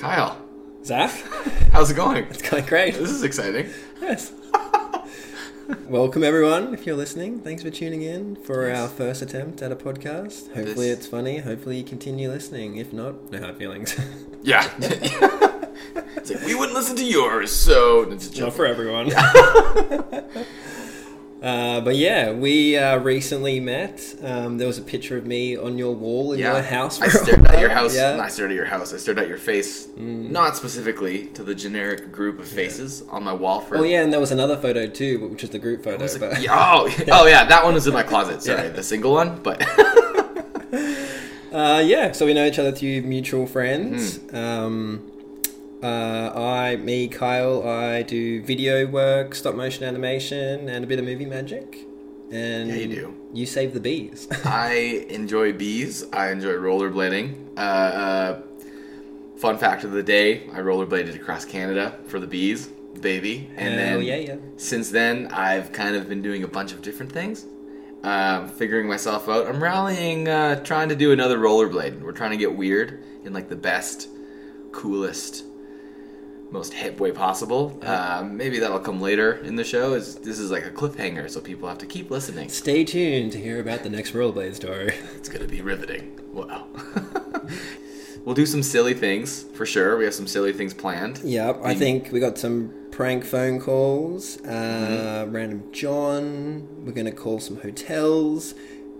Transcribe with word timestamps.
Kyle, 0.00 0.38
Zach, 0.82 1.10
how's 1.72 1.90
it 1.90 1.94
going? 1.94 2.24
it's 2.24 2.40
going 2.48 2.64
great. 2.64 2.94
This 2.94 3.10
is 3.10 3.22
exciting. 3.22 3.68
Yes. 4.00 4.32
Welcome 5.88 6.24
everyone. 6.24 6.72
If 6.72 6.86
you're 6.86 6.96
listening, 6.96 7.40
thanks 7.40 7.62
for 7.62 7.68
tuning 7.70 8.00
in 8.02 8.36
for 8.36 8.70
our 8.72 8.88
first 8.88 9.20
attempt 9.20 9.60
at 9.62 9.70
a 9.70 9.76
podcast. 9.76 10.46
Hopefully, 10.54 10.88
This- 10.88 10.98
it's 11.00 11.06
funny. 11.06 11.38
Hopefully, 11.38 11.76
you 11.76 11.84
continue 11.84 12.30
listening. 12.30 12.76
If 12.76 12.92
not, 12.94 13.30
no 13.30 13.40
hard 13.40 13.56
feelings. 13.56 13.94
Yeah. 14.42 14.66
it's 14.80 16.30
like 16.30 16.46
we 16.46 16.54
wouldn't 16.54 16.72
listen 16.72 16.96
to 16.96 17.04
yours, 17.04 17.52
so 17.52 18.10
it's 18.10 18.28
a 18.28 18.30
not 18.30 18.36
joke. 18.36 18.54
for 18.54 18.64
everyone. 18.64 19.10
Uh, 21.42 21.80
but 21.80 21.96
yeah, 21.96 22.32
we 22.32 22.76
uh, 22.76 22.98
recently 22.98 23.60
met. 23.60 24.14
Um, 24.22 24.58
there 24.58 24.66
was 24.66 24.76
a 24.76 24.82
picture 24.82 25.16
of 25.16 25.24
me 25.26 25.56
on 25.56 25.78
your 25.78 25.94
wall 25.94 26.32
in 26.34 26.38
Yeah. 26.38 26.52
your 26.52 26.62
house. 26.62 27.00
I 27.00 27.08
stared 27.08 27.46
at 27.46 27.58
your 27.60 27.70
house. 27.70 27.94
Yeah. 27.96 28.20
I 28.22 28.28
stared 28.28 28.50
at 28.50 28.56
your 28.56 28.66
house. 28.66 28.92
I 28.92 28.98
stared 28.98 29.18
at 29.18 29.26
your 29.26 29.38
face. 29.38 29.88
Not 29.96 30.56
specifically 30.56 31.26
to 31.28 31.42
the 31.42 31.54
generic 31.54 32.12
group 32.12 32.38
of 32.40 32.46
faces 32.46 33.02
on 33.08 33.24
my 33.24 33.32
wall 33.32 33.60
for. 33.62 33.78
Oh 33.78 33.82
yeah, 33.84 34.02
and 34.02 34.12
there 34.12 34.20
was 34.20 34.32
another 34.32 34.56
photo 34.58 34.86
too, 34.86 35.28
which 35.28 35.42
is 35.42 35.48
the 35.50 35.58
group 35.58 35.82
photo. 35.82 36.06
But- 36.18 36.42
yeah, 36.42 36.52
oh, 36.52 36.88
oh 37.10 37.26
yeah, 37.26 37.46
that 37.46 37.64
one 37.64 37.72
was 37.72 37.86
in 37.86 37.94
my 37.94 38.02
closet. 38.02 38.42
Sorry, 38.42 38.64
Yeah. 38.64 38.68
the 38.70 38.82
single 38.82 39.12
one, 39.12 39.40
but 39.42 39.62
Uh, 41.52 41.82
yeah, 41.84 42.12
so 42.12 42.26
we 42.26 42.32
know 42.32 42.46
each 42.46 42.60
other 42.60 42.70
through 42.70 43.02
mutual 43.02 43.44
friends. 43.44 44.18
Hmm. 44.18 44.36
Um, 44.36 45.09
uh, 45.82 46.32
I, 46.34 46.76
me, 46.76 47.08
Kyle, 47.08 47.66
I 47.66 48.02
do 48.02 48.42
video 48.42 48.86
work, 48.86 49.34
stop 49.34 49.54
motion 49.54 49.84
animation, 49.84 50.68
and 50.68 50.84
a 50.84 50.86
bit 50.86 50.98
of 50.98 51.04
movie 51.04 51.26
magic. 51.26 51.86
And 52.30 52.68
Yeah, 52.68 52.74
you 52.76 52.88
do. 52.88 53.16
You 53.32 53.46
save 53.46 53.74
the 53.74 53.80
bees. 53.80 54.28
I 54.44 55.06
enjoy 55.08 55.52
bees. 55.52 56.04
I 56.12 56.30
enjoy 56.30 56.52
rollerblading. 56.52 57.56
Uh, 57.56 57.60
uh, 57.60 58.42
fun 59.36 59.58
fact 59.58 59.84
of 59.84 59.92
the 59.92 60.02
day: 60.02 60.48
I 60.52 60.60
rollerbladed 60.60 61.14
across 61.16 61.44
Canada 61.44 61.98
for 62.06 62.20
the 62.20 62.26
bees, 62.26 62.68
baby. 63.00 63.50
And 63.56 63.74
Hell 63.74 63.98
then 63.98 64.02
yeah, 64.02 64.16
yeah. 64.16 64.36
since 64.56 64.90
then, 64.90 65.28
I've 65.28 65.72
kind 65.72 65.96
of 65.96 66.08
been 66.08 66.22
doing 66.22 66.44
a 66.44 66.48
bunch 66.48 66.72
of 66.72 66.82
different 66.82 67.10
things, 67.10 67.46
um, 68.04 68.48
figuring 68.48 68.86
myself 68.86 69.28
out. 69.28 69.46
I'm 69.48 69.60
rallying, 69.62 70.28
uh, 70.28 70.62
trying 70.62 70.90
to 70.90 70.96
do 70.96 71.10
another 71.10 71.38
rollerblade. 71.38 72.00
We're 72.00 72.12
trying 72.12 72.30
to 72.32 72.36
get 72.36 72.54
weird 72.54 73.02
in 73.24 73.32
like 73.32 73.48
the 73.48 73.56
best, 73.56 74.08
coolest, 74.70 75.44
most 76.50 76.72
hip 76.74 76.98
way 77.00 77.12
possible. 77.12 77.78
Um, 77.82 78.36
maybe 78.36 78.58
that'll 78.58 78.80
come 78.80 79.00
later 79.00 79.34
in 79.34 79.56
the 79.56 79.64
show. 79.64 79.94
Is 79.94 80.16
this 80.16 80.38
is 80.38 80.50
like 80.50 80.66
a 80.66 80.70
cliffhanger, 80.70 81.30
so 81.30 81.40
people 81.40 81.68
have 81.68 81.78
to 81.78 81.86
keep 81.86 82.10
listening. 82.10 82.48
Stay 82.48 82.84
tuned 82.84 83.32
to 83.32 83.38
hear 83.40 83.60
about 83.60 83.82
the 83.82 83.90
next 83.90 84.12
rollerblade 84.12 84.54
story. 84.54 84.94
It's 85.16 85.28
gonna 85.28 85.46
be 85.48 85.60
riveting. 85.62 86.18
Wow. 86.32 86.66
we'll 88.24 88.34
do 88.34 88.46
some 88.46 88.62
silly 88.62 88.94
things 88.94 89.44
for 89.54 89.66
sure. 89.66 89.96
We 89.96 90.04
have 90.04 90.14
some 90.14 90.26
silly 90.26 90.52
things 90.52 90.74
planned. 90.74 91.18
Yep, 91.22 91.60
I 91.64 91.74
think 91.74 92.10
we 92.12 92.20
got 92.20 92.38
some 92.38 92.72
prank 92.90 93.24
phone 93.24 93.60
calls, 93.60 94.38
uh, 94.42 94.48
Mm-hmm. 95.24 95.32
random 95.34 95.62
John. 95.72 96.84
We're 96.84 96.92
to 96.92 97.12
call 97.12 97.40
some 97.40 97.56
hotels. 97.60 98.54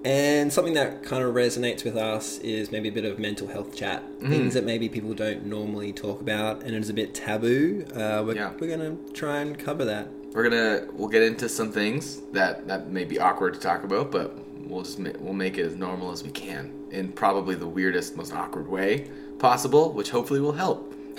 And 0.04 0.50
something 0.52 0.74
that 0.74 1.02
kind 1.02 1.22
of 1.22 1.34
resonates 1.34 1.84
with 1.84 1.96
us 1.96 2.38
is 2.38 2.72
maybe 2.72 2.88
a 2.88 2.92
bit 2.92 3.04
of 3.04 3.18
mental 3.18 3.46
health 3.48 3.74
chat. 3.76 4.02
Mm-hmm. 4.02 4.30
Things 4.30 4.54
that 4.54 4.64
maybe 4.64 4.88
people 4.88 5.12
don't 5.12 5.44
normally 5.46 5.92
talk 5.92 6.20
about 6.22 6.62
and 6.62 6.74
it's 6.74 6.88
a 6.88 6.94
bit 6.94 7.14
taboo. 7.14 7.84
Uh, 7.94 8.22
we're 8.24 8.34
Yeah. 8.34 8.52
we're 8.58 8.74
going 8.76 9.06
to 9.06 9.12
try 9.12 9.40
and 9.40 9.58
cover 9.58 9.84
that. 9.84 10.08
We're 10.32 10.44
gonna 10.48 10.86
we'll 10.92 11.08
get 11.08 11.22
into 11.22 11.48
some 11.48 11.72
things 11.72 12.20
that 12.32 12.66
that 12.68 12.86
may 12.88 13.04
be 13.04 13.18
awkward 13.18 13.52
to 13.54 13.60
talk 13.60 13.82
about, 13.82 14.10
but 14.12 14.32
we'll 14.60 14.82
just 14.84 14.98
ma- 15.00 15.10
we'll 15.18 15.32
make 15.34 15.58
it 15.58 15.66
as 15.66 15.74
normal 15.74 16.12
as 16.12 16.22
we 16.22 16.30
can 16.30 16.86
in 16.92 17.10
probably 17.12 17.56
the 17.56 17.66
weirdest, 17.66 18.16
most 18.16 18.32
awkward 18.32 18.68
way 18.68 19.10
possible, 19.40 19.92
which 19.92 20.10
hopefully 20.10 20.38
will 20.40 20.52
help. 20.52 20.94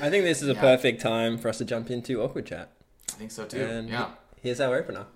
I 0.00 0.10
think 0.10 0.24
this 0.24 0.42
is 0.42 0.48
a 0.48 0.54
Yeah. 0.54 0.60
perfect 0.60 1.00
time 1.00 1.38
for 1.38 1.48
us 1.48 1.58
to 1.58 1.64
jump 1.64 1.90
into 1.90 2.20
Awkward 2.22 2.46
Chat. 2.46 2.72
I 3.08 3.12
think 3.12 3.30
so 3.30 3.44
too. 3.44 3.60
And 3.62 3.88
yeah. 3.88 4.10
here's 4.42 4.60
our 4.60 4.74
opener. 4.76 5.06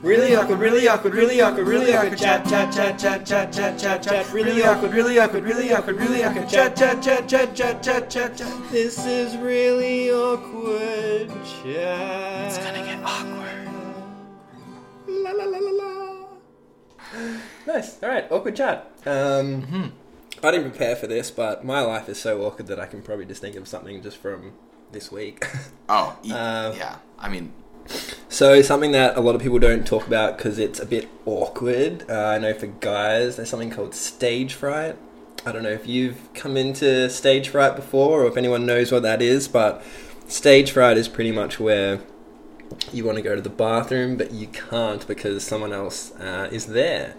Really 0.00 0.36
awkward, 0.36 0.60
really 0.60 0.86
awkward, 0.86 1.12
really 1.14 1.40
awkward, 1.40 1.66
really 1.66 1.92
awkward, 1.92 2.18
chat, 2.18 2.46
chat, 2.46 2.72
chat, 2.72 2.98
chat, 3.00 3.26
chat, 3.26 3.52
chat, 3.52 3.78
chat, 3.78 4.02
chat, 4.02 4.32
really 4.32 4.62
awkward, 4.62 4.92
really 4.92 5.18
awkward, 5.18 5.42
really 5.42 5.72
awkward, 5.72 5.96
really 5.96 6.22
awkward, 6.22 6.48
chat, 6.48 6.76
chat, 6.76 7.02
chat, 7.02 7.28
chat, 7.28 7.54
chat, 7.54 7.82
chat, 7.82 8.08
chat, 8.08 8.36
chat. 8.38 8.70
This 8.70 9.04
is 9.04 9.36
really 9.38 10.12
awkward 10.12 11.28
chat. 11.64 12.46
It's 12.46 12.58
gonna 12.58 12.84
get 12.84 13.02
awkward. 13.04 13.68
La 15.08 15.30
la 15.32 15.44
la 15.44 15.58
la 15.58 15.70
la. 15.70 16.26
Nice. 17.66 18.00
All 18.00 18.08
right, 18.08 18.30
awkward 18.30 18.54
chat. 18.54 18.92
Um, 19.04 19.92
I 20.44 20.52
didn't 20.52 20.70
prepare 20.70 20.94
for 20.94 21.08
this, 21.08 21.32
but 21.32 21.64
my 21.64 21.80
life 21.80 22.08
is 22.08 22.20
so 22.20 22.40
awkward 22.42 22.68
that 22.68 22.78
I 22.78 22.86
can 22.86 23.02
probably 23.02 23.24
just 23.24 23.40
think 23.40 23.56
of 23.56 23.66
something 23.66 24.00
just 24.00 24.18
from 24.18 24.52
this 24.92 25.10
week. 25.10 25.44
Oh, 25.88 26.16
e- 26.22 26.30
Uh, 26.30 26.72
yeah. 26.74 26.96
I 27.18 27.28
mean, 27.28 27.52
so 28.28 28.62
something 28.62 28.92
that 28.92 29.16
a 29.16 29.20
lot 29.20 29.34
of 29.34 29.40
people 29.40 29.58
don't 29.58 29.86
talk 29.86 30.06
about 30.06 30.36
because 30.36 30.58
it's 30.58 30.78
a 30.78 30.86
bit 30.86 31.08
awkward. 31.24 32.04
Uh, 32.08 32.26
I 32.26 32.38
know 32.38 32.54
for 32.54 32.66
guys, 32.66 33.36
there's 33.36 33.48
something 33.48 33.70
called 33.70 33.94
stage 33.94 34.54
fright. 34.54 34.96
I 35.46 35.52
don't 35.52 35.62
know 35.62 35.70
if 35.70 35.86
you've 35.86 36.32
come 36.34 36.56
into 36.56 37.08
stage 37.08 37.48
fright 37.48 37.76
before 37.76 38.22
or 38.24 38.26
if 38.26 38.36
anyone 38.36 38.66
knows 38.66 38.92
what 38.92 39.02
that 39.02 39.22
is, 39.22 39.48
but 39.48 39.82
stage 40.26 40.72
fright 40.72 40.96
is 40.96 41.08
pretty 41.08 41.32
much 41.32 41.58
where 41.58 42.00
you 42.92 43.04
want 43.04 43.16
to 43.16 43.22
go 43.22 43.34
to 43.34 43.40
the 43.40 43.48
bathroom 43.48 44.16
but 44.16 44.30
you 44.30 44.46
can't 44.48 45.06
because 45.06 45.42
someone 45.42 45.72
else 45.72 46.14
uh, 46.16 46.48
is 46.52 46.66
there. 46.66 47.14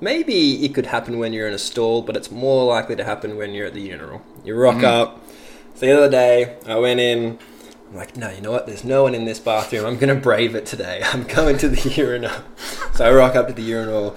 Maybe 0.00 0.64
it 0.64 0.74
could 0.74 0.86
happen 0.86 1.18
when 1.18 1.32
you're 1.32 1.48
in 1.48 1.54
a 1.54 1.58
stall, 1.58 2.02
but 2.02 2.16
it's 2.16 2.30
more 2.30 2.64
likely 2.64 2.94
to 2.94 3.02
happen 3.02 3.36
when 3.36 3.52
you're 3.52 3.66
at 3.66 3.74
the 3.74 3.80
urinal. 3.80 4.22
You 4.44 4.54
rock 4.54 4.84
up. 4.84 5.20
So 5.74 5.86
the 5.86 5.96
other 5.96 6.10
day, 6.10 6.56
I 6.66 6.76
went 6.76 7.00
in. 7.00 7.38
I'm 7.90 7.96
like, 7.96 8.16
no, 8.16 8.30
you 8.30 8.40
know 8.40 8.52
what? 8.52 8.66
There's 8.66 8.84
no 8.84 9.02
one 9.04 9.14
in 9.14 9.24
this 9.24 9.38
bathroom. 9.38 9.86
I'm 9.86 9.96
gonna 9.96 10.14
brave 10.14 10.54
it 10.54 10.66
today. 10.66 11.00
I'm 11.04 11.24
going 11.24 11.56
to 11.58 11.68
the 11.68 11.90
urinal. 11.96 12.32
So 12.94 13.06
I 13.06 13.12
rock 13.12 13.34
up 13.34 13.46
to 13.48 13.52
the 13.52 13.62
urinal. 13.62 14.16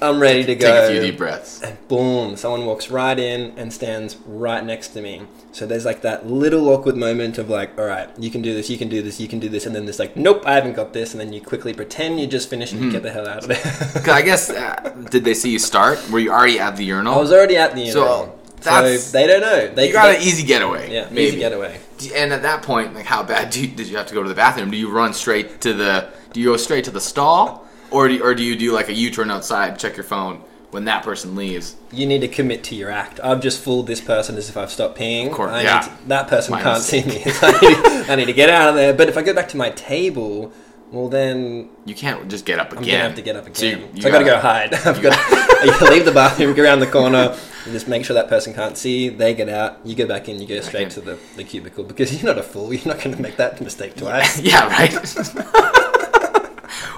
I'm 0.00 0.18
ready 0.20 0.40
to 0.42 0.46
take 0.56 0.60
go. 0.60 0.88
a 0.88 0.90
few 0.90 1.00
deep 1.00 1.16
breaths. 1.16 1.62
And 1.62 1.78
boom, 1.86 2.36
someone 2.36 2.66
walks 2.66 2.90
right 2.90 3.16
in 3.16 3.56
and 3.56 3.72
stands 3.72 4.16
right 4.26 4.64
next 4.64 4.88
to 4.88 5.00
me. 5.00 5.22
So 5.52 5.64
there's 5.64 5.84
like 5.84 6.02
that 6.02 6.26
little 6.26 6.68
awkward 6.70 6.96
moment 6.96 7.38
of 7.38 7.48
like, 7.48 7.78
all 7.78 7.84
right, 7.84 8.10
you 8.18 8.28
can 8.28 8.42
do 8.42 8.52
this, 8.52 8.68
you 8.68 8.76
can 8.76 8.88
do 8.88 9.00
this, 9.00 9.20
you 9.20 9.28
can 9.28 9.38
do 9.38 9.48
this, 9.48 9.64
and 9.64 9.76
then 9.76 9.84
there's 9.84 10.00
like, 10.00 10.16
nope, 10.16 10.42
I 10.44 10.54
haven't 10.56 10.72
got 10.72 10.92
this, 10.92 11.12
and 11.12 11.20
then 11.20 11.32
you 11.32 11.40
quickly 11.40 11.72
pretend 11.72 12.18
you 12.18 12.26
just 12.26 12.50
finished 12.50 12.72
and 12.72 12.82
you 12.82 12.90
get 12.90 13.04
the 13.04 13.12
hell 13.12 13.28
out 13.28 13.44
of 13.44 13.48
there. 13.48 14.12
I 14.12 14.22
guess 14.22 14.50
uh, 14.50 14.92
did 15.08 15.22
they 15.22 15.34
see 15.34 15.50
you 15.52 15.60
start? 15.60 16.00
Were 16.10 16.18
you 16.18 16.32
already 16.32 16.58
at 16.58 16.76
the 16.76 16.84
urinal? 16.84 17.14
I 17.14 17.18
was 17.18 17.32
already 17.32 17.56
at 17.56 17.74
the 17.76 17.82
urinal. 17.82 17.94
So, 17.94 18.38
that's- 18.60 19.12
they 19.12 19.28
don't 19.28 19.40
know. 19.40 19.68
They 19.72 19.86
you 19.86 19.92
got 19.92 20.08
they- 20.08 20.16
an 20.16 20.22
easy 20.22 20.44
getaway. 20.44 20.92
yeah, 20.92 21.04
maybe. 21.10 21.22
easy 21.28 21.38
getaway. 21.38 21.78
And 22.12 22.32
at 22.32 22.42
that 22.42 22.62
point, 22.62 22.94
like, 22.94 23.06
how 23.06 23.22
bad 23.22 23.50
do 23.50 23.60
you, 23.60 23.68
did 23.68 23.86
you 23.88 23.96
have 23.96 24.06
to 24.08 24.14
go 24.14 24.22
to 24.22 24.28
the 24.28 24.34
bathroom? 24.34 24.70
Do 24.70 24.76
you 24.76 24.90
run 24.90 25.12
straight 25.14 25.60
to 25.62 25.72
the? 25.74 26.08
Do 26.32 26.40
you 26.40 26.46
go 26.46 26.56
straight 26.56 26.84
to 26.84 26.90
the 26.90 27.00
stall, 27.00 27.66
or 27.90 28.08
do 28.08 28.14
you, 28.14 28.22
or 28.24 28.34
do 28.34 28.42
you 28.42 28.56
do 28.56 28.72
like 28.72 28.88
a 28.88 28.94
U-turn 28.94 29.30
outside, 29.30 29.78
check 29.78 29.96
your 29.96 30.04
phone 30.04 30.42
when 30.70 30.86
that 30.86 31.04
person 31.04 31.36
leaves? 31.36 31.76
You 31.92 32.06
need 32.06 32.22
to 32.22 32.28
commit 32.28 32.64
to 32.64 32.74
your 32.74 32.90
act. 32.90 33.20
I've 33.22 33.42
just 33.42 33.62
fooled 33.62 33.86
this 33.86 34.00
person 34.00 34.36
as 34.36 34.48
if 34.48 34.56
I've 34.56 34.70
stopped 34.70 34.98
peeing. 34.98 35.26
Of 35.26 35.32
course, 35.34 35.52
I 35.52 35.62
yeah. 35.62 35.80
to- 35.80 36.08
that 36.08 36.28
person 36.28 36.52
My 36.52 36.62
can't 36.62 36.82
see 36.82 37.02
mistake. 37.04 37.26
me. 37.26 37.32
I, 37.42 37.60
need, 38.00 38.10
I 38.10 38.14
need 38.16 38.24
to 38.26 38.32
get 38.32 38.48
out 38.48 38.70
of 38.70 38.74
there. 38.76 38.94
But 38.94 39.08
if 39.10 39.18
I 39.18 39.22
go 39.22 39.34
back 39.34 39.48
to 39.50 39.56
my 39.58 39.68
table, 39.70 40.52
well 40.90 41.08
then 41.10 41.68
You 41.84 41.94
can't 41.94 42.28
just 42.30 42.44
get 42.46 42.58
up 42.58 42.72
again. 42.72 42.82
I'm 42.82 42.86
gonna 42.90 43.02
have 43.08 43.14
to 43.16 43.22
get 43.22 43.36
up 43.36 43.54
So 43.56 43.66
you- 43.66 43.72
again. 43.76 43.88
So, 44.00 44.08
you 44.08 44.08
I 44.08 44.10
gotta 44.10 44.24
go 44.24 44.30
gotta- 44.40 44.40
hide. 44.40 44.74
I've 44.86 45.02
got 45.02 45.78
to 45.78 45.90
leave 45.90 46.06
the 46.06 46.12
bathroom, 46.12 46.54
go 46.54 46.62
around 46.62 46.80
the 46.80 46.86
corner, 46.86 47.36
and 47.64 47.72
just 47.72 47.88
make 47.88 48.04
sure 48.04 48.14
that 48.14 48.28
person 48.28 48.54
can't 48.54 48.76
see. 48.76 49.08
They 49.08 49.34
get 49.34 49.48
out. 49.48 49.80
You 49.84 49.94
go 49.94 50.06
back 50.06 50.28
in. 50.28 50.40
You 50.40 50.46
go 50.46 50.60
straight 50.60 50.90
to 50.90 51.00
the, 51.00 51.18
the 51.36 51.44
cubicle 51.44 51.84
because 51.84 52.12
you're 52.14 52.32
not 52.34 52.38
a 52.38 52.42
fool. 52.42 52.72
You're 52.72 52.86
not 52.94 53.02
going 53.02 53.16
to 53.16 53.22
make 53.22 53.36
that 53.36 53.60
mistake 53.60 53.96
twice. 53.96 54.40
yeah, 54.40 54.66
right. 54.68 54.92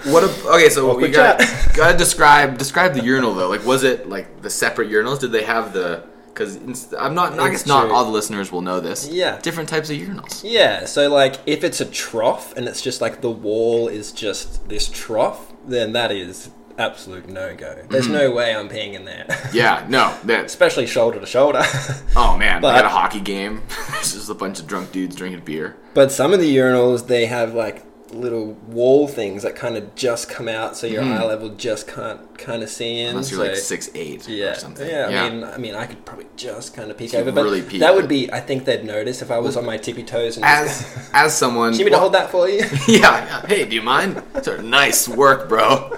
what? 0.05 0.25
A, 0.25 0.49
okay, 0.55 0.69
so 0.69 0.89
Awkward 0.91 1.03
we 1.03 1.11
got 1.11 1.41
chat. 1.41 1.75
gotta 1.75 1.97
describe 1.99 2.59
describe 2.59 2.95
the 2.95 3.03
urinal 3.03 3.35
though. 3.35 3.49
Like, 3.49 3.65
was 3.65 3.85
it 3.85 4.09
like 4.09 4.43
the 4.43 4.50
separate 4.50 4.91
urinals? 4.91 5.21
Did 5.21 5.33
they 5.33 5.44
have 5.44 5.73
the? 5.73 6.05
Because 6.27 6.93
I'm 6.94 7.15
not. 7.15 7.38
I 7.38 7.47
It's 7.49 7.62
guess 7.62 7.67
not 7.67 7.87
true. 7.87 7.94
all 7.94 8.05
the 8.05 8.11
listeners 8.11 8.50
will 8.50 8.62
know 8.62 8.81
this. 8.81 9.09
Yeah. 9.09 9.38
Different 9.41 9.69
types 9.69 9.88
of 9.91 9.97
urinals. 9.97 10.43
Yeah, 10.44 10.85
so 10.85 11.09
like 11.09 11.37
if 11.47 11.62
it's 11.62 11.81
a 11.81 11.85
trough 11.85 12.56
and 12.56 12.67
it's 12.67 12.83
just 12.83 13.00
like 13.00 13.21
the 13.21 13.31
wall 13.31 13.88
is 13.88 14.11
just 14.12 14.69
this 14.69 14.88
trough, 14.88 15.53
then 15.67 15.93
that 15.93 16.11
is 16.11 16.50
absolute 16.79 17.29
no 17.29 17.55
go. 17.55 17.85
There's 17.88 18.09
no 18.09 18.31
way 18.31 18.55
I'm 18.55 18.69
peeing 18.69 18.94
in 18.94 19.05
there. 19.05 19.26
Yeah. 19.53 19.87
No. 19.88 20.17
That's. 20.25 20.53
Especially 20.53 20.87
shoulder 20.87 21.21
to 21.21 21.26
shoulder. 21.26 21.62
Oh 22.17 22.37
man, 22.37 22.61
But- 22.61 22.75
I 22.75 22.79
got 22.79 22.87
a 22.87 22.88
hockey 22.88 23.21
game. 23.21 23.62
It's 23.99 24.12
just 24.12 24.29
a 24.29 24.35
bunch 24.35 24.61
of 24.61 24.67
drunk 24.67 24.93
dudes 24.93 25.17
drinking 25.17 25.44
beer. 25.44 25.76
but 25.94 26.12
some 26.12 26.32
of 26.35 26.41
the 26.41 26.56
urinals 26.56 27.06
they 27.06 27.26
have 27.26 27.55
like 27.55 27.85
little 28.12 28.53
wall 28.69 29.09
things 29.09 29.43
that 29.43 29.56
kind 29.56 29.76
of 29.76 29.94
just 29.94 30.29
come 30.29 30.47
out 30.47 30.76
so 30.76 30.87
your 30.87 31.03
mm-hmm. 31.03 31.15
eye 31.15 31.25
level 31.25 31.49
just 31.50 31.88
can't 31.88 32.38
kind 32.38 32.62
of 32.62 32.69
see 32.69 33.00
in. 33.00 33.11
Unless 33.11 33.31
you're 33.31 33.44
like 33.44 33.56
six 33.56 33.91
eight 33.94 34.29
Yeah, 34.29 34.53
or 34.53 34.55
something. 34.55 34.88
yeah. 34.88 35.06
I 35.06 35.31
mean, 35.31 35.44
I 35.44 35.56
mean, 35.56 35.75
I 35.75 35.87
could 35.87 36.05
probably 36.05 36.26
just 36.37 36.75
kind 36.75 36.91
of 36.91 36.99
peek 36.99 37.12
You 37.12 37.21
over, 37.21 37.32
but 37.32 37.43
really 37.44 37.62
peek, 37.62 37.81
that 37.81 37.94
would 37.94 38.09
be. 38.09 38.31
I 38.32 38.41
think 38.41 38.65
they'd 38.67 38.85
notice 38.85 39.23
if 39.23 39.31
I 39.31 39.38
was 39.38 39.56
on 39.56 39.65
my 39.65 39.79
tippy 39.79 40.05
toes 40.05 40.37
and 40.37 40.44
as 40.44 40.67
just. 40.82 41.11
as 41.15 41.37
someone. 41.37 41.73
Do 41.73 41.79
you 41.79 41.85
want 41.85 41.93
me 41.93 41.97
to 41.97 42.00
hold 42.00 42.15
that 42.15 42.31
for 42.31 42.49
you? 42.49 42.61
yeah, 42.87 43.25
yeah. 43.25 43.47
Hey, 43.47 43.65
do 43.65 43.75
you 43.75 43.82
mind? 43.82 44.23
Sort 44.43 44.61
of 44.61 44.65
nice 44.65 45.09
work, 45.09 45.49
bro. 45.49 45.97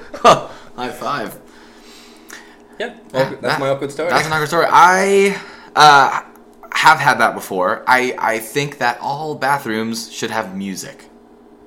High 0.76 0.90
five. 0.90 1.40
Yeah, 2.78 2.86
Yeah, 2.88 2.94
that's 3.12 3.40
that- 3.40 3.60
my 3.60 3.70
awkward 3.70 3.90
story. 3.92 4.10
That's 4.10 4.26
an 4.26 4.32
awkward 4.32 4.48
story. 4.48 4.66
I 4.68 5.40
uh, 5.74 6.22
have 6.72 6.98
had 6.98 7.18
that 7.20 7.34
before. 7.34 7.82
I, 7.86 8.14
I 8.18 8.38
think 8.38 8.78
that 8.78 8.98
all 9.00 9.34
bathrooms 9.34 10.12
should 10.12 10.30
have 10.30 10.54
music 10.56 11.04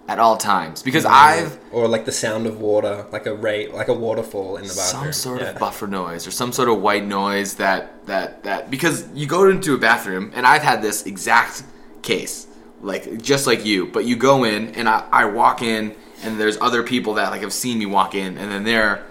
at 0.08 0.18
all 0.20 0.38
times 0.38 0.82
because 0.82 1.06
I've 1.06 1.60
or 1.72 1.88
like 1.88 2.06
the 2.06 2.12
sound 2.12 2.48
of 2.48 2.60
water, 2.60 3.06
like 3.12 3.28
a 3.28 3.34
rate, 3.36 3.74
like 3.76 3.90
a 3.90 3.94
waterfall 3.94 4.58
in 4.58 4.64
the 4.64 4.74
bathroom. 4.74 5.04
some 5.04 5.14
sort 5.14 5.42
Yeah. 5.42 5.50
of 5.52 5.60
buffer 5.60 5.86
noise 5.88 6.26
or 6.26 6.32
some 6.32 6.52
sort 6.52 6.68
of 6.68 6.82
white 6.82 7.06
noise 7.06 7.56
that 7.56 8.06
that 8.08 8.42
that 8.44 8.72
because 8.72 9.08
you 9.14 9.28
go 9.28 9.48
into 9.48 9.76
a 9.76 9.78
bathroom 9.78 10.32
and 10.34 10.48
I've 10.48 10.64
had 10.64 10.82
this 10.82 11.06
exact 11.06 11.62
case 12.02 12.48
like 12.82 13.22
just 13.22 13.46
like 13.46 13.66
you 13.66 13.86
but 13.86 14.04
you 14.06 14.16
go 14.16 14.46
in 14.46 14.74
and 14.74 14.90
I, 14.90 15.08
I 15.12 15.26
walk 15.26 15.62
in 15.62 15.96
and 16.24 16.40
there's 16.40 16.58
other 16.60 16.84
people 16.84 17.16
that 17.16 17.32
like 17.32 17.42
have 17.42 17.54
seen 17.54 17.80
me 17.80 17.86
walk 17.86 18.16
in 18.16 18.38
and 18.38 18.52
then 18.52 18.64
they're 18.64 19.06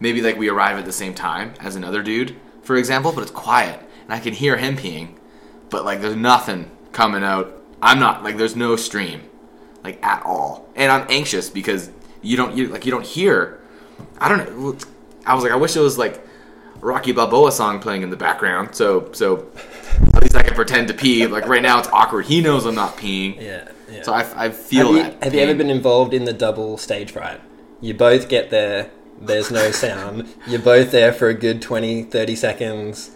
maybe 0.00 0.20
like 0.20 0.36
we 0.36 0.48
arrive 0.48 0.78
at 0.78 0.84
the 0.84 0.92
same 0.92 1.14
time 1.14 1.54
as 1.60 1.76
another 1.76 2.02
dude 2.02 2.36
for 2.62 2.76
example 2.76 3.12
but 3.12 3.22
it's 3.22 3.30
quiet 3.30 3.80
and 4.04 4.12
I 4.12 4.20
can 4.20 4.34
hear 4.34 4.56
him 4.56 4.76
peeing 4.76 5.16
but 5.70 5.84
like 5.84 6.00
there's 6.00 6.16
nothing 6.16 6.70
coming 6.92 7.22
out 7.24 7.62
I'm 7.82 7.98
not 7.98 8.22
like 8.24 8.36
there's 8.36 8.56
no 8.56 8.76
stream 8.76 9.22
like 9.84 10.04
at 10.04 10.22
all 10.24 10.68
and 10.76 10.90
I'm 10.92 11.06
anxious 11.08 11.50
because 11.50 11.90
you 12.22 12.36
don't 12.36 12.56
you 12.56 12.68
like 12.68 12.84
you 12.84 12.90
don't 12.90 13.06
hear 13.06 13.60
I 14.20 14.28
don't 14.28 14.38
know. 14.38 14.76
I 15.26 15.34
was 15.34 15.42
like, 15.44 15.52
I 15.52 15.56
wish 15.56 15.76
it 15.76 15.80
was 15.80 15.98
like 15.98 16.24
Rocky 16.80 17.12
Balboa 17.12 17.52
song 17.52 17.80
playing 17.80 18.02
in 18.02 18.10
the 18.10 18.16
background, 18.16 18.74
so 18.74 19.10
so 19.12 19.46
at 20.14 20.22
least 20.22 20.36
I 20.36 20.42
can 20.42 20.54
pretend 20.54 20.88
to 20.88 20.94
pee. 20.94 21.26
Like 21.26 21.46
right 21.46 21.62
now, 21.62 21.78
it's 21.78 21.88
awkward. 21.88 22.26
He 22.26 22.40
knows 22.40 22.64
I'm 22.66 22.74
not 22.74 22.96
peeing, 22.96 23.40
Yeah, 23.40 23.68
yeah. 23.90 24.02
so 24.02 24.12
I, 24.12 24.46
I 24.46 24.50
feel 24.50 24.92
have 24.92 24.96
you, 24.96 25.02
that. 25.12 25.22
have 25.24 25.34
you 25.34 25.40
ever 25.40 25.54
been 25.54 25.70
involved 25.70 26.14
in 26.14 26.24
the 26.24 26.32
double 26.32 26.78
stage 26.78 27.10
fright? 27.12 27.40
You 27.80 27.94
both 27.94 28.28
get 28.28 28.50
there, 28.50 28.90
there's 29.20 29.50
no 29.50 29.70
sound. 29.70 30.28
You're 30.46 30.60
both 30.60 30.90
there 30.90 31.12
for 31.12 31.28
a 31.28 31.34
good 31.34 31.62
20, 31.62 32.04
30 32.04 32.36
seconds. 32.36 33.10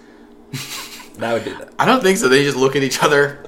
That 1.18 1.32
would 1.34 1.44
do 1.44 1.56
that. 1.58 1.72
I 1.78 1.84
don't 1.84 2.02
think 2.02 2.18
so. 2.18 2.28
They 2.28 2.42
just 2.44 2.56
look 2.56 2.74
at 2.76 2.82
each 2.82 3.02
other 3.02 3.44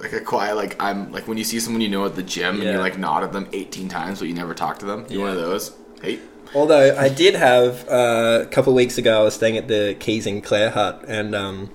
like 0.00 0.12
a 0.12 0.20
quiet, 0.20 0.54
like 0.56 0.80
I'm 0.82 1.10
like 1.12 1.26
when 1.26 1.38
you 1.38 1.44
see 1.44 1.58
someone 1.60 1.80
you 1.80 1.88
know 1.88 2.04
at 2.04 2.14
the 2.14 2.22
gym 2.22 2.56
and 2.56 2.64
Yeah. 2.64 2.72
you 2.72 2.78
like 2.78 2.98
nod 2.98 3.22
at 3.24 3.32
them 3.32 3.48
18 3.52 3.88
times, 3.88 4.18
but 4.18 4.28
you 4.28 4.34
never 4.34 4.54
talk 4.54 4.78
to 4.80 4.86
them. 4.86 5.06
You 5.08 5.20
one 5.20 5.30
of 5.30 5.36
those? 5.36 5.72
Hey, 6.02 6.18
Although 6.54 6.96
I 6.96 7.08
did 7.08 7.34
have 7.34 7.88
uh, 7.88 8.40
a 8.42 8.46
couple 8.46 8.74
weeks 8.74 8.96
ago, 8.98 9.20
I 9.20 9.24
was 9.24 9.34
staying 9.34 9.56
at 9.56 9.66
the 9.66 9.96
Kees 9.98 10.26
and 10.26 10.44
Claire 10.44 10.70
Hut, 10.70 11.04
and 11.08 11.34
um, 11.34 11.70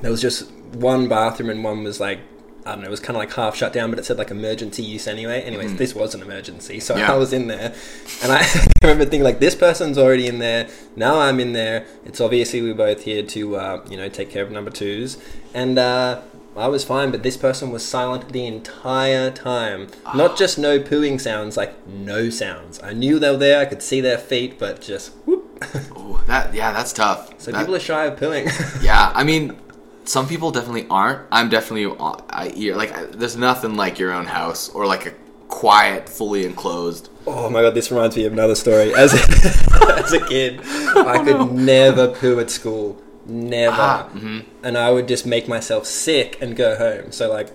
there 0.00 0.10
was 0.10 0.20
just 0.20 0.50
one 0.74 1.08
bathroom, 1.08 1.48
and 1.48 1.64
one 1.64 1.84
was 1.84 2.00
like 2.00 2.18
I 2.66 2.70
don't 2.72 2.80
know, 2.80 2.86
it 2.86 2.90
was 2.90 3.00
kind 3.00 3.16
of 3.16 3.20
like 3.20 3.32
half 3.34 3.54
shut 3.56 3.72
down, 3.72 3.90
but 3.90 3.98
it 3.98 4.04
said 4.06 4.16
like 4.18 4.30
emergency 4.30 4.82
use 4.82 5.06
anyway. 5.06 5.42
Anyways, 5.42 5.76
this 5.76 5.94
was 5.94 6.14
an 6.14 6.22
emergency, 6.22 6.80
so 6.80 6.96
Yeah. 6.96 7.12
I 7.12 7.16
was 7.16 7.32
in 7.32 7.46
there, 7.48 7.74
and 8.22 8.32
I 8.32 8.46
remember 8.82 9.04
thinking 9.04 9.22
like, 9.22 9.38
this 9.38 9.54
person's 9.54 9.98
already 9.98 10.26
in 10.26 10.38
there. 10.38 10.68
Now 10.96 11.20
I'm 11.20 11.40
in 11.40 11.52
there. 11.52 11.86
It's 12.06 12.20
obviously 12.20 12.62
we're 12.62 12.74
both 12.74 13.02
here 13.04 13.22
to 13.22 13.56
uh, 13.56 13.84
you 13.90 13.96
know 13.96 14.08
take 14.08 14.30
care 14.30 14.42
of 14.42 14.50
number 14.50 14.70
twos, 14.70 15.18
and. 15.52 15.78
Uh, 15.78 16.22
I 16.56 16.68
was 16.68 16.84
fine, 16.84 17.10
but 17.10 17.24
this 17.24 17.36
person 17.36 17.72
was 17.72 17.84
silent 17.84 18.28
the 18.28 18.46
entire 18.46 19.28
time. 19.32 19.88
Not 20.14 20.38
just 20.38 20.56
no 20.56 20.78
pooing 20.78 21.20
sounds, 21.20 21.56
like 21.56 21.84
no 21.88 22.30
sounds. 22.30 22.80
I 22.80 22.92
knew 22.92 23.18
they 23.18 23.28
were 23.32 23.36
there, 23.36 23.58
I 23.60 23.64
could 23.64 23.82
see 23.82 24.00
their 24.00 24.18
feet, 24.18 24.56
but 24.56 24.80
just 24.80 25.08
whoop. 25.26 25.58
oh 25.96 26.22
that 26.28 26.54
yeah, 26.54 26.70
that's 26.72 26.92
tough. 26.92 27.34
so 27.40 27.50
That- 27.50 27.58
people 27.58 27.74
are 27.74 27.80
shy 27.80 28.04
of 28.04 28.20
pooing. 28.20 28.46
Yeah, 28.84 29.10
I 29.16 29.24
mean, 29.24 29.56
some 30.04 30.26
people 30.28 30.50
definitely 30.50 30.86
aren't. 30.90 31.22
I'm 31.32 31.48
definitely 31.48 31.86
uh, 31.98 32.16
I 32.30 32.52
you're, 32.54 32.76
like 32.76 32.92
I- 32.96 33.04
there's 33.06 33.36
nothing 33.36 33.76
like 33.76 33.98
your 33.98 34.12
own 34.12 34.26
house 34.26 34.68
or 34.70 34.86
like 34.86 35.06
a 35.06 35.12
quiet, 35.48 36.08
fully 36.08 36.44
enclosed. 36.44 37.08
oh 37.26 37.48
my 37.50 37.62
god, 37.62 37.74
this 37.74 37.90
reminds 37.90 38.16
me 38.16 38.24
of 38.24 38.32
another 38.32 38.54
story. 38.54 38.94
As 38.94 39.14
a, 39.14 39.96
as 40.04 40.12
a 40.12 40.20
kid, 40.26 40.60
I 40.64 41.22
could 41.24 41.52
never 41.52 42.08
poo 42.08 42.38
at 42.40 42.50
school. 42.50 43.00
Never. 43.26 43.76
Ah, 43.78 44.08
mhm. 44.12 44.44
And 44.62 44.76
I 44.76 44.90
would 44.90 45.08
just 45.08 45.24
make 45.26 45.48
myself 45.48 45.86
sick 45.86 46.36
and 46.42 46.54
go 46.56 46.76
home. 46.76 47.10
So 47.12 47.30
like 47.32 47.48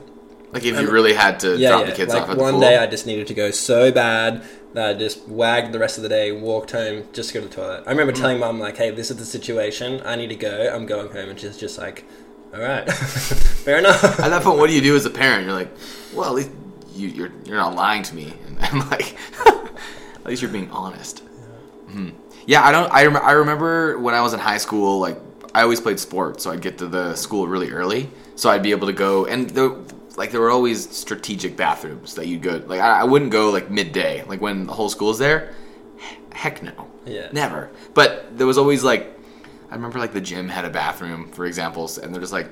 Like 0.53 0.65
if 0.65 0.75
Um, 0.77 0.85
you 0.85 0.91
really 0.91 1.13
had 1.13 1.39
to 1.41 1.55
yeah, 1.57 1.69
drop 1.69 1.81
yeah. 1.81 1.89
the 1.91 1.95
kids 1.95 2.13
like 2.13 2.23
off 2.23 2.29
at 2.31 2.37
the 2.37 2.41
one 2.43 2.59
day 2.59 2.77
I 2.77 2.87
just 2.87 3.05
needed 3.05 3.27
to 3.27 3.33
go 3.35 3.51
so 3.51 3.91
bad 3.91 4.41
that 4.73 4.89
I 4.89 4.93
just 4.97 5.27
wagged 5.27 5.71
the 5.73 5.79
rest 5.79 5.97
of 5.97 6.03
the 6.03 6.09
day, 6.09 6.31
walked 6.31 6.71
home, 6.71 7.03
just 7.13 7.29
to 7.29 7.33
go 7.35 7.41
to 7.41 7.47
the 7.49 7.53
toilet. 7.55 7.81
I 7.85 7.89
Mm. 7.89 7.97
remember 7.97 8.13
telling 8.13 8.39
mum 8.39 8.59
like, 8.59 8.77
"Hey, 8.77 8.89
this 8.91 9.09
is 9.11 9.17
the 9.17 9.25
situation. 9.25 10.01
I 10.05 10.15
need 10.15 10.29
to 10.29 10.35
go. 10.35 10.71
I'm 10.73 10.85
going 10.87 11.07
home." 11.11 11.29
And 11.29 11.39
she's 11.39 11.57
just 11.57 11.77
like, 11.77 12.03
"All 12.53 12.59
right, 12.61 12.91
fair 13.65 13.77
enough." 13.79 14.03
At 14.19 14.29
that 14.29 14.43
point, 14.43 14.57
what 14.59 14.67
do 14.69 14.75
you 14.75 14.81
do 14.81 14.95
as 14.95 15.05
a 15.05 15.09
parent? 15.09 15.45
You're 15.45 15.53
like, 15.55 15.71
well, 16.13 16.29
at 16.29 16.35
least 16.35 16.51
you, 16.95 17.07
you're 17.07 17.31
you're 17.45 17.57
not 17.57 17.75
lying 17.75 18.03
to 18.03 18.15
me, 18.15 18.33
and 18.47 18.57
I'm 18.61 18.89
like, 18.89 19.15
at 19.45 20.25
least 20.25 20.41
you're 20.41 20.51
being 20.51 20.69
honest. 20.71 21.23
Mhm. 21.89 22.13
Yeah, 22.45 22.63
I 22.65 22.71
don't. 22.71 22.91
I, 22.91 23.05
rem- 23.05 23.23
I 23.23 23.31
remember 23.31 23.97
when 23.99 24.15
I 24.15 24.21
was 24.21 24.33
in 24.33 24.39
high 24.39 24.57
school, 24.57 24.99
like 24.99 25.17
I 25.53 25.61
always 25.61 25.79
played 25.81 25.99
sports, 25.99 26.43
so 26.43 26.51
I'd 26.51 26.61
get 26.61 26.77
to 26.79 26.87
the 26.87 27.15
school 27.15 27.47
really 27.47 27.69
early, 27.71 28.09
so 28.35 28.49
I'd 28.49 28.63
be 28.63 28.71
able 28.71 28.87
to 28.87 28.93
go. 28.93 29.25
And 29.25 29.49
the, 29.51 29.75
like 30.17 30.31
there 30.31 30.41
were 30.41 30.49
always 30.49 30.89
strategic 30.89 31.55
bathrooms 31.55 32.15
that 32.15 32.27
you'd 32.27 32.41
go. 32.41 32.61
Like 32.65 32.81
I, 32.81 33.01
I 33.01 33.03
wouldn't 33.03 33.31
go 33.31 33.51
like 33.51 33.69
midday, 33.69 34.23
like 34.25 34.41
when 34.41 34.65
the 34.65 34.73
whole 34.73 34.89
school's 34.89 35.19
there. 35.19 35.53
Heck 36.31 36.63
no. 36.63 36.71
Yeah. 37.05 37.29
Never. 37.31 37.69
But 37.93 38.37
there 38.37 38.47
was 38.47 38.57
always 38.57 38.83
like, 38.83 39.18
I 39.71 39.75
remember 39.75 39.99
like 39.99 40.13
the 40.13 40.21
gym 40.21 40.49
had 40.49 40.65
a 40.65 40.69
bathroom, 40.69 41.31
for 41.31 41.45
example, 41.45 41.89
and 42.01 42.13
they're 42.13 42.21
just 42.21 42.33
like, 42.33 42.49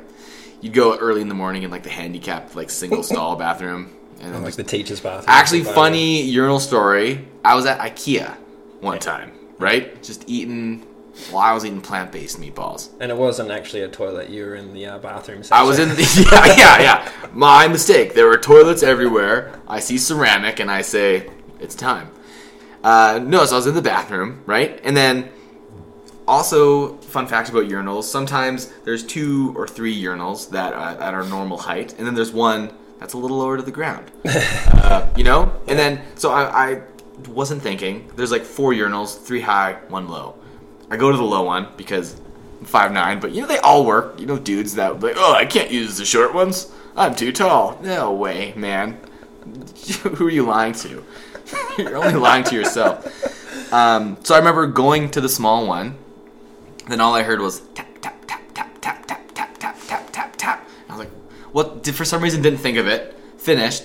you'd 0.61 0.73
go 0.73 0.97
early 0.97 1.21
in 1.21 1.27
the 1.27 1.35
morning 1.35 1.63
in 1.63 1.71
like 1.71 1.83
the 1.83 1.89
handicapped 1.89 2.55
like 2.55 2.69
single 2.69 3.03
stall 3.11 3.35
bathroom, 3.35 3.95
and 4.21 4.33
then 4.33 4.43
like 4.43 4.55
the 4.55 4.63
teacher's 4.63 4.99
bathroom. 4.99 5.25
Actually, 5.27 5.63
funny 5.63 6.21
urinal 6.21 6.59
story. 6.59 7.27
I 7.43 7.55
was 7.55 7.65
at 7.65 7.79
IKEA 7.79 8.35
one 8.81 8.99
time, 8.99 9.31
right? 9.59 10.01
Just 10.03 10.23
eating. 10.27 10.85
Well, 11.31 11.39
I 11.39 11.51
was 11.51 11.65
eating 11.65 11.81
plant-based 11.81 12.39
meatballs. 12.39 12.91
And 12.99 13.11
it 13.11 13.17
wasn't 13.17 13.49
actually 13.49 13.81
a 13.81 13.87
toilet. 13.87 14.29
You 14.29 14.45
were 14.45 14.55
in 14.55 14.71
the 14.71 14.85
uh, 14.85 14.99
bathroom. 14.99 15.41
I 15.51 15.63
was 15.63 15.79
in 15.79 15.89
the 15.89 16.27
yeah, 16.31 16.45
yeah, 16.55 16.81
yeah. 16.81 17.11
My 17.33 17.67
mistake. 17.67 18.13
There 18.13 18.27
were 18.27 18.37
toilets 18.37 18.83
everywhere. 18.83 19.59
I 19.67 19.79
see 19.79 19.97
ceramic, 19.97 20.59
and 20.59 20.69
I 20.69 20.83
say, 20.83 21.27
"It's 21.59 21.73
time." 21.73 22.11
Uh, 22.83 23.19
no, 23.23 23.45
so 23.45 23.55
I 23.55 23.57
was 23.57 23.67
in 23.67 23.73
the 23.73 23.81
bathroom, 23.81 24.43
right? 24.45 24.79
And 24.83 24.95
then, 24.95 25.29
also, 26.27 26.97
fun 26.97 27.27
fact 27.27 27.49
about 27.49 27.65
urinals: 27.65 28.03
sometimes 28.03 28.67
there's 28.83 29.03
two 29.03 29.53
or 29.55 29.67
three 29.67 29.99
urinals 30.01 30.49
that 30.49 30.73
uh, 30.73 30.97
at 30.99 31.13
our 31.13 31.23
normal 31.23 31.57
height, 31.57 31.93
and 31.97 32.05
then 32.05 32.15
there's 32.15 32.31
one 32.31 32.71
that's 32.99 33.13
a 33.13 33.17
little 33.17 33.37
lower 33.37 33.57
to 33.57 33.63
the 33.63 33.71
ground. 33.71 34.11
uh, 34.25 35.07
you 35.15 35.23
know, 35.23 35.53
and 35.67 35.79
then 35.79 36.01
so 36.15 36.31
I, 36.31 36.71
I 36.71 36.81
wasn't 37.29 37.61
thinking. 37.61 38.11
There's 38.15 38.31
like 38.31 38.43
four 38.43 38.73
urinals, 38.73 39.21
three 39.21 39.41
high, 39.41 39.73
one 39.87 40.07
low. 40.07 40.35
I 40.89 40.97
go 40.97 41.11
to 41.11 41.17
the 41.17 41.23
low 41.23 41.43
one 41.43 41.69
because 41.77 42.19
I'm 42.59 42.65
five 42.65 42.91
nine, 42.91 43.19
but 43.19 43.31
you 43.31 43.41
know 43.41 43.47
they 43.47 43.59
all 43.59 43.85
work. 43.85 44.19
You 44.19 44.25
know, 44.25 44.37
dudes 44.37 44.75
that 44.75 44.99
like, 44.99 45.15
oh, 45.17 45.33
I 45.33 45.45
can't 45.45 45.71
use 45.71 45.97
the 45.97 46.05
short 46.05 46.33
ones. 46.33 46.71
I'm 46.95 47.15
too 47.15 47.31
tall. 47.31 47.79
No 47.81 48.13
way, 48.13 48.53
man. 48.55 48.99
Who 50.03 50.27
are 50.27 50.31
you 50.31 50.43
lying 50.43 50.73
to? 50.73 51.05
You're 51.77 51.97
only 51.97 52.15
lying 52.15 52.43
to 52.45 52.55
yourself. 52.55 53.71
Um, 53.71 54.17
so 54.23 54.35
I 54.35 54.39
remember 54.39 54.67
going 54.67 55.09
to 55.11 55.21
the 55.21 55.29
small 55.29 55.67
one. 55.67 55.95
Then 56.89 57.01
all 57.01 57.13
I 57.15 57.23
heard 57.23 57.39
was 57.39 57.61
tap 57.75 57.87
tap 58.01 58.25
tap 58.27 58.41
tap 58.53 58.79
tap 58.81 59.05
tap 59.05 59.33
tap 59.33 59.57
tap 59.59 59.77
tap 59.87 60.09
tap 60.11 60.35
tap. 60.37 60.69
I 60.89 60.93
was 60.93 60.99
like, 60.99 61.11
what? 61.51 61.83
Did 61.83 61.95
for 61.95 62.05
some 62.05 62.21
reason 62.21 62.41
didn't 62.41 62.59
think 62.59 62.77
of 62.77 62.87
it. 62.87 63.17
Finished 63.37 63.83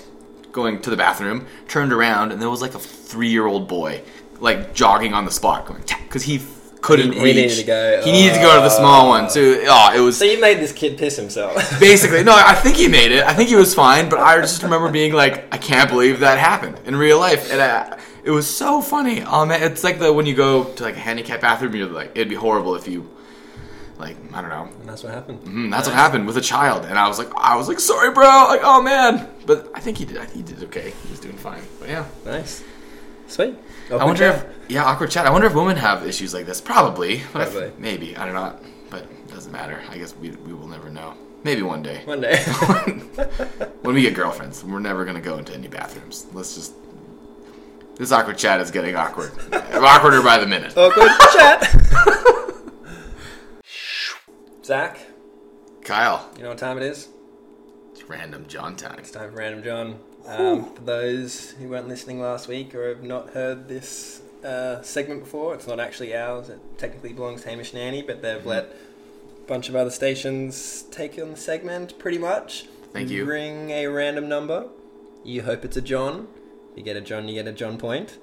going 0.53 0.81
to 0.83 0.91
the 0.91 0.97
bathroom, 0.97 1.47
turned 1.69 1.93
around, 1.93 2.31
and 2.33 2.41
there 2.41 2.51
was 2.51 2.61
like 2.61 2.75
a 2.75 2.79
three-year-old 2.79 3.67
boy 3.69 4.03
like 4.39 4.75
jogging 4.75 5.15
on 5.15 5.25
the 5.25 5.31
spot, 5.31 5.67
going 5.67 5.83
tap 5.85 6.01
because 6.03 6.23
he 6.25 6.41
couldn't 6.81 7.13
He- 7.13 7.19
he 7.21 7.25
reach. 7.25 7.37
needed 7.37 7.57
to 7.59 7.65
go. 7.65 8.03
He 8.05 8.11
needed 8.13 8.35
to 8.35 8.41
go 8.41 8.57
to 8.57 8.61
the 8.61 8.69
small 8.71 9.09
one. 9.09 9.31
So 9.31 9.41
oh, 9.41 9.93
it 9.97 10.01
was 10.01 10.17
So 10.19 10.25
you 10.25 10.41
made 10.41 10.59
this 10.59 10.73
kid 10.73 10.99
piss 10.99 11.17
himself. 11.17 11.55
basically 11.81 12.23
no. 12.25 12.33
I 12.35 12.55
think 12.55 12.77
he 12.77 12.89
made 12.89 13.13
it. 13.13 13.25
I 13.25 13.35
think 13.35 13.49
he 13.49 13.55
was 13.57 13.73
fine, 13.75 14.09
but 14.09 14.19
I 14.21 14.41
just 14.41 14.63
remember 14.63 14.91
being 14.91 15.13
like, 15.13 15.53
I 15.55 15.59
can't 15.59 15.89
believe 15.89 16.21
that 16.21 16.39
happened 16.39 16.81
in 16.85 16.97
real 16.97 17.19
life, 17.21 17.51
and 17.53 17.61
I, 17.63 17.99
it 18.25 18.31
was 18.31 18.49
so 18.49 18.81
funny. 18.81 19.23
Oh 19.23 19.45
man, 19.47 19.63
it's 19.63 19.83
like 19.85 19.99
the 19.99 20.13
when 20.13 20.27
you 20.27 20.35
go 20.35 20.65
to 20.65 20.83
like 20.83 20.97
a 20.97 21.01
handicapped 21.01 21.43
bathroom, 21.43 21.75
you're 21.75 21.87
like, 21.89 22.13
it'd 22.15 22.29
be 22.29 22.35
horrible 22.35 22.75
if 22.77 22.87
you. 22.89 23.09
Like 23.99 24.17
I 24.33 24.41
don't 24.41 24.51
know, 24.51 24.69
and 24.81 24.89
that's 24.89 25.05
what 25.05 25.13
happened. 25.13 25.41
Mm, 25.45 25.71
that's 25.71 25.87
what 25.87 25.95
happened 25.95 26.27
with 26.27 26.37
a 26.37 26.41
child, 26.41 26.85
and 26.87 26.99
I 26.99 27.07
was 27.07 27.19
like, 27.19 27.29
I 27.37 27.55
was 27.57 27.69
like, 27.69 27.79
sorry, 27.79 28.11
bro. 28.13 28.25
Like, 28.49 28.61
oh 28.65 28.83
man, 28.83 29.29
but 29.47 29.71
I 29.75 29.81
think 29.81 29.99
he 29.99 30.05
did. 30.05 30.17
I 30.17 30.25
think 30.25 30.49
he 30.49 30.55
did 30.55 30.65
okay. 30.65 30.91
He 31.05 31.11
was 31.11 31.21
doing 31.21 31.37
fine. 31.37 31.63
But 31.79 31.89
yeah, 31.91 32.07
Nice. 32.25 32.65
Sweet. 33.29 33.55
I 33.91 34.05
wonder 34.05 34.25
if 34.25 34.45
yeah, 34.69 34.85
awkward 34.85 35.11
chat. 35.11 35.27
I 35.27 35.31
wonder 35.31 35.47
if 35.47 35.55
women 35.55 35.77
have 35.77 36.05
issues 36.07 36.35
like 36.35 36.47
this. 36.47 36.61
Probably, 36.61 37.23
but 37.33 37.43
I 37.43 37.45
th- 37.45 37.57
Probably. 37.57 37.73
maybe. 37.81 38.17
I 38.17 38.25
don't 38.25 38.35
know, 38.35 38.59
but 38.91 39.03
it 39.03 39.29
doesn't 39.31 39.53
matter. 39.53 39.81
I 39.89 39.99
guess 39.99 40.17
we 40.17 40.31
we 40.31 40.53
will 40.53 40.69
never 40.69 40.91
know. 40.91 41.15
Maybe 41.45 41.63
one 41.63 41.83
day 41.83 42.03
One 42.05 42.21
day. 42.21 42.37
when 43.83 43.95
we 43.95 44.03
get 44.03 44.15
girlfriends, 44.15 44.65
we're 44.65 44.79
never 44.81 45.05
gonna 45.05 45.21
go 45.21 45.39
into 45.39 45.55
any 45.55 45.69
bathrooms. 45.69 46.27
Let's 46.33 46.55
just. 46.55 46.73
This 47.97 48.11
awkward 48.13 48.39
chat 48.39 48.61
is 48.61 48.71
getting 48.71 48.97
awkward. 48.97 49.33
Awkwarder 49.51 50.25
by 50.25 50.39
the 50.39 50.47
minute. 50.47 50.77
Awkward 50.77 51.11
chat. 51.33 51.69
Zach, 54.65 54.99
Kyle, 55.83 56.31
you 56.37 56.43
know 56.43 56.51
what 56.51 56.59
time 56.59 56.77
it 56.79 56.85
is? 56.85 57.09
it's 58.03 58.09
random 58.09 58.47
John 58.49 58.77
time. 58.77 58.99
It's 58.99 59.11
time 59.11 59.31
for 59.31 59.37
Random 59.37 59.63
John. 59.63 59.99
Um, 60.27 60.73
for 60.75 60.83
those 60.83 61.51
who 61.53 61.69
weren't 61.69 61.89
listening 61.89 62.21
last 62.21 62.49
week 62.49 62.75
or 62.75 62.89
have 62.89 63.03
not 63.03 63.31
heard 63.31 63.69
this 63.69 64.23
uh, 64.45 64.83
segment 64.83 65.21
before. 65.21 65.55
It's 65.55 65.67
not 65.67 65.81
actually 65.81 66.17
ours. 66.17 66.49
It 66.49 66.61
technically 66.79 67.13
belongs 67.13 67.43
to 67.43 67.51
Hamish 67.51 67.73
and 67.73 67.81
Andy, 67.81 68.03
but 68.03 68.23
they've 68.23 68.45
let 68.45 68.65
a 68.65 69.47
bunch 69.47 69.69
of 69.69 69.77
other 69.77 69.91
stations 69.91 70.83
take 70.91 71.19
on 71.19 71.33
the 71.33 71.37
segment 71.37 71.99
pretty 71.99 72.19
much. 72.19 72.67
Thank 72.93 73.11
you. 73.11 73.25
Ring 73.25 73.71
a 73.71 73.87
random 73.87 74.29
number. 74.29 74.69
You 75.25 75.43
hope 75.43 75.65
it's 75.65 75.77
a 75.77 75.83
John. 75.83 76.29
You 76.77 76.83
get 76.83 76.97
a 76.97 77.01
John, 77.01 77.29
you 77.29 77.35
get 77.35 77.47
a 77.47 77.53
John 77.53 77.79
point. 77.79 78.19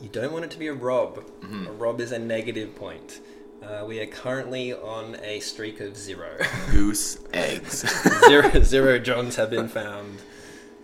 You 0.00 0.08
don't 0.08 0.32
want 0.32 0.44
it 0.44 0.50
to 0.52 0.58
be 0.58 0.66
a 0.66 0.74
Rob. 0.74 1.16
Mm-hmm. 1.40 1.66
A 1.68 1.72
Rob 1.72 2.00
is 2.00 2.12
a 2.12 2.18
negative 2.18 2.74
point. 2.76 3.20
Uh, 3.62 3.84
we 3.86 3.98
are 4.00 4.06
currently 4.06 4.74
on 4.74 5.16
a 5.22 5.40
streak 5.40 5.80
of 5.80 5.96
zero. 5.96 6.36
Goose 6.70 7.18
eggs. 7.32 7.84
zero, 8.26 8.62
zero 8.62 8.98
Johns 8.98 9.36
have 9.36 9.50
been 9.50 9.68
found. 9.68 10.18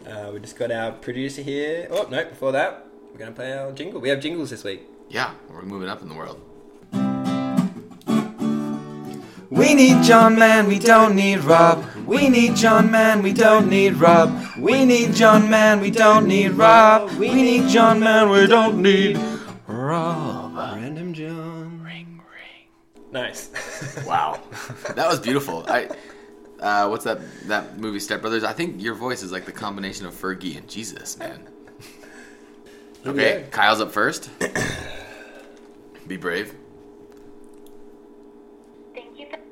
Uh, 0.06 0.30
we 0.32 0.40
just 0.40 0.56
got 0.56 0.73
our 0.73 0.92
producer 0.92 1.42
here. 1.42 1.87
Oh, 1.90 2.06
no, 2.11 2.25
before 2.25 2.52
that, 2.52 2.87
we're 3.12 3.18
going 3.18 3.30
to 3.30 3.37
play 3.37 3.52
our 3.56 3.71
jingle. 3.73 4.00
We 4.00 4.09
have 4.09 4.21
jingles 4.21 4.50
this 4.50 4.64
week. 4.64 4.82
yeah, 5.11 5.35
we're 5.50 5.62
moving 5.62 5.88
up 5.88 6.00
in 6.02 6.09
the 6.09 6.14
world. 6.14 6.40
We 9.52 9.75
need 9.75 10.02
John 10.02 10.38
Man, 10.38 10.66
we 10.66 10.78
don't 10.78 11.14
need 11.14 11.40
Rob. 11.44 11.85
We 12.06 12.30
need 12.30 12.56
John 12.56 12.90
Man, 12.90 13.23
we 13.23 13.35
don't 13.35 13.68
need 13.68 13.97
Rob. 13.97 14.30
We 14.59 14.87
need 14.87 15.12
John 15.12 15.50
Man, 15.50 15.78
we 15.80 15.90
don't 15.90 16.26
need 16.26 16.52
Rob. 16.52 17.11
We 17.18 17.35
need 17.35 17.68
John 17.68 18.00
Man, 18.00 18.30
we 18.30 18.47
don't 18.47 18.80
need 18.80 19.18
Rob. 19.66 20.54
Random 20.56 21.12
John. 21.12 21.82
Ring, 21.85 22.23
ring. 22.32 23.12
Nice. 23.12 23.50
Wow, 24.06 24.40
that 24.94 25.06
was 25.09 25.18
beautiful. 25.21 25.64
I, 25.68 25.88
uh, 26.61 26.88
what's 26.88 27.04
that 27.04 27.18
that 27.49 27.78
movie 27.78 27.99
Step 28.00 28.21
Brothers? 28.23 28.44
I 28.44 28.52
think 28.54 28.80
your 28.80 28.94
voice 28.94 29.23
is 29.23 29.32
like 29.32 29.44
the 29.44 29.52
combination 29.52 30.06
of 30.06 30.14
Fergie 30.14 30.56
and 30.56 30.66
Jesus, 30.68 31.18
man. 31.18 31.47
Okay, 33.04 33.40
Yeah. 33.40 33.47
Kyle's 33.49 33.80
up 33.82 33.90
first. 33.92 34.30
Be 36.06 36.16
brave. 36.16 36.54
Thank 38.94 39.18
you 39.18 39.26
for 39.26 39.38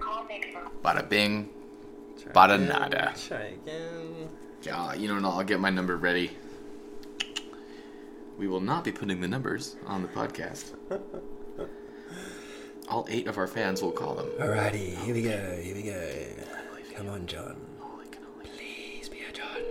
call 0.00 0.24
may 0.24 0.40
be 0.40 0.54
Bada 0.82 1.08
bing. 1.08 1.48
Try 2.20 2.32
Bada 2.32 2.54
again, 2.54 2.68
nada. 2.68 3.14
Try 3.16 3.54
again. 3.62 4.28
Yeah, 4.62 4.94
you 4.94 5.08
know, 5.08 5.14
what, 5.14 5.36
I'll 5.36 5.44
get 5.44 5.60
my 5.60 5.70
number 5.70 5.96
ready. 5.96 6.30
We 8.38 8.48
will 8.48 8.60
not 8.60 8.82
be 8.84 8.92
putting 8.92 9.20
the 9.20 9.28
numbers 9.28 9.76
on 9.86 10.02
the 10.02 10.08
podcast. 10.08 10.72
All 12.88 13.06
eight 13.08 13.26
of 13.26 13.38
our 13.38 13.46
fans 13.46 13.82
will 13.82 13.92
call 13.92 14.14
them. 14.14 14.28
Alrighty, 14.38 14.96
here 15.04 15.14
we 15.14 15.22
go, 15.22 15.60
here 15.62 15.74
we 15.74 15.82
go. 15.82 16.10
Come 16.94 17.08
on, 17.08 17.26
John. 17.26 17.56
Please 18.42 19.08
be 19.08 19.18
a 19.20 19.32
John. 19.32 19.62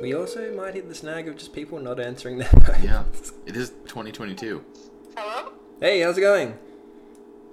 We 0.00 0.14
also 0.14 0.54
might 0.54 0.74
hit 0.74 0.88
the 0.88 0.94
snag 0.94 1.28
of 1.28 1.36
just 1.36 1.52
people 1.52 1.78
not 1.78 2.00
answering 2.00 2.38
their 2.38 2.48
phones. 2.48 2.84
Yeah, 2.84 3.04
it 3.46 3.56
is 3.56 3.70
2022. 3.86 4.64
Hello? 5.16 5.52
Hey, 5.80 6.00
how's 6.00 6.18
it 6.18 6.22
going? 6.22 6.58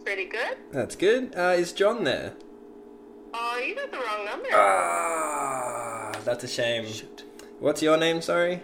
Pretty 0.03 0.25
good? 0.25 0.57
That's 0.71 0.95
good. 0.95 1.33
Uh, 1.35 1.55
is 1.57 1.71
John 1.73 2.03
there? 2.03 2.33
Oh, 3.33 3.63
you 3.65 3.75
got 3.75 3.91
the 3.91 3.97
wrong 3.97 4.25
number. 4.25 4.49
Ah, 4.53 6.11
that's 6.25 6.43
a 6.43 6.47
shame. 6.47 6.85
What's 7.59 7.81
your 7.81 7.97
name? 7.97 8.21
Sorry, 8.21 8.61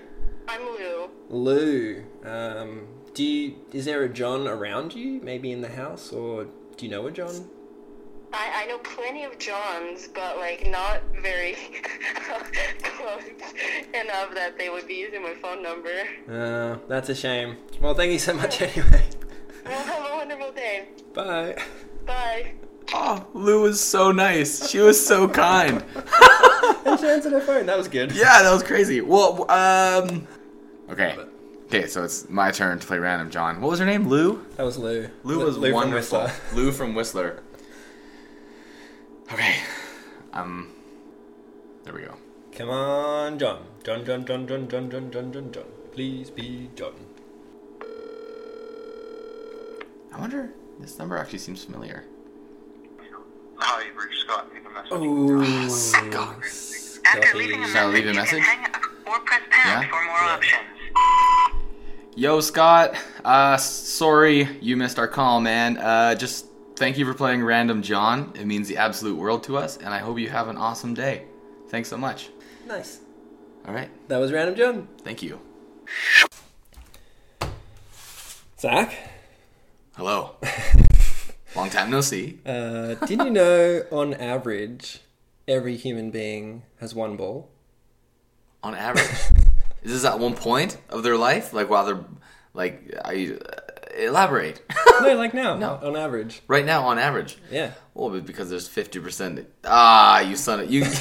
I'm 0.47 0.61
Lou. 0.61 1.09
Lou. 1.29 2.03
Um, 2.25 2.87
do 3.13 3.23
you, 3.23 3.55
is 3.71 3.85
there 3.85 4.03
a 4.03 4.09
John 4.09 4.47
around 4.47 4.93
you? 4.93 5.21
Maybe 5.21 5.51
in 5.51 5.61
the 5.61 5.69
house, 5.69 6.11
or 6.11 6.45
do 6.75 6.85
you 6.85 6.91
know 6.91 7.07
a 7.07 7.11
John? 7.11 7.49
I, 8.33 8.63
I 8.63 8.65
know 8.67 8.77
plenty 8.79 9.23
of 9.23 9.37
Johns, 9.39 10.07
but 10.09 10.37
like 10.37 10.67
not 10.69 11.01
very 11.21 11.53
close 12.83 13.23
enough 13.93 14.33
that 14.35 14.57
they 14.57 14.69
would 14.69 14.87
be 14.87 14.95
using 14.95 15.23
my 15.23 15.33
phone 15.35 15.63
number. 15.63 16.03
Uh, 16.29 16.77
that's 16.87 17.09
a 17.09 17.15
shame. 17.15 17.57
Well, 17.81 17.93
thank 17.93 18.11
you 18.11 18.19
so 18.19 18.33
much 18.33 18.61
anyway. 18.61 19.03
Well, 19.65 19.83
have 19.83 20.11
a 20.13 20.15
wonderful 20.15 20.51
day. 20.53 20.87
Bye. 21.13 21.57
Bye. 22.05 22.53
Oh, 22.93 23.27
Lou 23.33 23.63
was 23.63 23.81
so 23.81 24.13
nice. 24.13 24.69
She 24.69 24.79
was 24.79 25.05
so 25.05 25.27
kind. 25.27 25.83
And 26.85 26.97
she 26.97 27.05
answered 27.05 27.33
her 27.33 27.41
phone. 27.41 27.65
That 27.65 27.77
was 27.77 27.89
good. 27.89 28.13
Yeah, 28.13 28.43
that 28.43 28.53
was 28.53 28.63
crazy. 28.63 29.01
Well, 29.01 29.41
um. 29.51 30.25
Okay. 30.89 31.17
Okay, 31.65 31.85
so 31.87 32.05
it's 32.05 32.29
my 32.29 32.49
turn 32.49 32.79
to 32.79 32.87
play 32.87 32.97
random, 32.97 33.29
John. 33.29 33.59
What 33.59 33.71
was 33.71 33.79
her 33.79 33.85
name? 33.85 34.07
Lou? 34.07 34.41
That 34.55 34.63
was 34.63 34.77
Lou. 34.77 35.09
Lou 35.25 35.43
was 35.43 35.57
Lou 35.57 35.67
from 35.71 35.75
wonderful. 35.75 36.21
Whistler. 36.21 36.55
Lou 36.55 36.71
from 36.71 36.95
Whistler. 36.95 37.43
Okay. 39.31 39.55
Um. 40.33 40.69
There 41.83 41.93
we 41.93 42.01
go. 42.01 42.15
Come 42.53 42.69
on, 42.69 43.39
John. 43.39 43.65
John, 43.83 44.05
John, 44.05 44.25
John, 44.25 44.47
John, 44.47 44.67
John, 44.69 44.89
John, 44.89 45.11
John, 45.11 45.31
John, 45.33 45.51
John. 45.51 45.63
Please 45.91 46.29
be 46.29 46.69
John. 46.75 46.93
I 50.13 50.19
wonder. 50.19 50.51
This 50.79 50.97
number 50.99 51.17
actually 51.17 51.39
seems 51.39 51.63
familiar. 51.63 52.03
Hi, 53.57 53.83
you've 53.85 53.95
reached 53.97 54.21
Scott. 54.21 54.47
Leave 54.53 54.65
a 54.65 54.69
message. 54.69 54.91
Ooh, 54.91 55.69
Scott. 55.69 56.37
After 57.05 57.37
leaving 57.37 57.63
a 57.63 57.67
Shall 57.67 57.89
I 57.89 57.93
leave 57.93 58.05
a 58.05 58.09
you 58.09 58.13
message? 58.13 58.43
can 58.43 58.59
hang 58.61 58.65
up 58.65 58.81
or 59.07 59.19
press 59.21 59.41
pound 59.49 59.83
Yeah? 59.83 59.89
for 59.89 60.05
more 60.05 60.29
options. 60.29 60.63
Yo, 62.15 62.39
Scott. 62.41 62.95
Uh, 63.23 63.57
sorry 63.57 64.57
you 64.61 64.75
missed 64.77 64.99
our 64.99 65.07
call, 65.07 65.39
man. 65.39 65.77
Uh, 65.77 66.15
just 66.15 66.46
thank 66.77 66.97
you 66.97 67.05
for 67.05 67.13
playing 67.13 67.43
Random 67.43 67.81
John. 67.81 68.31
It 68.35 68.45
means 68.45 68.67
the 68.67 68.77
absolute 68.77 69.17
world 69.17 69.43
to 69.43 69.57
us, 69.57 69.77
and 69.77 69.89
I 69.89 69.97
hope 69.97 70.19
you 70.19 70.29
have 70.29 70.47
an 70.47 70.57
awesome 70.57 70.93
day. 70.93 71.25
Thanks 71.69 71.89
so 71.89 71.97
much. 71.97 72.29
Nice. 72.67 72.99
All 73.67 73.73
right. 73.73 73.89
That 74.07 74.17
was 74.17 74.31
Random 74.31 74.55
John. 74.55 74.87
Thank 75.01 75.21
you. 75.23 75.39
Zach, 78.59 78.95
Hello. 79.95 80.35
Long 81.55 81.69
time 81.69 81.89
no 81.89 82.01
see. 82.01 82.39
uh, 82.45 82.95
did 83.05 83.19
you 83.19 83.29
know 83.31 83.83
on 83.91 84.13
average 84.13 84.99
every 85.47 85.75
human 85.75 86.11
being 86.11 86.63
has 86.79 86.93
one 86.93 87.17
ball? 87.17 87.49
On 88.63 88.75
average, 88.75 89.09
is 89.83 89.91
this 89.91 90.05
at 90.05 90.19
one 90.19 90.35
point 90.35 90.77
of 90.89 91.01
their 91.03 91.17
life? 91.17 91.53
Like 91.53 91.69
while 91.69 91.85
they're 91.85 92.03
like, 92.53 92.93
I 93.03 93.37
uh, 93.43 93.95
elaborate. 93.97 94.61
No, 95.01 95.15
like 95.15 95.33
now. 95.33 95.55
No. 95.55 95.79
On 95.81 95.95
average. 95.95 96.41
right 96.47 96.65
now, 96.65 96.83
on 96.87 96.97
average. 96.99 97.37
Yeah. 97.51 97.71
Well, 97.93 98.09
because 98.21 98.49
there's 98.49 98.67
fifty 98.67 98.99
percent. 98.99 99.47
Ah, 99.63 100.19
you 100.21 100.35
son 100.35 100.59
of 100.61 100.71
you. 100.71 100.83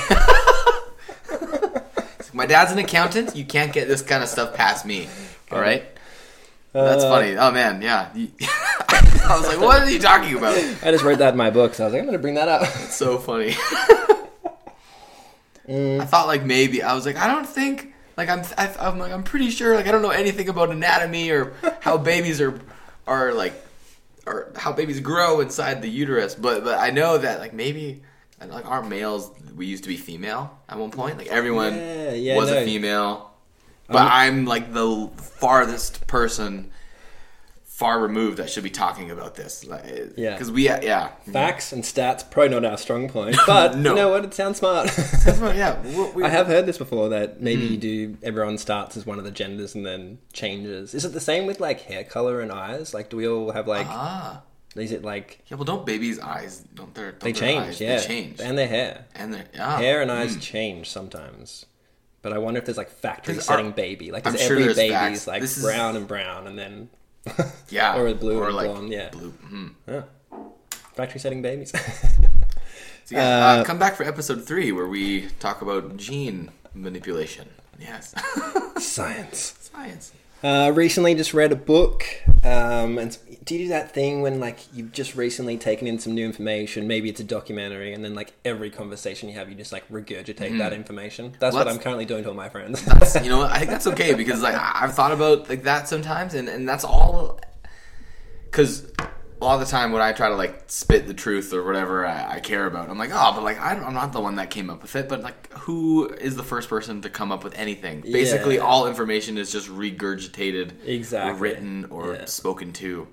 My 2.33 2.45
dad's 2.47 2.71
an 2.73 2.79
accountant. 2.79 3.35
You 3.35 3.45
can't 3.47 3.73
get 3.73 3.88
this 3.88 4.03
kind 4.03 4.23
of 4.23 4.29
stuff 4.29 4.55
past 4.55 4.85
me. 4.85 5.09
All 5.50 5.59
right. 5.61 5.85
That's 6.73 7.03
Uh, 7.03 7.09
funny. 7.11 7.37
Oh 7.38 7.50
man, 7.50 7.81
yeah. 7.81 8.11
I 8.15 9.37
was 9.38 9.47
like, 9.49 9.59
what 9.59 9.81
are 9.83 9.91
you 9.91 9.99
talking 9.99 10.37
about? 10.37 10.55
I 10.83 10.91
just 10.91 11.03
wrote 11.03 11.19
that 11.19 11.31
in 11.33 11.38
my 11.38 11.49
book, 11.50 11.75
so 11.75 11.85
I 11.85 11.87
was 11.87 11.95
like, 11.95 12.00
I'm 12.00 12.07
going 12.07 12.19
to 12.19 12.23
bring 12.23 12.35
that 12.35 12.49
up. 12.49 12.67
So 12.91 13.17
funny. 13.19 13.55
I 15.69 16.05
thought 16.05 16.26
like 16.29 16.45
maybe 16.45 16.83
I 16.83 16.95
was 16.95 17.05
like 17.07 17.17
I 17.17 17.26
don't 17.26 17.47
think 17.49 17.93
like 18.17 18.29
I'm 18.29 18.43
I, 18.57 18.73
I'm 18.79 18.99
like 18.99 19.12
I'm 19.12 19.25
pretty 19.25 19.50
sure 19.50 19.75
like 19.75 19.88
I 19.88 19.91
don't 19.93 20.03
know 20.03 20.11
anything 20.11 20.49
about 20.49 20.71
anatomy 20.71 21.31
or 21.31 21.55
how 21.81 21.99
babies 21.99 22.41
are 22.41 22.57
are 23.07 23.33
like 23.33 23.53
or 24.26 24.52
how 24.56 24.73
babies 24.73 25.00
grow 25.00 25.40
inside 25.40 25.83
the 25.83 25.88
uterus, 25.88 26.35
but 26.35 26.64
but 26.64 26.78
I 26.78 26.90
know 26.90 27.18
that 27.18 27.40
like 27.40 27.52
maybe 27.52 28.02
like 28.47 28.66
our 28.66 28.83
males 28.83 29.30
we 29.54 29.66
used 29.66 29.83
to 29.85 29.88
be 29.88 29.97
female 29.97 30.59
at 30.68 30.78
one 30.78 30.90
point 30.90 31.16
like 31.18 31.28
everyone 31.28 31.75
Yeah, 31.75 32.12
yeah, 32.12 32.37
was 32.37 32.50
no. 32.50 32.59
a 32.59 32.64
female, 32.64 33.30
but 33.88 34.02
I'm 34.11 34.45
like 34.45 34.73
the 34.73 35.09
farthest 35.16 36.06
person. 36.06 36.71
Far 37.76 38.00
removed 38.00 38.38
that 38.38 38.49
should 38.49 38.64
be 38.64 38.71
talking 38.71 39.11
about 39.11 39.35
this, 39.35 39.62
like, 39.66 39.85
Yeah. 40.16 40.30
because 40.33 40.50
we, 40.50 40.64
yeah, 40.66 41.09
Facts 41.30 41.73
and 41.75 41.83
stats, 41.85 42.25
probably 42.30 42.49
not 42.59 42.64
our 42.64 42.78
strong 42.78 43.06
point, 43.11 43.37
but 43.47 43.76
No. 43.76 43.90
you 43.90 43.97
know 43.97 44.09
what? 44.09 44.25
It 44.25 44.33
sounds 44.33 44.56
smart. 44.61 44.87
That's 45.25 45.38
what- 45.38 45.56
yeah. 45.56 45.78
we- 45.85 46.11
we- 46.12 46.25
I 46.25 46.30
have 46.30 46.47
heard 46.47 46.64
this 46.64 46.78
before 46.78 47.11
that 47.11 47.42
maybe 47.42 47.66
Hmm. 47.66 47.73
you 47.75 47.78
do 47.78 48.16
everyone 48.23 48.56
starts 48.56 48.97
as 48.97 49.04
one 49.04 49.18
of 49.18 49.26
the 49.26 49.30
genders 49.30 49.75
and 49.75 49.85
then 49.85 50.16
changes. 50.33 50.95
Is 50.95 51.04
it 51.04 51.12
the 51.12 51.21
same 51.21 51.45
with 51.45 51.61
like 51.61 51.83
hair 51.83 52.02
color 52.02 52.40
and 52.40 52.50
eyes? 52.50 52.95
Like, 52.95 53.11
do 53.11 53.18
we 53.18 53.28
all 53.28 53.50
have 53.52 53.68
like? 53.68 53.87
Ah, 53.90 54.40
Is 54.75 54.90
it 54.90 55.04
like 55.04 55.42
yeah. 55.49 55.59
Well, 55.59 55.64
don't 55.66 55.85
babies' 55.85 56.18
eyes 56.18 56.64
don't 56.75 56.95
their 56.95 57.12
don't 57.12 57.25
they 57.25 57.33
change? 57.35 57.62
eyes, 57.62 57.80
yeah, 57.83 57.99
they 57.99 58.06
change 58.06 58.40
and 58.40 58.56
their 58.56 58.68
hair, 58.68 59.04
and 59.14 59.35
their 59.35 59.45
yeah. 59.52 59.76
hair 59.76 60.00
and 60.00 60.11
eyes 60.11 60.35
Mm. 60.35 60.40
change 60.40 60.88
sometimes. 60.88 61.66
But 62.23 62.33
I 62.33 62.38
wonder 62.38 62.56
if 62.59 62.64
there's 62.64 62.78
like 62.78 62.90
factory 62.90 63.35
setting 63.40 63.66
our- 63.66 63.73
baby. 63.73 64.11
Like, 64.12 64.26
is 64.26 64.37
every 64.40 64.62
there's 64.64 64.76
baby's 64.76 64.92
facts. 64.97 65.26
like 65.26 65.42
This 65.42 65.59
is- 65.59 65.62
brown 65.62 65.95
and 65.95 66.09
brown, 66.09 66.47
and 66.47 66.59
then 66.59 66.88
yeah, 67.71 67.97
or 67.99 68.12
blue 68.14 68.38
or 68.38 68.52
like 68.52 68.71
blonde, 68.71 68.90
yeah. 68.92 69.11
blue. 69.11 69.33
Mm. 69.50 69.71
yeah. 69.88 70.02
factory 70.95 71.21
setting 71.21 71.42
babies. 71.42 71.73
So, 73.06 73.14
yeah, 73.14 73.23
Uh, 73.23 73.61
uh, 73.61 73.64
come 73.64 73.78
back 73.78 73.95
for 73.95 74.02
episode 74.02 74.45
three 74.45 74.73
where 74.73 74.88
we 74.88 75.28
talk 75.38 75.62
about 75.62 75.97
gene 75.97 76.50
manipulation. 76.75 77.49
Yes, 77.78 78.12
Science. 78.78 79.71
science. 79.73 80.11
Uh, 80.45 80.71
recently, 80.75 81.14
just 81.14 81.35
read 81.35 81.50
a 81.52 81.57
book. 81.57 82.05
Um, 82.45 82.99
and 82.99 83.16
do 83.45 83.55
you 83.55 83.64
do 83.64 83.69
that 83.69 83.93
thing 83.93 84.23
when 84.23 84.38
like 84.38 84.59
you've 84.73 84.93
just 84.93 85.16
recently 85.16 85.57
taken 85.57 85.88
in 85.88 85.99
some 85.99 86.14
new 86.14 86.25
information? 86.26 86.87
Maybe 86.87 87.09
it's 87.09 87.21
a 87.21 87.25
documentary, 87.25 87.93
and 87.93 88.05
then 88.05 88.14
like 88.14 88.33
every 88.45 88.71
conversation 88.71 89.28
you 89.28 89.35
have, 89.37 89.49
you 89.49 89.55
just 89.55 89.73
like 89.73 89.88
regurgitate 89.88 90.59
that 90.59 90.73
information. 90.73 91.35
That's 91.40 91.55
Well, 91.55 91.64
what 91.64 91.73
I'm 91.73 91.81
currently 91.81 92.05
doing 92.05 92.23
to 92.25 92.28
all 92.31 92.35
my 92.35 92.49
friends. 92.49 92.83
That's- 92.85 93.23
you 93.25 93.31
know? 93.31 93.43
I 93.43 93.59
think 93.59 93.71
that's 93.71 93.87
okay 93.88 94.14
because 94.14 94.43
like 94.43 94.55
I've 94.57 94.95
thought 94.95 95.12
about 95.12 95.49
like 95.49 95.62
that 95.64 95.88
sometimes, 95.88 96.35
and 96.35 96.49
and 96.49 96.69
that's 96.69 96.85
all. 96.85 97.40
Because 98.45 98.93
a 99.40 99.45
lot 99.45 99.55
of 99.55 99.61
the 99.61 99.66
time 99.71 99.93
when 99.93 100.00
I 100.02 100.12
try 100.12 100.28
to 100.28 100.35
like 100.35 100.64
spit 100.66 101.07
the 101.07 101.14
truth 101.14 101.52
or 101.52 101.62
whatever 101.64 102.07
I, 102.07 102.37
I 102.37 102.40
care 102.40 102.66
about, 102.66 102.88
I'm 102.88 102.99
like, 102.99 103.11
oh, 103.12 103.33
but 103.35 103.43
like 103.45 103.61
I 103.61 103.75
don't, 103.75 103.85
I'm 103.85 103.95
not 103.95 104.12
the 104.12 104.21
one 104.21 104.37
that 104.37 104.50
came 104.50 104.71
up 104.71 104.83
with 104.83 104.97
it. 104.97 105.09
But 105.09 105.23
like, 105.23 105.52
who 105.52 106.09
is 106.09 106.37
the 106.37 106.43
first 106.43 106.69
person 106.69 107.02
to 107.02 107.11
come 107.11 107.31
up 107.31 107.45
with 107.45 107.55
anything? 107.59 108.00
Basically, 108.00 108.57
Yeah. 108.57 108.62
all 108.62 108.87
information 108.87 109.37
is 109.38 109.52
just 109.52 109.69
regurgitated, 109.69 110.73
Exactly. 110.87 111.33
or 111.33 111.35
written 111.37 111.87
or 111.90 112.14
Yeah. 112.14 112.25
spoken 112.25 112.73
to. 112.75 113.09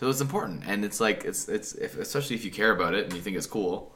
So 0.00 0.08
it's 0.08 0.20
important, 0.22 0.62
and 0.66 0.84
it's 0.84 0.98
like 1.00 1.24
it's 1.24 1.48
it's 1.48 1.74
if, 1.74 1.96
especially 1.98 2.34
if 2.36 2.44
you 2.44 2.50
care 2.50 2.70
about 2.72 2.94
it 2.94 3.04
and 3.04 3.12
you 3.12 3.20
think 3.20 3.36
it's 3.36 3.46
cool. 3.46 3.94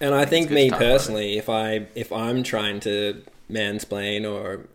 And 0.00 0.14
I 0.14 0.24
think 0.24 0.50
me 0.50 0.64
to 0.64 0.70
talk 0.70 0.78
about 0.80 0.86
it. 0.86 0.92
personally, 0.94 1.38
if 1.38 1.48
I 1.48 1.86
if 1.94 2.10
I'm 2.12 2.42
trying 2.42 2.80
to 2.80 3.22
mansplain 3.50 4.24
or 4.28 4.66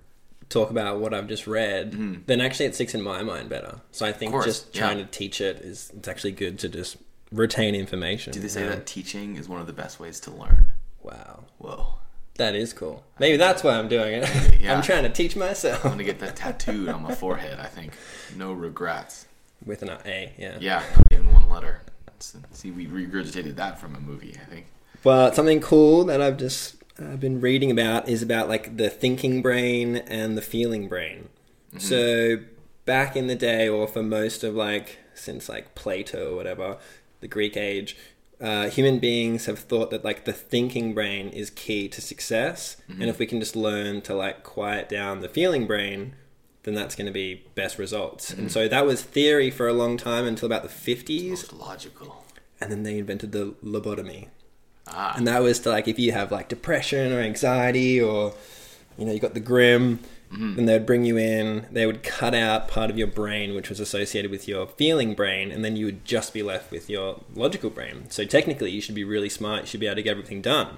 talk 0.50 0.72
about 0.72 1.00
what 1.00 1.14
I've 1.14 1.28
just 1.28 1.48
read, 1.48 1.92
mm-hmm. 1.92 2.22
then 2.26 2.42
actually 2.42 2.66
it 2.66 2.76
sticks 2.76 2.94
in 2.94 3.02
my 3.02 3.24
mind 3.24 3.50
better. 3.50 3.80
So 3.92 4.06
I 4.06 4.12
think 4.12 4.32
course, 4.32 4.46
just 4.46 4.74
trying 4.74 4.98
yeah. 4.98 5.06
to 5.06 5.12
teach 5.12 5.42
it 5.42 5.58
is 5.58 5.92
it's 5.96 6.08
actually 6.08 6.32
good 6.34 6.60
to 6.60 6.70
just 6.70 6.98
retain 7.32 7.76
information. 7.76 8.34
Do 8.34 8.40
they 8.40 8.48
say 8.48 8.64
know? 8.64 8.70
that 8.70 8.86
teaching 8.86 9.36
is 9.36 9.48
one 9.48 9.62
of 9.62 9.68
the 9.68 9.74
best 9.74 10.00
ways 10.00 10.20
to 10.22 10.32
learn? 10.32 10.72
Wow, 11.02 11.46
Whoa. 11.60 11.96
that 12.36 12.56
is 12.56 12.74
cool. 12.74 13.04
Maybe 13.20 13.38
that's 13.38 13.64
why 13.64 13.78
I'm 13.78 13.88
doing 13.88 14.22
it. 14.24 14.30
Yeah. 14.60 14.76
I'm 14.76 14.84
trying 14.84 15.04
to 15.04 15.10
teach 15.10 15.38
myself 15.38 15.86
I'm 15.86 15.92
gonna 15.92 16.04
get 16.04 16.20
that 16.20 16.36
tattooed 16.36 16.90
on 16.90 17.02
my 17.02 17.16
forehead. 17.16 17.60
I 17.60 17.68
think. 17.68 17.94
No 18.36 18.52
regrets. 18.52 19.26
with 19.66 19.84
an 19.84 19.90
A. 20.06 20.34
Yeah. 20.38 20.58
Yeah, 20.60 20.84
not 20.98 21.06
even 21.14 21.32
one 21.32 21.50
letter. 21.50 21.80
See, 22.20 22.72
we 22.72 22.86
regurgitated 22.86 23.56
that 23.56 23.80
from 23.80 23.96
a 23.96 24.02
movie. 24.02 24.36
I 24.36 24.44
think. 24.52 24.66
But 25.02 25.34
something 25.34 25.62
cool 25.62 26.04
that 26.06 26.22
I've 26.22 26.36
just 26.36 26.76
uh, 27.02 27.16
been 27.16 27.42
reading 27.42 27.72
about 27.72 28.08
is 28.10 28.22
about 28.22 28.50
like 28.50 28.78
the 28.78 28.90
thinking 28.90 29.42
brain 29.42 29.98
and 29.98 30.38
the 30.38 30.42
feeling 30.42 30.88
brain. 30.88 31.30
So 31.78 32.38
back 32.86 33.16
in 33.16 33.28
the 33.28 33.36
day, 33.36 33.70
or 33.70 33.88
for 33.88 34.02
most 34.02 34.44
of 34.44 34.56
like 34.56 34.98
since 35.14 35.48
like 35.48 35.76
Plato 35.76 36.34
or 36.34 36.36
whatever, 36.36 36.78
the 37.22 37.28
Greek 37.28 37.56
age, 37.56 37.96
uh, 38.42 38.70
human 38.70 39.00
beings 39.00 39.46
have 39.46 39.60
thought 39.60 39.92
that 39.92 40.04
like 40.04 40.26
the 40.26 40.34
thinking 40.34 40.94
brain 40.94 41.30
is 41.30 41.50
key 41.52 41.88
to 41.90 42.02
success, 42.02 42.78
and 42.88 43.04
if 43.04 43.20
we 43.20 43.26
can 43.28 43.40
just 43.40 43.56
learn 43.56 44.02
to 44.02 44.16
like 44.16 44.44
quiet 44.44 44.90
down 44.90 45.22
the 45.22 45.30
feeling 45.30 45.68
brain. 45.68 46.16
Then 46.64 46.74
that's 46.74 46.94
going 46.94 47.08
to 47.08 47.14
be 47.14 47.46
best 47.56 47.80
results. 47.80 48.32
And 48.32 48.52
so 48.52 48.68
that 48.68 48.86
was 48.86 49.02
theory 49.02 49.50
for 49.50 49.70
a 49.70 49.74
long 49.74 49.96
time 49.96 50.26
until 50.26 50.46
about 50.46 50.62
the 50.62 50.68
50s. 50.68 51.58
Logical. 51.58 52.26
And 52.60 52.70
then 52.70 52.84
they 52.84 52.98
invented 52.98 53.32
the 53.32 53.56
lobotomy. 53.64 54.28
Ah. 54.92 55.14
And 55.16 55.28
that 55.28 55.42
was 55.42 55.60
to 55.60 55.70
like 55.70 55.88
if 55.88 56.00
you 56.00 56.12
have 56.12 56.32
like 56.32 56.50
depression 56.50 57.14
or 57.14 57.20
anxiety 57.20 58.02
or 58.02 58.34
you 58.98 59.06
know 59.06 59.12
you 59.12 59.20
got 59.20 59.34
the 59.34 59.40
grim, 59.40 60.00
then 60.32 60.66
they'd 60.66 60.86
bring 60.86 61.06
you 61.06 61.18
in. 61.18 61.66
They 61.72 61.88
would 61.88 62.04
cut 62.04 62.36
out 62.36 62.68
part 62.68 62.92
of 62.92 62.98
your 62.98 63.08
brain 63.08 63.56
which 63.56 63.70
was 63.70 63.80
associated 63.80 64.30
with 64.30 64.48
your 64.48 64.68
feeling 64.68 65.16
brain, 65.16 65.52
and 65.52 65.66
then 65.66 65.76
you 65.76 65.86
would 65.86 66.06
just 66.06 66.34
be 66.34 66.44
left 66.44 66.72
with 66.72 66.90
your 66.90 67.22
logical 67.34 67.70
brain. 67.72 68.10
So 68.10 68.26
technically, 68.26 68.70
you 68.72 68.82
should 68.82 68.94
be 68.96 69.04
really 69.04 69.30
smart. 69.30 69.62
You 69.62 69.68
should 69.68 69.80
be 69.80 69.88
able 69.88 69.96
to 69.96 70.04
get 70.04 70.12
everything 70.12 70.42
done. 70.42 70.78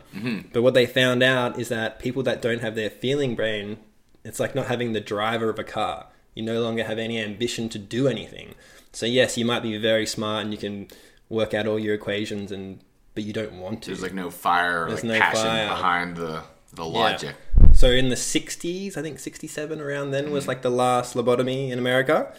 But 0.53 0.61
what 0.61 0.73
they 0.73 0.85
found 0.85 1.21
out 1.21 1.59
is 1.59 1.67
that 1.69 1.99
people 1.99 2.23
that 2.23 2.41
don't 2.41 2.61
have 2.61 2.75
their 2.75 2.89
feeling 2.89 3.35
brain, 3.35 3.77
it's 4.23 4.39
like 4.39 4.55
not 4.55 4.67
having 4.67 4.93
the 4.93 5.01
driver 5.01 5.49
of 5.49 5.59
a 5.59 5.63
car. 5.65 6.07
You 6.33 6.43
no 6.43 6.61
longer 6.61 6.85
have 6.85 6.97
any 6.97 7.19
ambition 7.19 7.67
to 7.69 7.79
do 7.79 8.07
anything. 8.07 8.55
So 8.93 9.05
yes, 9.05 9.37
you 9.37 9.43
might 9.43 9.63
be 9.63 9.77
very 9.77 10.05
smart 10.05 10.43
and 10.43 10.53
you 10.53 10.57
can 10.57 10.87
work 11.27 11.53
out 11.53 11.67
all 11.67 11.79
your 11.79 11.93
equations 11.93 12.51
and 12.51 12.79
but 13.13 13.23
you 13.23 13.33
don't 13.33 13.53
want 13.53 13.83
to. 13.83 13.91
There's 13.91 14.01
like 14.01 14.13
no 14.13 14.29
fire, 14.29 14.87
There's 14.87 15.03
like 15.03 15.13
no 15.13 15.19
passion 15.19 15.43
fire. 15.43 15.67
behind 15.67 16.17
the 16.17 16.43
the 16.73 16.85
Yeah. 16.85 16.99
logic. 16.99 17.35
So 17.73 17.87
in 17.87 18.09
the 18.09 18.15
60s, 18.15 18.97
I 18.97 19.01
think 19.01 19.19
67 19.19 19.79
around 19.79 20.11
then 20.11 20.31
was 20.31 20.45
mm. 20.45 20.49
like 20.49 20.61
the 20.61 20.71
last 20.71 21.15
lobotomy 21.15 21.69
in 21.69 21.79
America. 21.79 22.33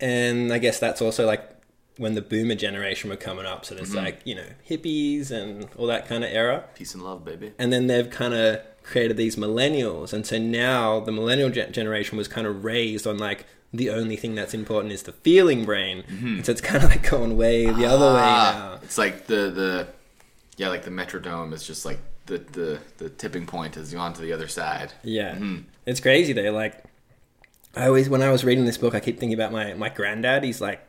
And 0.00 0.52
I 0.52 0.58
guess 0.58 0.78
that's 0.78 1.00
also 1.00 1.26
like 1.26 1.50
when 1.98 2.14
the 2.14 2.22
boomer 2.22 2.54
generation 2.54 3.10
were 3.10 3.16
coming 3.16 3.46
up. 3.46 3.64
So 3.64 3.74
there's 3.74 3.88
mm-hmm. 3.88 4.04
like, 4.04 4.20
you 4.24 4.34
know, 4.34 4.46
hippies 4.68 5.30
and 5.30 5.68
all 5.76 5.86
that 5.86 6.06
kind 6.06 6.24
of 6.24 6.30
era. 6.30 6.64
Peace 6.74 6.94
and 6.94 7.02
love, 7.02 7.24
baby. 7.24 7.52
And 7.58 7.72
then 7.72 7.86
they've 7.86 8.10
kind 8.10 8.34
of 8.34 8.60
created 8.82 9.16
these 9.16 9.36
millennials. 9.36 10.12
And 10.12 10.26
so 10.26 10.38
now 10.38 11.00
the 11.00 11.12
millennial 11.12 11.50
ge- 11.50 11.70
generation 11.70 12.18
was 12.18 12.28
kind 12.28 12.46
of 12.46 12.64
raised 12.64 13.06
on 13.06 13.18
like 13.18 13.46
the 13.76 13.90
only 13.90 14.16
thing 14.16 14.34
that's 14.34 14.54
important 14.54 14.92
is 14.92 15.02
the 15.04 15.12
feeling 15.12 15.64
brain. 15.64 16.04
And 16.08 16.44
so 16.44 16.52
it's 16.52 16.60
kind 16.60 16.82
of 16.84 16.90
like 16.90 17.08
going 17.10 17.36
way 17.36 17.66
the 17.66 17.86
other 17.86 18.06
way 18.06 18.20
now. 18.20 18.76
Ah, 18.76 18.78
It's 18.82 18.98
like 18.98 19.26
the 19.26 19.50
the 19.50 19.88
yeah, 20.56 20.68
like 20.68 20.84
the 20.84 20.90
metrodome 20.90 21.52
is 21.52 21.66
just 21.66 21.84
like 21.84 21.98
the 22.26 22.38
the 22.38 22.78
the 22.98 23.08
tipping 23.10 23.46
point 23.46 23.74
has 23.76 23.92
gone 23.92 24.12
to 24.14 24.20
the 24.22 24.32
other 24.32 24.48
side. 24.48 24.92
Yeah, 25.04 25.38
it's 25.84 26.00
crazy 26.00 26.32
though. 26.32 26.50
Like, 26.52 26.82
I 27.76 27.86
always 27.86 28.08
when 28.08 28.22
I 28.22 28.30
was 28.30 28.44
reading 28.44 28.64
this 28.64 28.78
book, 28.78 28.94
I 28.94 29.00
keep 29.00 29.18
thinking 29.20 29.34
about 29.38 29.52
my 29.52 29.74
my 29.74 29.88
granddad. 29.90 30.42
He's 30.44 30.60
like 30.60 30.80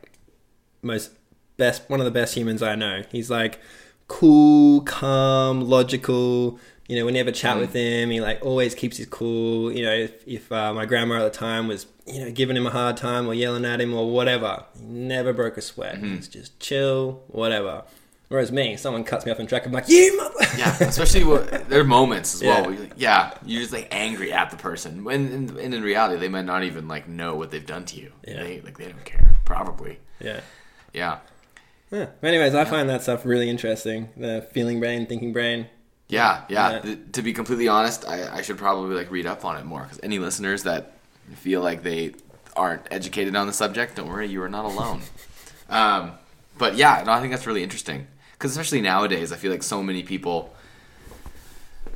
most 0.82 1.10
best, 1.56 1.88
one 1.90 2.00
of 2.00 2.04
the 2.06 2.10
best 2.20 2.34
humans 2.34 2.62
I 2.62 2.74
know. 2.74 3.02
He's 3.12 3.30
like 3.30 3.60
cool, 4.08 4.80
calm, 4.82 5.60
logical. 5.60 6.58
You 6.88 6.98
know, 6.98 7.04
when 7.04 7.14
you 7.14 7.18
have 7.18 7.28
a 7.28 7.32
chat 7.32 7.58
with 7.58 7.74
him, 7.74 8.08
he 8.10 8.20
like 8.20 8.38
always 8.42 8.74
keeps 8.74 8.96
his 8.96 9.06
cool. 9.06 9.70
You 9.70 9.84
know, 9.84 9.92
if, 9.92 10.26
if 10.26 10.50
uh, 10.50 10.72
my 10.72 10.86
grandma 10.86 11.16
at 11.24 11.30
the 11.32 11.38
time 11.38 11.68
was 11.68 11.86
you 12.06 12.24
know 12.24 12.30
giving 12.30 12.56
him 12.56 12.66
a 12.66 12.70
hard 12.70 12.96
time 12.96 13.28
or 13.28 13.34
yelling 13.34 13.66
at 13.66 13.80
him 13.80 13.92
or 13.94 14.10
whatever, 14.10 14.64
he 14.74 14.84
never 14.84 15.32
broke 15.34 15.58
a 15.58 15.62
sweat. 15.62 15.98
He's 15.98 16.28
just 16.28 16.58
chill, 16.60 17.22
whatever. 17.28 17.84
Whereas 18.28 18.52
me, 18.52 18.76
someone 18.76 19.04
cuts 19.04 19.24
me 19.24 19.32
off 19.32 19.40
in 19.40 19.46
track, 19.46 19.64
I'm 19.64 19.72
like, 19.72 19.88
you 19.88 20.14
mother. 20.18 20.34
Yeah, 20.58 20.76
especially 20.82 21.24
what, 21.24 21.68
there 21.70 21.80
are 21.80 21.84
moments 21.84 22.34
as 22.34 22.42
well. 22.42 22.56
Yeah. 22.56 22.60
Where 22.66 22.72
you're 22.72 22.82
like, 22.82 22.92
yeah, 22.96 23.34
you're 23.46 23.62
just 23.62 23.72
like 23.72 23.88
angry 23.90 24.32
at 24.34 24.50
the 24.50 24.56
person, 24.58 25.02
when 25.02 25.32
and, 25.32 25.50
and 25.58 25.72
in 25.74 25.82
reality, 25.82 26.18
they 26.20 26.28
might 26.28 26.44
not 26.44 26.62
even 26.64 26.88
like 26.88 27.08
know 27.08 27.36
what 27.36 27.50
they've 27.50 27.64
done 27.64 27.84
to 27.86 27.96
you. 27.96 28.12
Yeah. 28.26 28.42
They 28.42 28.60
like 28.60 28.76
they 28.76 28.86
don't 28.86 29.04
care, 29.04 29.34
probably. 29.44 29.98
yeah. 30.20 30.40
Yeah, 30.94 31.18
Yeah. 31.90 32.06
Anyways, 32.22 32.54
I 32.54 32.64
find 32.64 32.88
that 32.88 33.02
stuff 33.02 33.24
really 33.26 33.48
interesting. 33.50 34.08
The 34.16 34.46
feeling 34.52 34.78
brain, 34.80 35.06
thinking 35.06 35.32
brain. 35.34 35.68
Yeah, 36.08 36.44
yeah. 36.48 36.80
Yeah. 36.82 36.94
To 37.12 37.22
be 37.22 37.32
completely 37.32 37.68
honest, 37.68 38.06
I, 38.06 38.38
I 38.38 38.42
should 38.42 38.58
probably 38.58 38.96
like 38.96 39.10
read 39.10 39.26
up 39.26 39.44
on 39.44 39.56
it 39.56 39.64
more 39.64 39.82
because 39.82 40.00
any 40.02 40.18
listeners 40.18 40.62
that 40.64 40.94
feel 41.36 41.60
like 41.60 41.82
they 41.82 42.14
aren't 42.56 42.82
educated 42.90 43.36
on 43.36 43.46
the 43.46 43.52
subject, 43.52 43.96
don't 43.96 44.08
worry, 44.08 44.26
you 44.26 44.42
are 44.42 44.48
not 44.48 44.64
alone. 44.64 45.02
um, 45.68 46.12
but 46.56 46.76
yeah, 46.76 47.02
no, 47.06 47.12
I 47.12 47.20
think 47.20 47.32
that's 47.32 47.46
really 47.46 47.62
interesting 47.62 48.06
because 48.32 48.52
especially 48.52 48.80
nowadays, 48.80 49.32
I 49.32 49.36
feel 49.36 49.50
like 49.50 49.62
so 49.62 49.82
many 49.82 50.02
people. 50.02 50.54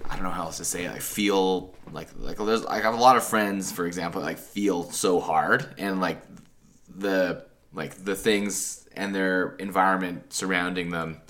I 0.08 0.14
don't 0.16 0.24
know 0.24 0.30
how 0.30 0.44
else 0.44 0.58
to 0.58 0.64
say 0.64 0.84
it. 0.84 0.90
I 0.90 0.98
feel 0.98 1.74
like 1.90 2.08
like 2.18 2.36
there's 2.36 2.64
like 2.64 2.82
I 2.82 2.84
have 2.84 2.94
a 2.94 3.02
lot 3.02 3.16
of 3.16 3.24
friends, 3.24 3.72
for 3.72 3.86
example, 3.86 4.20
like 4.20 4.38
feel 4.38 4.90
so 4.90 5.20
hard 5.20 5.66
and 5.78 6.00
like 6.00 6.20
the 6.94 7.46
like 7.72 8.04
the 8.04 8.14
things 8.14 8.86
and 8.94 9.14
their 9.14 9.56
environment 9.56 10.32
surrounding 10.32 10.90
them. 10.90 11.20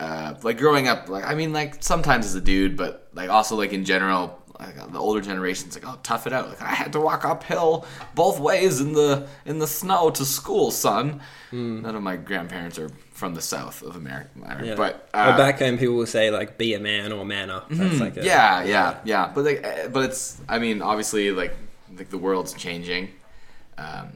Uh, 0.00 0.34
like 0.42 0.56
growing 0.58 0.88
up, 0.88 1.08
like 1.10 1.24
I 1.24 1.34
mean, 1.34 1.52
like 1.52 1.82
sometimes 1.82 2.24
as 2.26 2.34
a 2.34 2.40
dude, 2.40 2.76
but 2.76 3.06
like 3.12 3.28
also 3.28 3.54
like 3.54 3.72
in 3.74 3.84
general, 3.84 4.42
like 4.58 4.74
the 4.92 4.98
older 4.98 5.20
generations, 5.20 5.74
like 5.74 5.86
oh, 5.86 5.98
tough 6.02 6.26
it 6.26 6.32
out. 6.32 6.48
Like 6.48 6.62
I 6.62 6.74
had 6.74 6.92
to 6.94 7.00
walk 7.00 7.26
uphill 7.26 7.84
both 8.14 8.40
ways 8.40 8.80
in 8.80 8.94
the 8.94 9.28
in 9.44 9.58
the 9.58 9.66
snow 9.66 10.08
to 10.10 10.24
school, 10.24 10.70
son. 10.70 11.20
None 11.52 11.94
of 11.94 12.02
my 12.02 12.16
grandparents 12.16 12.78
are 12.78 12.90
from 13.12 13.34
the 13.34 13.42
south 13.42 13.82
of 13.82 13.96
America, 13.96 14.30
Yeah. 14.64 14.76
but 14.76 15.06
uh, 15.12 15.36
back 15.36 15.58
home, 15.58 15.76
people 15.76 15.96
will 15.96 16.06
say 16.06 16.30
like, 16.30 16.56
"Be 16.56 16.72
a 16.72 16.80
man" 16.80 17.12
or 17.12 17.26
"man 17.26 17.50
up." 17.50 17.68
That's 17.68 18.00
like 18.00 18.16
a, 18.16 18.24
yeah, 18.24 18.62
yeah, 18.64 18.98
yeah. 19.04 19.30
But 19.34 19.44
like, 19.44 19.60
eh, 19.62 19.88
but 19.88 20.04
it's. 20.04 20.40
I 20.48 20.58
mean, 20.58 20.80
obviously, 20.80 21.30
like, 21.30 21.54
like 21.98 22.08
the 22.08 22.16
world's 22.18 22.54
changing. 22.54 23.10
Um, 23.76 24.12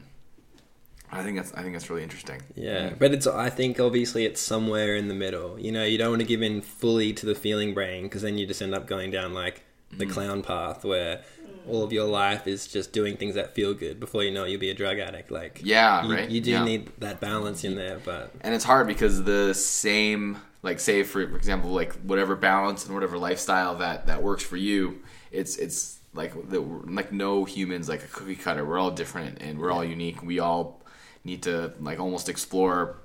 I 1.17 1.23
think 1.23 1.37
that's. 1.37 1.53
I 1.53 1.61
think 1.61 1.73
that's 1.73 1.89
really 1.89 2.03
interesting. 2.03 2.41
yeah. 2.55 2.93
But 2.97 3.13
it's. 3.13 3.25
I 3.27 3.49
think 3.49 3.79
obviously 3.79 4.25
it's 4.25 4.41
somewhere 4.41 4.95
in 4.95 5.07
the 5.07 5.13
middle. 5.15 5.59
You 5.59 5.71
know, 5.71 5.83
you 5.83 5.97
don't 5.97 6.09
want 6.09 6.21
to 6.21 6.27
give 6.27 6.41
in 6.41 6.61
fully 6.61 7.13
to 7.13 7.25
the 7.25 7.35
feeling 7.35 7.73
brain 7.73 8.03
because 8.03 8.21
then 8.21 8.37
you 8.37 8.45
just 8.45 8.61
end 8.61 8.75
up 8.75 8.87
going 8.87 9.11
down 9.11 9.33
like 9.33 9.63
Mm. 9.93 9.99
the 9.99 10.05
clown 10.07 10.41
path 10.41 10.83
where 10.83 11.21
all 11.69 11.83
of 11.83 11.93
your 11.93 12.05
life 12.07 12.47
is 12.47 12.65
just 12.67 12.91
doing 12.91 13.15
things 13.17 13.35
that 13.35 13.53
feel 13.53 13.71
good. 13.75 13.99
Before 13.99 14.23
you 14.23 14.31
know, 14.31 14.43
it, 14.43 14.49
you'll 14.49 14.59
be 14.59 14.71
a 14.71 14.73
drug 14.73 14.97
addict. 14.97 15.29
Like 15.29 15.61
Yeah, 15.63 16.03
you, 16.07 16.13
right? 16.15 16.27
You 16.29 16.41
do 16.41 16.51
Yeah. 16.51 16.63
need 16.65 16.91
that 16.97 17.19
balance 17.19 17.63
in 17.63 17.75
there, 17.75 17.99
but 18.03 18.31
and 18.41 18.55
it's 18.55 18.63
hard 18.65 18.87
because 18.87 19.23
the 19.23 19.53
same 19.53 20.39
like 20.63 20.79
say 20.79 21.03
for, 21.03 21.27
for 21.29 21.35
example 21.37 21.69
like 21.69 21.93
whatever 22.01 22.35
balance 22.35 22.83
and 22.85 22.95
whatever 22.95 23.15
lifestyle 23.19 23.75
that 23.75 24.07
that 24.07 24.23
works 24.23 24.43
for 24.43 24.57
you 24.57 25.03
it's 25.31 25.55
it's 25.57 25.99
like 26.15 26.33
the, 26.49 26.59
like 26.59 27.11
no 27.11 27.45
humans 27.45 27.87
like 27.87 28.01
a 28.03 28.07
cookie 28.07 28.35
cutter 28.35 28.65
we're 28.65 28.79
all 28.79 28.89
different 28.89 29.37
and 29.41 29.59
we're 29.59 29.71
all 29.71 29.83
unique 29.85 30.23
we 30.23 30.39
all 30.39 30.81
need 31.25 31.43
to 31.43 31.73
like 31.79 31.99
almost 31.99 32.29
explore 32.29 32.97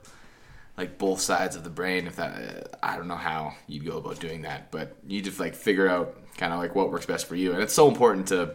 like 0.77 0.99
both 0.99 1.21
sides 1.21 1.57
of 1.57 1.65
the 1.65 1.71
brain 1.71 2.07
if 2.07 2.17
that 2.17 2.79
i 2.83 2.97
don't 2.97 3.09
know 3.09 3.17
how 3.17 3.53
you'd 3.67 3.85
go 3.85 3.99
about 3.99 4.21
doing 4.21 4.43
that 4.43 4.71
but 4.71 4.97
you 5.07 5.21
just 5.21 5.41
like 5.41 5.55
figure 5.55 5.89
out 5.89 6.17
kind 6.37 6.53
of 6.53 6.59
like 6.59 6.75
what 6.75 6.91
works 6.91 7.07
best 7.07 7.27
for 7.27 7.35
you 7.35 7.53
and 7.53 7.63
it's 7.63 7.75
so 7.75 7.89
important 7.89 8.29
to 8.29 8.55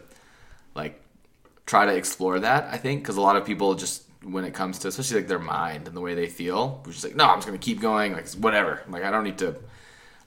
like 0.74 1.02
try 1.66 1.84
to 1.84 1.94
explore 1.94 2.38
that. 2.40 2.68
I 2.72 2.78
think 2.78 3.02
because 3.02 3.16
a 3.16 3.20
lot 3.20 3.36
of 3.36 3.44
people 3.44 3.74
just 3.74 4.04
when 4.22 4.44
it 4.44 4.54
comes 4.54 4.78
to 4.80 4.88
especially 4.88 5.18
like 5.18 5.28
their 5.28 5.38
mind 5.38 5.86
and 5.86 5.96
the 5.96 6.00
way 6.00 6.14
they 6.14 6.26
feel, 6.26 6.80
which 6.84 6.96
is 6.96 7.04
like, 7.04 7.16
no, 7.16 7.24
I'm 7.24 7.38
just 7.38 7.46
gonna 7.46 7.58
keep 7.58 7.80
going, 7.80 8.12
like 8.12 8.28
whatever. 8.34 8.82
Like 8.88 9.02
I 9.02 9.10
don't 9.10 9.24
need 9.24 9.38
to 9.38 9.56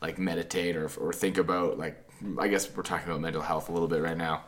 like 0.02 0.20
meditate 0.20 0.76
or 0.76 0.90
or 1.00 1.14
think 1.14 1.38
about 1.38 1.80
like 1.80 2.06
I 2.38 2.50
guess 2.50 2.70
we're 2.76 2.84
talking 2.84 3.08
about 3.10 3.22
mental 3.22 3.42
health 3.42 3.70
a 3.70 3.72
little 3.72 3.88
bit 3.88 4.02
right 4.02 4.18
now. 4.18 4.44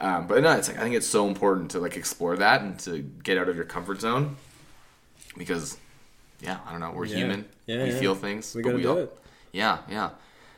Um, 0.00 0.26
but 0.26 0.42
no, 0.42 0.52
it's 0.56 0.68
like 0.68 0.78
I 0.78 0.82
think 0.82 0.94
it's 0.94 1.06
so 1.06 1.28
important 1.28 1.72
to 1.72 1.78
like 1.78 1.96
explore 1.96 2.36
that 2.38 2.62
and 2.62 2.78
to 2.80 2.98
get 3.00 3.36
out 3.38 3.48
of 3.48 3.56
your 3.56 3.66
comfort 3.66 4.00
zone 4.00 4.36
because 5.36 5.76
yeah, 6.40 6.58
I 6.66 6.70
don't 6.72 6.80
know, 6.80 6.92
we're 6.92 7.04
Yeah. 7.04 7.16
human. 7.16 7.44
Yeah, 7.66 7.82
we 7.84 7.90
yeah. 7.90 7.98
feel 7.98 8.14
things. 8.14 8.54
We 8.54 8.62
but 8.62 8.70
gotta 8.70 8.82
do 8.82 8.90
all- 8.90 8.96
it. 8.98 9.18
Yeah, 9.52 9.78
yeah. 9.90 10.10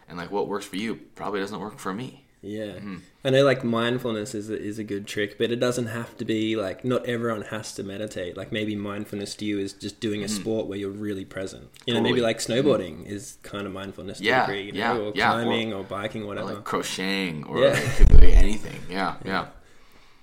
And 0.09 0.17
like 0.19 0.31
what 0.31 0.47
works 0.47 0.65
for 0.67 0.77
you 0.77 0.95
probably 1.17 1.41
doesn't 1.41 1.59
work 1.59 1.79
for 1.79 1.93
me. 1.93 2.22
Yeah, 2.45 2.73
Mm-hmm. 2.73 2.97
I 3.25 3.31
know. 3.31 3.45
Like 3.45 3.63
mindfulness 3.63 4.35
is 4.35 4.51
a, 4.51 4.61
is 4.61 4.79
a 4.81 4.85
good 4.85 5.07
trick, 5.07 5.39
but 5.39 5.53
it 5.53 5.61
doesn't 5.61 5.87
have 5.87 6.17
to 6.17 6.25
be 6.25 6.57
like 6.57 6.85
not 6.85 7.07
everyone 7.07 7.43
has 7.43 7.73
to 7.77 7.85
meditate. 7.85 8.37
Like 8.37 8.51
maybe 8.51 8.75
mindfulness 8.75 9.37
to 9.37 9.45
you 9.45 9.61
is 9.61 9.73
just 9.73 10.01
doing 10.01 10.25
a 10.25 10.29
sport 10.29 10.67
where 10.67 10.77
you're 10.77 10.91
really 10.91 11.25
present. 11.25 11.71
You 11.87 11.95
know, 11.95 12.01
maybe 12.01 12.17
Mm-hmm. 12.17 12.25
Like 12.25 12.39
snowboarding 12.39 13.07
is 13.07 13.39
kind 13.45 13.65
of 13.67 13.73
mindfulness 13.73 14.19
to 14.19 14.25
Yeah, 14.25 14.47
degree, 14.47 14.65
you 14.65 14.73
know, 14.73 14.79
yeah, 14.79 14.93
or 14.97 15.13
yeah, 15.15 15.31
or- 15.31 15.43
climbing 15.45 15.73
or, 15.73 15.85
biking, 15.85 16.25
Or 16.25 16.27
whatever. 16.27 16.55
like 16.55 16.65
crocheting 16.65 17.45
or 17.45 17.61
Yeah. 17.61 17.71
like, 17.75 17.97
could 17.97 18.21
be 18.21 18.33
anything. 18.35 18.81
Yeah, 18.91 19.15
yeah. 19.25 19.47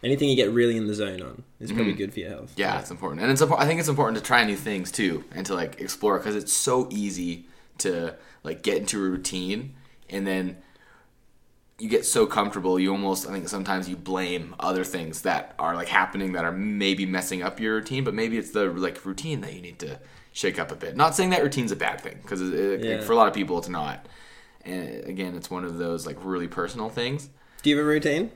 Anything 0.04 0.30
you 0.30 0.36
get 0.36 0.52
really 0.52 0.78
in 0.78 0.88
the 0.88 0.94
zone 0.94 1.22
on 1.22 1.44
is 1.60 1.72
probably 1.72 1.94
good 1.94 2.14
for 2.14 2.20
your 2.22 2.30
health. 2.30 2.52
Mm-hmm. 2.52 2.60
Yeah, 2.62 2.80
it's 2.80 2.92
important, 2.92 3.22
and 3.22 3.32
it's 3.32 3.42
I 3.42 3.66
think 3.66 3.80
it's 3.80 3.90
important 3.90 4.18
to 4.18 4.24
try 4.24 4.44
new 4.46 4.56
things 4.56 4.92
too, 4.92 5.24
and 5.34 5.46
to 5.46 5.54
like 5.56 5.80
explore 5.82 6.18
because 6.18 6.36
it's 6.38 6.54
so 6.54 6.88
easy 6.92 7.48
to 7.80 8.16
like 8.44 8.62
get 8.62 8.78
into 8.78 8.98
a 8.98 9.10
routine, 9.10 9.74
and 10.10 10.26
then 10.28 10.58
you 11.80 11.88
get 11.90 12.06
so 12.06 12.26
comfortable. 12.26 12.80
You 12.80 12.92
almost, 12.92 13.28
I 13.28 13.32
think, 13.32 13.48
sometimes 13.50 13.88
you 13.90 13.96
blame 13.96 14.56
other 14.60 14.84
things 14.84 15.22
that 15.22 15.56
are 15.60 15.76
like 15.76 15.88
happening 15.88 16.34
that 16.34 16.44
are 16.46 16.52
maybe 16.52 17.06
messing 17.06 17.42
up 17.42 17.60
your 17.60 17.76
routine, 17.76 18.04
but 18.04 18.14
maybe 18.14 18.38
it's 18.38 18.52
the 18.52 18.66
like 18.66 19.04
routine 19.06 19.42
that 19.42 19.54
you 19.54 19.62
need 19.62 19.80
to 19.80 20.00
shake 20.34 20.60
up 20.60 20.72
a 20.72 20.76
bit. 20.76 20.96
Not 20.98 21.16
saying 21.16 21.30
that 21.32 21.42
routine's 21.44 21.72
a 21.72 21.76
bad 21.76 22.02
thing 22.02 22.20
because 22.22 22.42
Yeah. 22.42 23.02
for 23.02 23.14
a 23.14 23.16
lot 23.16 23.28
of 23.28 23.34
people 23.34 23.58
it's 23.58 23.70
not. 23.70 24.06
And 24.66 25.04
again, 25.06 25.36
it's 25.36 25.50
one 25.50 25.64
of 25.64 25.78
those 25.78 26.06
like 26.06 26.18
really 26.24 26.48
personal 26.48 26.90
things. 26.90 27.30
Do 27.64 27.70
you 27.70 27.78
have 27.78 27.86
a 27.86 27.88
routine? 27.88 28.32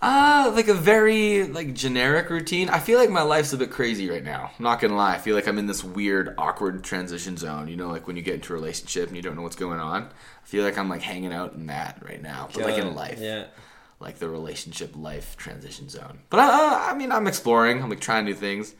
Uh, 0.00 0.52
like 0.54 0.68
a 0.68 0.74
very 0.74 1.44
like 1.48 1.74
generic 1.74 2.30
routine. 2.30 2.68
I 2.68 2.78
feel 2.78 3.00
like 3.00 3.10
my 3.10 3.22
life's 3.22 3.52
a 3.52 3.56
bit 3.56 3.70
crazy 3.72 4.08
right 4.08 4.22
now. 4.22 4.52
I'm 4.56 4.62
not 4.62 4.80
gonna 4.80 4.94
lie. 4.94 5.14
I 5.14 5.18
feel 5.18 5.34
like 5.34 5.48
I'm 5.48 5.58
in 5.58 5.66
this 5.66 5.82
weird, 5.82 6.34
awkward 6.38 6.84
transition 6.84 7.36
zone. 7.36 7.66
You 7.66 7.76
know, 7.76 7.88
like 7.88 8.06
when 8.06 8.14
you 8.16 8.22
get 8.22 8.34
into 8.34 8.52
a 8.52 8.56
relationship 8.56 9.08
and 9.08 9.16
you 9.16 9.22
don't 9.22 9.34
know 9.34 9.42
what's 9.42 9.56
going 9.56 9.80
on. 9.80 10.04
I 10.04 10.46
feel 10.46 10.62
like 10.64 10.78
I'm 10.78 10.88
like 10.88 11.02
hanging 11.02 11.32
out 11.32 11.54
in 11.54 11.66
that 11.66 12.00
right 12.04 12.22
now, 12.22 12.48
but 12.54 12.62
like 12.62 12.78
in 12.78 12.94
life, 12.94 13.18
Yeah. 13.20 13.46
like 13.98 14.18
the 14.20 14.28
relationship 14.28 14.92
life 14.96 15.36
transition 15.36 15.88
zone. 15.88 16.20
But 16.30 16.38
uh, 16.40 16.78
I 16.90 16.94
mean, 16.94 17.10
I'm 17.10 17.26
exploring. 17.26 17.82
I'm 17.82 17.90
like 17.90 18.00
trying 18.00 18.24
new 18.24 18.34
things, 18.34 18.76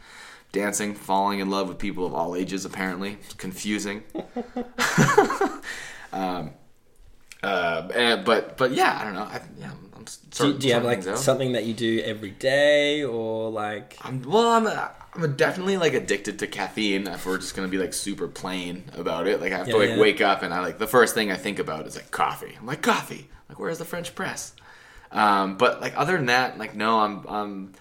dancing, 0.52 0.94
falling 0.94 1.40
in 1.40 1.50
love 1.50 1.68
with 1.68 1.78
people 1.78 2.07
of 2.07 2.14
all 2.14 2.37
ages. 2.37 2.64
Apparently, 2.64 3.18
it's 3.24 3.35
confusing. 3.35 4.04
um, 6.12 6.52
uh, 7.42 7.88
and- 7.94 8.24
but 8.24 8.57
but 8.57 8.70
yeah, 8.72 8.98
I 9.00 9.04
don't 9.04 9.14
know. 9.14 9.22
I, 9.22 9.40
yeah, 9.59 9.72
I'm, 10.38 10.46
I'm 10.46 10.52
Do, 10.52 10.58
do 10.58 10.68
you 10.68 10.74
have 10.74 10.84
like 10.84 11.02
something 11.16 11.52
that 11.52 11.64
you 11.64 11.74
do 11.74 12.00
every 12.04 12.30
day, 12.30 13.02
or 13.04 13.50
like? 13.50 14.00
I'm 14.00 14.22
well. 14.22 14.48
I'm 14.50 14.66
I'm 15.14 15.36
definitely 15.36 15.76
like 15.76 15.94
addicted 15.94 16.38
to 16.40 16.46
caffeine. 16.46 17.06
If 17.08 17.26
we're 17.26 17.38
just 17.38 17.56
gonna 17.56 17.68
be 17.68 17.78
like 17.78 17.92
super 17.92 18.28
plain 18.28 18.84
about 18.94 19.26
it, 19.26 19.40
like 19.40 19.52
I 19.52 19.58
have 19.58 19.68
Yeah, 19.68 19.70
to 19.70 19.76
like 19.76 19.96
yeah. 19.96 19.96
wake 19.96 20.20
up 20.20 20.42
and 20.42 20.54
I 20.54 20.60
like 20.60 20.78
the 20.78 20.86
first 20.86 21.14
thing 21.14 21.30
I 21.32 21.36
think 21.36 21.58
about 21.58 21.86
is 21.86 21.96
like 21.96 22.10
coffee. 22.10 22.54
I'm 22.58 22.66
like 22.66 22.82
coffee. 22.82 23.28
Like 23.48 23.58
where's 23.58 23.78
the 23.78 23.84
French 23.84 24.14
press? 24.14 24.52
Um, 25.10 25.56
but 25.56 25.80
like 25.80 25.94
other 25.96 26.16
than 26.16 26.26
that, 26.26 26.58
like 26.58 26.74
no, 26.74 27.00
I'm 27.00 27.26
um. 27.26 27.72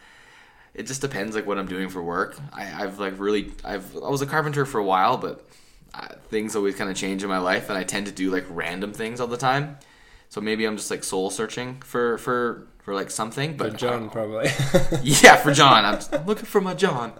It 0.73 0.87
just 0.87 1.01
depends 1.01 1.35
like 1.35 1.47
what 1.47 1.57
I'm 1.57 1.67
doing 1.67 1.89
for 1.89 2.03
work. 2.03 2.37
I, 2.53 2.83
I've 2.83 2.99
like 2.99 3.19
really 3.19 3.53
I've 3.65 3.95
I 3.97 4.09
was 4.09 4.21
a 4.21 4.27
carpenter 4.27 4.65
for 4.65 4.79
a 4.79 4.83
while, 4.85 5.17
but 5.17 5.47
uh, 5.93 6.09
things 6.29 6.55
always 6.55 6.75
kind 6.75 6.89
of 6.89 6.95
change 6.95 7.23
in 7.23 7.29
my 7.29 7.39
life, 7.39 7.69
and 7.69 7.77
I 7.77 7.83
tend 7.83 8.07
to 8.07 8.11
do 8.11 8.31
like 8.31 8.45
random 8.49 8.93
things 8.93 9.19
all 9.21 9.27
the 9.27 9.37
time. 9.37 9.77
So 10.29 10.41
maybe 10.41 10.65
I'm 10.65 10.77
just 10.77 10.91
like 10.91 11.03
soul 11.03 11.29
searching 11.29 11.81
for 11.81 12.17
for 12.17 12.67
for 12.83 12.93
like 12.93 13.11
something. 13.11 13.57
But 13.57 13.73
For 13.73 13.77
John, 13.77 14.09
probably. 14.09 14.45
yeah, 15.03 15.35
for 15.35 15.53
John. 15.53 15.85
I'm 15.85 16.25
looking 16.25 16.45
for 16.45 16.61
my 16.61 16.73
John 16.73 17.13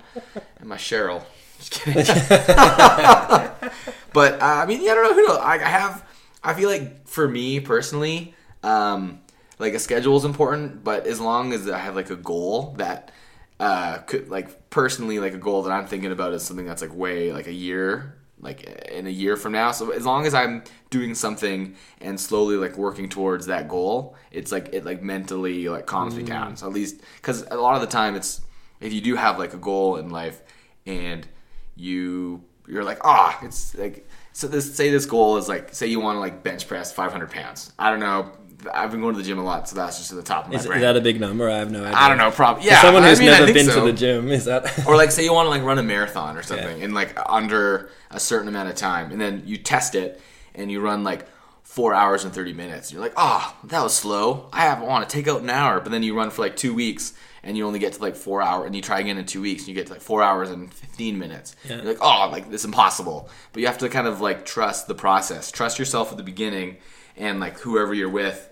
and 0.60 0.70
my 0.70 0.78
Cheryl. 0.78 1.24
Just 1.58 1.72
kidding. 1.72 2.06
but 4.14 4.42
uh, 4.42 4.44
I 4.46 4.66
mean, 4.66 4.84
yeah, 4.84 4.92
I 4.92 4.96
don't 4.96 5.04
know 5.04 5.14
who 5.14 5.28
knows. 5.28 5.38
I, 5.38 5.56
I 5.56 5.58
have. 5.58 6.06
I 6.44 6.54
feel 6.54 6.70
like 6.70 7.08
for 7.08 7.28
me 7.28 7.60
personally, 7.60 8.34
um, 8.64 9.20
like 9.60 9.74
a 9.74 9.80
schedule 9.80 10.18
is 10.18 10.26
important. 10.26 10.84
But 10.84 11.08
as 11.08 11.20
long 11.20 11.54
as 11.54 11.70
I 11.70 11.80
have 11.80 11.96
like 11.96 12.10
a 12.10 12.16
goal 12.16 12.76
that 12.78 13.12
uh, 13.60 14.00
could 14.00 14.30
like 14.30 14.70
personally 14.70 15.20
like 15.20 15.34
a 15.34 15.38
goal 15.38 15.64
that 15.64 15.72
I'm 15.72 15.88
thinking 15.88 16.12
about 16.12 16.34
is 16.34 16.44
something 16.44 16.66
that's 16.66 16.82
like 16.82 16.96
way 16.96 17.34
like 17.34 17.48
a 17.48 17.54
year 17.54 18.16
like 18.40 18.64
in 18.92 19.08
a 19.08 19.12
year 19.12 19.36
from 19.36 19.54
now. 19.54 19.72
So 19.72 19.92
as 19.92 20.06
long 20.06 20.26
as 20.26 20.34
i'm 20.34 20.64
doing 20.90 21.16
something 21.16 21.76
and 22.00 22.20
slowly 22.20 22.56
like 22.56 22.78
working 22.78 23.10
towards 23.10 23.48
that 23.48 23.68
goal 23.68 24.16
it's 24.32 24.52
like 24.52 24.70
it 24.72 24.86
like 24.86 25.02
mentally 25.02 25.68
like 25.70 25.86
calms 25.86 26.16
me 26.16 26.24
down. 26.24 26.56
So 26.56 26.68
at 26.68 26.74
least 26.74 27.02
because 27.16 27.46
a 27.50 27.56
lot 27.56 27.76
of 27.76 27.82
the 27.82 27.88
time 27.88 28.16
it's 28.16 28.42
if 28.80 28.94
you 28.94 29.02
do 29.02 29.16
have 29.16 29.40
like 29.40 29.54
a 29.54 29.58
goal 29.58 29.98
in 29.98 30.10
life 30.10 30.42
and 30.86 31.28
you 31.76 32.44
you're 32.68 32.84
like 32.84 33.00
ah 33.04 33.38
it's 33.44 33.76
like 33.76 34.08
so 34.34 34.48
this 34.48 34.76
say 34.76 34.92
this 34.92 35.06
goal 35.06 35.38
is 35.38 35.50
like 35.50 35.74
say 35.74 35.88
you 35.88 36.00
want 36.00 36.16
to 36.16 36.20
like 36.20 36.44
bench 36.44 36.68
press 36.68 36.92
500 36.92 37.32
pounds. 37.32 37.74
I 37.80 37.90
don't 37.90 38.00
know 38.00 38.32
i've 38.74 38.92
been 38.92 39.02
going 39.02 39.14
to 39.14 39.22
the 39.22 39.28
gym 39.28 39.38
a 39.38 39.44
lot 39.44 39.70
so 39.70 39.76
that's 39.76 39.98
just 40.00 40.12
at 40.12 40.16
the 40.18 40.24
top 40.24 40.46
of 40.46 40.52
my 40.52 40.58
is, 40.58 40.66
is 40.66 40.72
that 40.82 40.98
a 40.98 41.02
big 41.02 41.20
number? 41.20 41.50
I 41.50 41.58
have 41.58 41.70
no 41.72 41.84
idea. 41.84 41.96
i 41.98 42.10
don't 42.10 42.18
know 42.18 42.32
probably 42.32 42.64
For 42.64 42.70
yeah 42.70 42.82
someone 42.82 43.04
I 43.04 43.10
who's 43.10 43.20
mean, 43.20 43.30
never 43.30 43.54
been 43.54 43.66
so. 43.68 43.80
to 43.86 43.92
the 43.92 43.94
gym, 43.98 44.30
is 44.30 44.46
that? 44.46 44.86
or 44.88 44.96
like 44.96 45.12
say 45.12 45.24
you 45.24 45.34
want 45.34 45.46
to 45.46 45.50
like 45.52 45.62
run 45.64 45.78
a 45.78 45.84
marathon 45.84 46.38
or 46.38 46.44
something 46.44 46.80
in 46.82 46.94
like 46.94 47.18
under 47.28 47.90
a 48.10 48.20
certain 48.20 48.48
amount 48.48 48.70
of 48.70 48.76
time 48.76 49.12
and 49.12 49.22
then 49.22 49.44
you 49.46 49.58
test 49.58 49.94
it 49.96 50.20
and 50.56 50.72
you 50.72 50.80
run 50.82 51.04
like 51.04 51.28
four 51.64 51.94
hours 51.94 52.24
and 52.24 52.34
30 52.34 52.54
minutes 52.54 52.92
you're 52.92 53.02
like 53.02 53.14
oh 53.18 53.56
that 53.66 53.84
was 53.84 53.94
slow 53.94 54.50
i 54.54 54.62
have 54.62 54.82
want 54.82 55.08
to 55.08 55.14
take 55.16 55.28
out 55.28 55.42
an 55.42 55.50
hour 55.50 55.80
but 55.80 55.92
then 55.92 56.02
you 56.02 56.16
run 56.16 56.32
for 56.32 56.42
like 56.42 56.56
two 56.56 56.74
weeks 56.74 57.14
and 57.44 57.56
you 57.56 57.68
only 57.68 57.78
get 57.78 57.94
to 57.94 58.02
like 58.02 58.16
four 58.16 58.42
hours 58.42 58.66
and 58.66 58.76
you 58.76 58.82
try 58.82 59.00
again 59.00 59.18
in 59.20 59.26
two 59.26 59.42
weeks 59.42 59.62
and 59.64 59.68
you 59.70 59.76
get 59.76 59.86
to 59.86 59.94
like 59.94 60.02
four 60.02 60.24
hours 60.24 60.50
and 60.50 60.74
15 60.74 61.20
minutes 61.20 61.56
Yeah. 61.70 61.76
you're 61.76 61.86
like 61.94 62.02
oh 62.02 62.30
like 62.32 62.50
this 62.50 62.62
is 62.62 62.66
impossible 62.66 63.30
but 63.54 63.60
you 63.62 63.68
have 63.68 63.78
to 63.80 63.90
kind 63.90 64.08
of 64.08 64.20
like 64.22 64.46
trust 64.46 64.88
the 64.88 64.96
process 64.96 65.52
trust 65.52 65.78
yourself 65.78 66.10
at 66.12 66.18
the 66.18 66.24
beginning 66.24 66.78
and 67.18 67.40
like 67.40 67.60
whoever 67.60 67.94
you're 67.94 68.10
with 68.10 68.50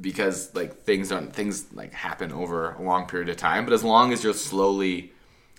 because 0.00 0.54
like 0.54 0.82
things 0.82 1.08
don't 1.08 1.32
things 1.32 1.66
like 1.72 1.92
happen 1.92 2.32
over 2.32 2.72
a 2.72 2.82
long 2.82 3.06
period 3.06 3.28
of 3.28 3.36
time 3.36 3.64
but 3.64 3.72
as 3.72 3.84
long 3.84 4.12
as 4.12 4.24
you're 4.24 4.34
slowly 4.34 5.12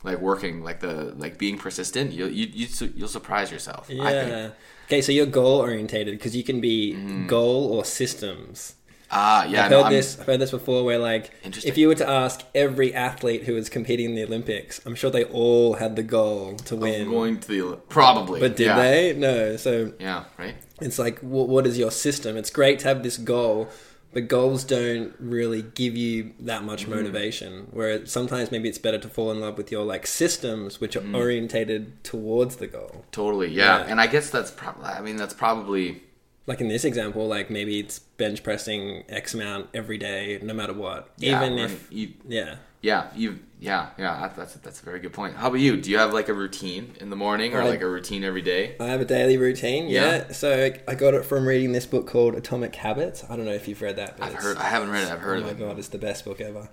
like 0.04 0.19
working 0.19 0.63
like 0.63 0.80
the 0.82 1.13
like 1.17 1.38
being 1.38 1.58
persistent 1.58 2.12
you'll 2.12 2.30
you, 2.30 2.47
you, 2.51 2.67
you'll 2.95 3.08
surprise 3.08 3.51
yourself 3.51 3.89
I 3.89 3.93
think. 3.93 4.30
Yeah. 4.30 4.49
Okay, 4.86 5.01
so 5.01 5.12
you're 5.12 5.25
goal 5.25 5.62
orientated 5.62 6.17
because 6.17 6.36
you 6.36 6.43
can 6.43 6.62
be 6.62 6.93
mm-hmm. 6.93 7.28
goal 7.28 7.73
or 7.73 7.84
systems. 7.84 8.74
Ah 9.11 9.45
yeah 9.45 9.65
I've 9.65 9.71
heard 9.71 9.83
I'm- 9.83 9.91
this. 9.93 10.19
I've 10.19 10.25
heard 10.25 10.39
this 10.39 10.51
before. 10.51 10.83
Where 10.83 10.99
like, 10.99 11.31
if 11.43 11.77
you 11.77 11.87
were 11.87 11.95
to 11.95 12.09
ask 12.09 12.41
every 12.53 12.93
athlete 12.93 13.43
who 13.43 13.53
was 13.53 13.69
competing 13.69 14.07
in 14.11 14.15
the 14.15 14.23
Olympics, 14.23 14.81
I'm 14.85 14.95
sure 14.95 15.09
they 15.11 15.23
all 15.25 15.73
had 15.75 15.95
the 15.95 16.03
goal 16.03 16.55
to 16.65 16.75
win. 16.75 17.03
I'm 17.03 17.11
going 17.11 17.39
to 17.41 17.47
the 17.47 17.75
probably 17.89 18.39
but 18.39 18.55
did 18.55 18.65
yeah. 18.67 18.77
they? 18.77 19.13
No. 19.13 19.57
So 19.57 19.93
yeah 19.99 20.25
right 20.37 20.55
it's 20.81 20.99
like, 20.99 21.19
what, 21.19 21.47
what 21.47 21.65
is 21.65 21.77
your 21.77 21.91
system? 21.91 22.35
It's 22.35 22.49
great 22.49 22.79
to 22.79 22.87
have 22.89 23.01
this 23.01 23.17
goal, 23.17 23.69
but 24.11 24.27
goals 24.27 24.65
don't 24.65 25.13
really 25.19 25.61
give 25.61 25.95
you 25.95 26.33
that 26.41 26.63
much 26.65 26.81
Mm-hmm. 26.83 26.95
motivation. 26.95 27.67
Where 27.71 28.05
sometimes 28.05 28.51
maybe 28.51 28.67
it's 28.67 28.77
better 28.77 28.97
to 28.97 29.07
fall 29.07 29.31
in 29.31 29.39
love 29.39 29.57
with 29.57 29.71
your 29.71 29.85
like 29.85 30.05
systems, 30.05 30.81
which 30.81 30.97
are 30.97 31.01
Mm-hmm. 31.01 31.15
orientated 31.15 32.03
towards 32.03 32.57
the 32.57 32.67
goal. 32.67 33.05
totally 33.13 33.49
yeah, 33.51 33.77
Yeah. 33.79 33.85
and 33.89 34.01
i 34.01 34.07
guess 34.07 34.29
that's 34.29 34.51
probably 34.51 34.85
i 34.87 34.99
mean 35.01 35.15
that's 35.15 35.33
probably 35.33 36.01
like 36.47 36.62
in 36.62 36.67
this 36.67 36.86
example, 36.86 37.27
like 37.27 37.49
maybe 37.49 37.79
it's 37.79 37.99
bench 37.99 38.43
pressing 38.43 39.03
X 39.10 39.34
amount 39.34 39.69
every 39.73 39.97
day, 39.97 40.39
no 40.43 40.53
matter 40.53 40.73
what. 40.73 41.10
yeah, 41.17 41.43
Even 41.43 41.58
if, 41.60 41.91
you 41.91 42.13
yeah. 42.27 42.55
yeah 42.81 43.08
you 43.15 43.39
yeah 43.60 43.89
yeah 43.97 44.29
that's 44.36 44.53
that's 44.55 44.81
a 44.81 44.86
very 44.86 44.99
good 44.99 45.13
point 45.13 45.34
how 45.38 45.47
about 45.47 45.60
you 45.62 45.77
do 45.77 45.89
you 45.89 45.97
have 45.97 46.13
like 46.13 46.27
a 46.27 46.34
routine 46.34 46.93
in 46.99 47.10
the 47.10 47.15
morning 47.15 47.55
or 47.55 47.62
I- 47.62 47.69
like 47.69 47.81
a 47.81 47.88
routine 47.88 48.23
every 48.23 48.41
day 48.41 48.75
I 48.81 48.88
have 48.88 48.99
a 49.01 49.05
daily 49.05 49.38
routine, 49.38 49.88
yeah. 49.88 50.17
Yeah. 50.27 50.31
So 50.34 50.71
I 50.88 50.93
got 50.95 51.13
it 51.13 51.23
from 51.25 51.47
reading 51.47 51.71
this 51.71 51.86
book 51.88 52.05
called 52.05 52.36
Atomic 52.36 52.75
Habits. 52.75 53.23
I 53.29 53.36
don't 53.38 53.45
know 53.45 53.53
if 53.53 53.67
you've 53.67 53.81
read 53.81 53.95
that. 53.95 54.17
But 54.17 54.25
I've 54.27 54.34
heard. 54.36 54.58
I 54.58 54.63
haven't 54.65 54.91
read 54.91 55.03
it 55.03 55.12
i've 55.12 55.19
heard 55.19 55.39
oh 55.39 55.45
my 55.45 55.49
of 55.51 55.51
it 55.58 55.60
Mm-hmm. 55.62 55.69
god, 55.69 55.79
it's 55.79 55.88
the 55.88 55.97
best 55.97 56.25
book 56.25 56.39
ever. 56.41 56.69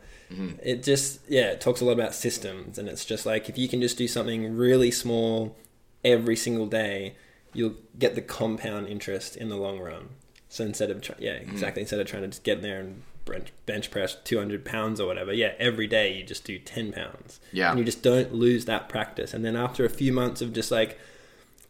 It 0.62 0.82
just 0.82 1.20
yeah, 1.28 1.50
it 1.52 1.61
talks 1.61 1.80
a 1.80 1.85
lot 1.85 1.92
about 1.92 2.14
systems, 2.14 2.78
and 2.78 2.88
it's 2.88 3.04
just 3.04 3.24
like 3.26 3.48
if 3.48 3.56
you 3.56 3.68
can 3.68 3.80
just 3.80 3.96
do 3.96 4.08
something 4.08 4.56
really 4.56 4.90
small 4.90 5.56
every 6.04 6.37
single 6.37 6.66
day, 6.66 7.14
you'll 7.54 7.74
get 7.98 8.14
the 8.14 8.22
compound 8.22 8.88
interest 8.88 9.36
in 9.36 9.48
the 9.48 9.56
long 9.56 9.78
run. 9.80 10.10
So 10.48 10.64
instead 10.64 10.90
of 10.90 11.00
try- 11.00 11.16
yeah, 11.18 11.34
Mm-hmm. 11.38 11.50
exactly 11.52 11.80
instead 11.82 12.00
of 12.00 12.06
trying 12.06 12.22
to 12.22 12.28
just 12.28 12.44
get 12.44 12.60
there 12.62 12.80
and 12.80 13.02
bench, 13.24 13.48
bench 13.66 13.90
press 13.90 14.16
two 14.24 14.38
hundred 14.38 14.64
pounds 14.64 15.00
or 15.00 15.06
whatever, 15.06 15.32
yeah, 15.32 15.52
every 15.58 15.86
day 15.86 16.12
you 16.16 16.24
just 16.24 16.44
do 16.44 16.58
ten 16.58 16.92
pounds. 16.92 17.40
Yeah. 17.52 17.70
and 17.70 17.78
you 17.78 17.84
just 17.84 18.02
don't 18.02 18.34
lose 18.34 18.64
that 18.66 18.88
practice. 18.88 19.32
And 19.34 19.44
then 19.44 19.56
after 19.56 19.84
a 19.84 19.90
few 19.90 20.12
months 20.12 20.40
of 20.42 20.52
just 20.52 20.70
like 20.70 20.98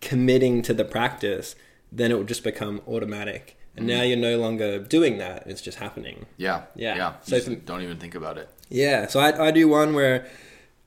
committing 0.00 0.62
to 0.62 0.74
the 0.74 0.84
practice, 0.84 1.54
then 1.90 2.10
it 2.10 2.14
will 2.14 2.24
just 2.24 2.44
become 2.44 2.80
automatic. 2.88 3.56
and 3.76 3.86
now 3.86 4.02
you're 4.02 4.18
no 4.18 4.36
longer 4.38 4.78
doing 4.78 5.16
that. 5.18 5.44
It's 5.46 5.62
just 5.62 5.78
happening. 5.78 6.26
Yeah. 6.36 6.62
Yeah. 6.74 6.96
Yeah. 6.96 7.12
So 7.22 7.40
for- 7.40 7.54
don't 7.54 7.82
even 7.82 7.96
think 7.98 8.14
about 8.14 8.36
it. 8.38 8.48
Yeah, 8.68 9.06
so 9.06 9.20
I, 9.20 9.48
I 9.48 9.50
do 9.50 9.68
one 9.68 9.94
where 9.94 10.26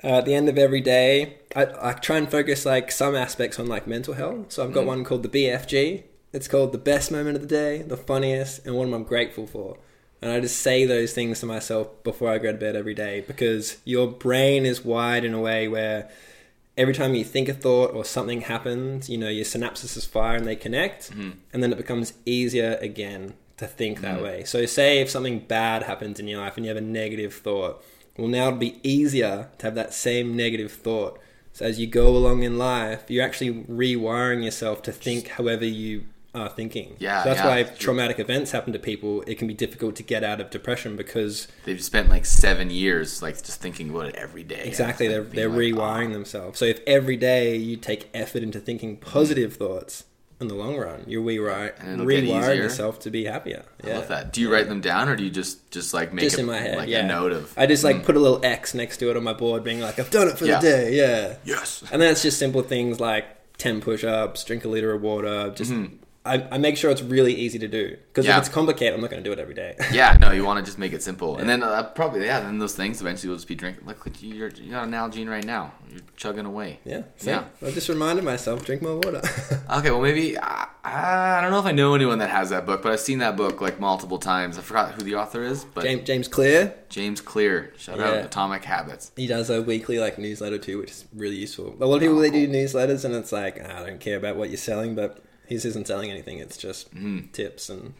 uh, 0.06 0.20
at 0.20 0.26
the 0.26 0.36
end 0.36 0.48
of 0.48 0.58
every 0.58 0.82
day, 0.82 1.38
I, 1.56 1.68
I 1.82 1.94
try 1.94 2.18
and 2.18 2.30
focus 2.30 2.66
like 2.66 2.92
some 2.92 3.16
aspects 3.16 3.60
on 3.60 3.68
like 3.68 3.88
mental 3.88 4.14
health. 4.14 4.52
So 4.52 4.64
I've 4.64 4.74
got 4.74 4.84
mm. 4.84 4.88
one 4.88 5.04
called 5.04 5.24
the 5.24 5.30
BFG. 5.30 6.04
It's 6.32 6.48
called 6.48 6.72
the 6.74 6.78
best 6.78 7.12
moment 7.12 7.38
of 7.38 7.42
the 7.42 7.48
day, 7.48 7.82
the 7.82 7.98
funniest, 7.98 8.66
and 8.66 8.76
what 8.76 8.88
I'm 8.88 9.04
grateful 9.04 9.48
for. 9.48 9.78
And 10.22 10.32
I 10.32 10.40
just 10.40 10.60
say 10.60 10.86
those 10.86 11.14
things 11.14 11.40
to 11.40 11.46
myself 11.46 12.04
before 12.04 12.32
I 12.32 12.38
go 12.38 12.52
to 12.52 12.58
bed 12.58 12.76
every 12.76 12.94
day 12.94 13.24
because 13.28 13.78
your 13.84 14.08
brain 14.08 14.66
is 14.66 14.86
wired 14.86 15.24
in 15.24 15.34
a 15.34 15.40
way 15.40 15.68
where 15.68 16.10
every 16.78 16.94
time 16.94 17.16
you 17.16 17.24
think 17.24 17.50
a 17.50 17.54
thought 17.54 17.94
or 17.94 18.06
something 18.06 18.42
happens, 18.42 19.10
you 19.10 19.18
know, 19.18 19.30
your 19.30 19.46
synapses 19.46 19.98
is 19.98 20.06
fire 20.06 20.36
and 20.36 20.46
they 20.46 20.56
connect, 20.56 21.12
mm-hmm. 21.12 21.32
and 21.54 21.64
then 21.64 21.72
it 21.72 21.78
becomes 21.78 22.14
easier 22.26 22.78
again 22.82 23.34
to 23.58 23.66
think 23.66 24.02
that 24.02 24.20
mm. 24.20 24.24
way. 24.24 24.44
So, 24.44 24.66
say 24.66 25.00
if 25.00 25.10
something 25.10 25.40
bad 25.40 25.84
happens 25.84 26.20
in 26.20 26.28
your 26.28 26.42
life 26.42 26.58
and 26.58 26.66
you 26.66 26.70
have 26.70 26.78
a 26.78 26.82
negative 26.82 27.34
thought, 27.34 27.84
well, 28.18 28.28
now 28.28 28.48
it'll 28.48 28.60
be 28.60 28.80
easier 28.84 29.50
to 29.58 29.66
have 29.68 29.76
that 29.76 29.94
same 29.94 30.36
negative 30.36 30.72
thought. 30.72 31.20
So, 31.54 31.66
as 31.66 31.80
you 31.80 31.88
go 31.88 32.08
along 32.10 32.44
in 32.44 32.58
life, 32.58 33.06
you're 33.10 33.24
actually 33.24 33.64
rewiring 33.64 34.44
yourself 34.44 34.82
to 34.84 34.92
think 34.92 35.30
however 35.30 35.66
you 35.66 36.04
are 36.34 36.50
thinking. 36.50 36.98
Yeah, 37.00 37.24
So 37.24 37.30
that's 37.30 37.40
yeah. 37.40 37.48
why 37.48 37.60
if 37.60 37.80
traumatic 37.80 38.20
events 38.20 38.52
happen 38.52 38.74
to 38.74 38.80
people, 38.80 39.22
it 39.26 39.38
can 39.38 39.48
be 39.48 39.54
difficult 39.54 39.96
to 39.96 40.04
get 40.04 40.22
out 40.22 40.42
of 40.42 40.50
depression 40.50 40.98
because 40.98 41.48
They've 41.64 41.82
spent 41.82 42.10
like 42.10 42.26
seven 42.26 42.70
years 42.70 43.22
like 43.22 43.36
just 43.42 43.62
thinking 43.62 43.90
about 43.90 44.08
it 44.08 44.16
every 44.16 44.44
day. 44.44 44.64
Exactly, 44.66 45.08
they're 45.08 45.24
they're 45.24 45.48
like, 45.48 45.60
rewiring 45.60 46.10
"Ah." 46.10 46.14
themselves. 46.14 46.60
So 46.60 46.66
if 46.66 46.82
every 46.86 47.16
day 47.16 47.56
you 47.56 47.78
take 47.78 48.10
effort 48.14 48.44
into 48.44 48.60
thinking 48.60 48.98
positive 48.98 49.56
thoughts, 49.56 50.04
in 50.42 50.48
the 50.50 50.54
long 50.54 50.76
run, 50.76 51.04
you're 51.08 51.24
rewire, 51.24 51.74
And 51.80 51.94
it'll 51.94 52.06
get 52.06 52.26
rewiring 52.26 52.58
yourself 52.58 53.00
to 53.00 53.10
be 53.10 53.26
happier. 53.26 53.64
I 53.84 53.94
love 53.94 54.10
that. 54.10 54.34
Do 54.34 54.42
you 54.42 54.52
write 54.52 54.68
them 54.68 54.82
down 54.82 55.08
or 55.08 55.16
do 55.16 55.24
you 55.24 55.30
just 55.30 55.72
just 55.72 55.94
like 55.94 56.14
make 56.14 56.24
Just 56.24 56.38
a, 56.38 56.42
in 56.42 56.46
my 56.46 56.58
head, 56.58 56.78
like 56.78 56.90
yeah. 56.90 57.06
a 57.06 57.08
note 57.08 57.32
of? 57.32 57.54
I 57.58 57.66
just 57.66 57.84
like 57.84 57.98
hmm. 57.98 58.04
put 58.04 58.16
a 58.16 58.20
little 58.20 58.44
X 58.44 58.74
next 58.74 58.98
to 58.98 59.10
it 59.10 59.18
on 59.18 59.24
my 59.24 59.34
board, 59.34 59.64
being 59.64 59.80
like, 59.80 59.98
"I've 59.98 60.12
done 60.12 60.28
it 60.28 60.38
for 60.38 60.46
Yeah. 60.46 60.60
the 60.60 60.68
day." 60.68 60.96
Yeah. 60.96 61.36
yes. 61.46 61.84
And 61.92 62.02
then 62.02 62.12
it's 62.12 62.22
just 62.22 62.38
simple 62.38 62.62
things 62.64 63.00
like 63.00 63.26
ten 63.58 63.80
push-ups, 63.80 64.44
drink 64.44 64.66
a 64.66 64.68
liter 64.68 64.92
of 64.92 65.02
water. 65.02 65.52
Just 65.56 65.72
mm-hmm. 65.72 65.96
I, 66.26 66.48
I 66.52 66.58
make 66.58 66.76
sure 66.78 66.90
it's 66.92 67.02
really 67.04 67.34
easy 67.34 67.60
to 67.60 67.68
do 67.68 67.98
because. 68.08 68.26
Yeah. 68.26 68.38
if 68.38 68.46
it's 68.46 68.50
complicated, 68.54 68.94
I'm 68.96 69.02
not 69.02 69.12
going 69.12 69.24
to 69.24 69.28
do 69.28 69.32
it 69.34 69.40
every 69.40 69.54
day. 69.54 69.76
Yeah, 69.92 70.18
no, 70.20 70.32
you 70.32 70.44
want 70.44 70.60
to 70.60 70.66
just 70.66 70.80
make 70.80 70.92
it 70.94 71.02
simple, 71.04 71.38
and 71.38 71.48
then 71.48 71.62
uh, 71.64 71.84
probably 71.84 72.26
yeah, 72.26 72.40
then 72.42 72.58
those 72.58 72.76
things 72.76 73.00
eventually 73.00 73.30
will 73.30 73.38
just 73.38 73.48
be 73.48 73.56
drinking. 73.56 73.86
Look, 73.86 74.06
you're 74.20 74.50
you 74.50 74.72
got 74.72 74.84
an 74.86 74.92
Nalgene 74.92 75.30
right 75.30 75.44
now. 75.46 75.74
You're 75.92 76.02
chugging 76.18 76.46
away. 76.46 76.80
yeah. 76.84 77.04
Yeah. 77.22 77.46
I 77.66 77.72
just 77.72 77.88
reminded 77.88 78.26
myself, 78.26 78.66
drink 78.66 78.82
more 78.82 78.96
water. 78.96 79.22
Okay, 79.78 79.90
well 79.92 80.02
maybe 80.02 80.38
I, 80.38 80.68
I 80.84 81.42
don't 81.42 81.52
know 81.52 81.60
if 81.60 81.66
I 81.66 81.72
know 81.72 81.96
anyone 81.96 82.20
that 82.20 82.30
has 82.30 82.50
that 82.52 82.66
book, 82.66 82.82
but 82.84 82.92
I've 82.92 83.00
seen 83.00 83.20
that 83.20 83.36
book 83.36 83.62
like 83.62 83.80
multiple 83.80 84.20
times. 84.20 84.58
I 84.58 84.62
forgot 84.62 84.94
who 84.94 85.02
the 85.04 85.16
author 85.16 85.44
is, 85.44 85.66
but 85.66 85.84
James 85.84 86.04
James 86.04 86.28
Clear, 86.28 86.74
James 86.90 87.22
Clear. 87.22 87.74
Shout 87.78 88.00
out 88.00 88.24
Atomic 88.26 88.64
Habits. 88.64 89.12
He 89.16 89.28
does 89.28 89.50
a 89.50 89.62
weekly 89.62 90.00
like 90.00 90.18
newsletter 90.20 90.58
too, 90.60 90.78
which 90.80 90.92
is 90.92 91.06
really 91.14 91.36
useful. 91.38 91.76
A 91.80 91.86
lot 91.86 91.96
of 91.96 92.02
people 92.02 92.18
they 92.20 92.30
do 92.30 92.48
newsletters 92.48 93.06
and 93.06 93.16
it's 93.16 93.32
like 93.32 93.60
"Ah, 93.64 93.82
I 93.82 93.86
don't 93.88 94.00
care 94.00 94.18
about 94.18 94.36
what 94.36 94.50
you're 94.50 94.58
selling, 94.58 94.94
but 94.96 95.20
his 95.48 95.66
isn't 95.66 95.88
selling 95.88 96.12
anything. 96.12 96.40
It's 96.40 96.58
just 96.58 96.90
tips 97.34 97.70
and. 97.70 97.94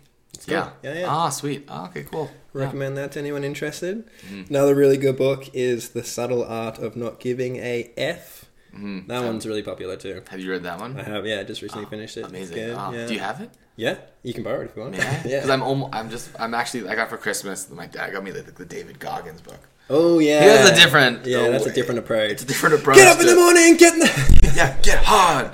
Yeah. 0.48 0.72
yeah, 0.84 1.00
yeah. 1.00 1.06
Ah, 1.08 1.30
sweet. 1.30 1.66
Ah, 1.70 1.88
okay, 1.88 2.04
cool. 2.04 2.30
Yeah. 2.54 2.66
Recommend 2.66 2.98
that 2.98 3.14
to 3.14 3.20
anyone 3.20 3.46
interested. 3.46 4.06
Mm-hmm. 4.28 4.54
Another 4.54 4.76
really 4.76 4.98
good 4.98 5.18
book 5.18 5.50
is 5.54 5.92
The 5.92 6.04
Subtle 6.04 6.44
Art 6.44 6.78
of 6.78 6.98
Not 6.98 7.22
Giving 7.22 7.56
a 7.56 7.90
F. 7.96 8.46
Mm-hmm. 8.76 9.08
That 9.08 9.24
one's 9.24 9.48
really 9.48 9.64
popular 9.64 9.96
too. 9.96 10.22
Have 10.30 10.42
you 10.42 10.52
read 10.52 10.64
that 10.64 10.80
one? 10.80 11.00
I 11.00 11.04
have, 11.04 11.26
yeah, 11.26 11.40
I 11.40 11.44
just 11.44 11.62
recently 11.62 11.86
finished 11.86 12.18
it. 12.18 12.26
Amazing. 12.26 12.74
Ah, 12.74 12.92
yeah. 12.92 13.08
Do 13.08 13.14
you 13.14 13.22
have 13.22 13.40
it? 13.40 13.50
Yeah, 13.78 13.98
you 14.24 14.34
can 14.34 14.44
borrow 14.44 14.62
it 14.62 14.66
if 14.66 14.76
you 14.76 14.82
want. 14.82 14.96
Yeah. 14.98 15.22
yeah. 15.26 15.38
Because 15.38 15.50
I'm 15.50 15.64
almost, 15.64 15.94
I'm 15.94 16.10
just, 16.10 16.30
I'm 16.40 16.54
actually, 16.54 16.88
I 16.90 16.96
got 16.96 17.10
for 17.10 17.18
Christmas. 17.18 17.70
My 17.70 17.86
dad 17.88 18.12
got 18.12 18.24
me 18.24 18.32
like 18.32 18.54
the 18.56 18.66
David 18.66 19.00
Goggins 19.00 19.42
book. 19.42 19.60
oh 19.90 20.20
yeah. 20.20 20.42
He 20.42 20.48
has 20.48 20.70
a 20.70 20.76
different. 20.76 21.26
Yeah, 21.26 21.50
that's 21.50 21.66
a 21.66 21.72
oh, 21.72 21.74
different 21.74 22.00
approach. 22.00 22.32
It's 22.32 22.44
a 22.44 22.48
different 22.48 22.76
approach. 22.76 22.98
Get 22.98 23.08
up 23.08 23.20
in 23.20 23.28
the 23.28 23.36
morning, 23.36 23.78
get 23.78 23.94
in 23.94 24.00
the. 24.00 24.52
Yeah, 24.56 24.78
get 24.82 25.04
hard. 25.04 25.52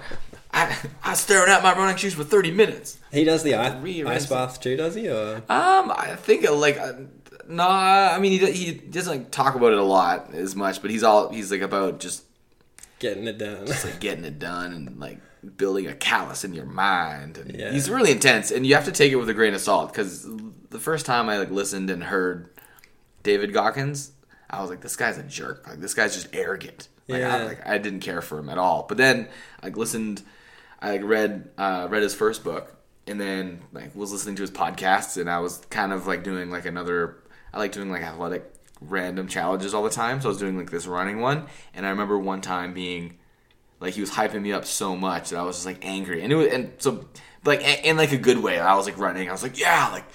I, 0.62 1.12
I 1.12 1.14
staring 1.16 1.50
at 1.52 1.64
my 1.64 1.74
running 1.74 1.96
shoes 1.98 2.14
for 2.14 2.24
30 2.24 2.52
minutes. 2.52 2.98
he 3.12 3.24
does 3.24 3.44
the 3.44 3.56
ice, 3.56 3.74
ice 4.06 4.26
bath 4.28 4.60
too, 4.62 4.76
does 4.78 4.96
he? 4.96 5.10
Or 5.10 5.38
Um, 5.50 5.92
I 5.96 6.16
think 6.18 6.46
uh, 6.46 6.54
like, 6.56 6.78
uh, 6.78 6.94
no, 7.48 7.68
I 7.68 8.18
mean 8.20 8.40
he 8.40 8.52
he 8.52 8.72
doesn't 8.74 9.12
like 9.12 9.32
talk 9.32 9.56
about 9.56 9.72
it 9.74 9.78
a 9.80 9.84
lot 9.84 10.34
as 10.34 10.56
much, 10.56 10.82
but 10.82 10.92
he's 10.92 11.04
all 11.04 11.30
he's 11.30 11.52
like 11.52 11.62
about 11.62 12.00
just 12.00 12.24
getting 13.00 13.28
it 13.28 13.38
done? 13.38 13.66
Just 13.68 13.84
like 13.86 14.00
getting 14.00 14.24
it 14.26 14.40
done 14.40 14.74
and 14.74 15.00
like 15.00 15.20
building 15.58 15.88
a 15.88 15.94
callus 15.94 16.44
in 16.44 16.54
your 16.54 16.68
mind. 16.68 17.38
And 17.38 17.56
Yeah. 17.60 17.72
He's 17.72 17.90
really 17.90 18.12
intense, 18.12 18.52
and 18.52 18.66
you 18.66 18.76
have 18.76 18.86
to 18.86 18.92
take 18.92 19.12
it 19.12 19.16
with 19.16 19.28
a 19.30 19.34
grain 19.34 19.54
of 19.54 19.62
salt 19.62 19.92
because 19.92 20.28
the 20.70 20.80
first 20.80 21.06
time 21.06 21.28
I 21.28 21.40
like 21.40 21.50
listened 21.52 21.90
and 21.90 22.04
heard 22.04 22.50
David 23.24 23.54
Goggins, 23.54 24.12
I 24.50 24.62
was 24.62 24.70
like, 24.70 24.82
this 24.82 24.96
guy's 24.96 25.18
a 25.18 25.24
jerk. 25.24 25.68
Like 25.68 25.80
this 25.80 25.94
guy's 25.94 26.14
just 26.14 26.28
arrogant. 26.34 26.88
Like, 27.08 27.24
I, 27.24 27.40
Yeah. 27.40 27.44
like 27.46 27.68
I 27.68 27.78
didn't 27.80 28.00
care 28.02 28.22
for 28.22 28.38
him 28.40 28.50
at 28.50 28.58
all. 28.58 28.86
But 28.88 28.98
then 28.98 29.28
I 29.62 29.66
like, 29.68 29.78
listened, 29.78 30.22
I 30.82 30.98
read 30.98 31.50
uh, 31.58 31.88
read 31.90 32.04
his 32.04 32.16
first 32.16 32.44
book, 32.44 32.76
and 33.08 33.20
then 33.20 33.62
like 33.72 33.96
was 33.96 34.12
listening 34.12 34.36
to 34.38 34.42
his 34.42 34.52
podcasts, 34.52 35.20
and 35.20 35.30
I 35.30 35.40
was 35.40 35.60
kind 35.70 35.94
of 35.94 36.08
like 36.08 36.24
doing 36.24 36.50
like 36.50 36.66
another. 36.66 37.18
I 37.54 37.60
like 37.60 37.72
doing 37.72 37.92
like 37.92 38.02
athletic 38.02 38.52
random 38.80 39.28
challenges 39.28 39.74
all 39.74 39.84
the 39.84 39.90
time. 39.90 40.22
So 40.22 40.28
I 40.28 40.32
was 40.32 40.40
doing 40.40 40.58
like 40.58 40.72
this 40.72 40.88
running 40.88 41.20
one, 41.20 41.46
and 41.74 41.86
I 41.86 41.90
remember 41.90 42.18
one 42.18 42.42
time 42.42 42.74
being 42.74 43.18
like 43.80 43.94
he 43.94 44.02
was 44.02 44.12
hyping 44.12 44.42
me 44.42 44.52
up 44.54 44.66
so 44.66 44.96
much 44.96 45.30
that 45.30 45.40
I 45.40 45.44
was 45.44 45.58
just 45.58 45.66
like 45.66 45.80
angry, 45.86 46.24
and 46.24 46.32
it 46.32 46.36
was 46.36 46.48
and 46.48 46.72
so 46.78 47.06
like 47.46 47.62
in 47.86 47.98
like 47.98 48.12
a 48.12 48.18
good 48.18 48.40
way. 48.40 48.60
I 48.60 48.76
was 48.76 48.86
like 48.86 48.98
running. 48.98 49.30
I 49.30 49.32
was 49.32 49.44
like, 49.44 49.60
yeah, 49.60 49.90
like 49.92 50.06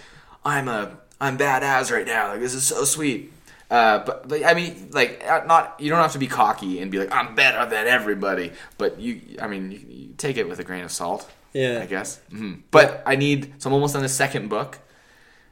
I'm 0.44 0.68
a 0.68 0.98
I'm 1.20 1.38
badass 1.38 1.90
right 1.90 2.06
now. 2.06 2.28
Like 2.28 2.40
this 2.40 2.54
is 2.54 2.64
so 2.64 2.84
sweet. 2.84 3.32
Uh, 3.68 3.98
but, 4.04 4.28
but 4.28 4.44
I 4.44 4.54
mean, 4.54 4.90
like 4.92 5.24
uh, 5.28 5.42
not 5.46 5.80
you 5.80 5.90
don't 5.90 6.00
have 6.00 6.12
to 6.12 6.18
be 6.18 6.28
cocky 6.28 6.80
and 6.80 6.90
be 6.90 6.98
like 6.98 7.12
I'm 7.12 7.34
better 7.34 7.68
than 7.68 7.86
everybody. 7.86 8.52
But 8.78 9.00
you, 9.00 9.20
I 9.40 9.48
mean, 9.48 9.70
you 9.70 9.95
take 10.18 10.36
it 10.36 10.48
with 10.48 10.58
a 10.58 10.64
grain 10.64 10.84
of 10.84 10.92
salt. 10.92 11.28
Yeah. 11.52 11.80
I 11.82 11.86
guess. 11.86 12.18
hmm 12.30 12.54
But 12.70 13.02
I 13.06 13.16
need 13.16 13.54
so 13.58 13.70
I'm 13.70 13.74
almost 13.74 13.96
on 13.96 14.02
the 14.02 14.08
second 14.08 14.48
book 14.48 14.78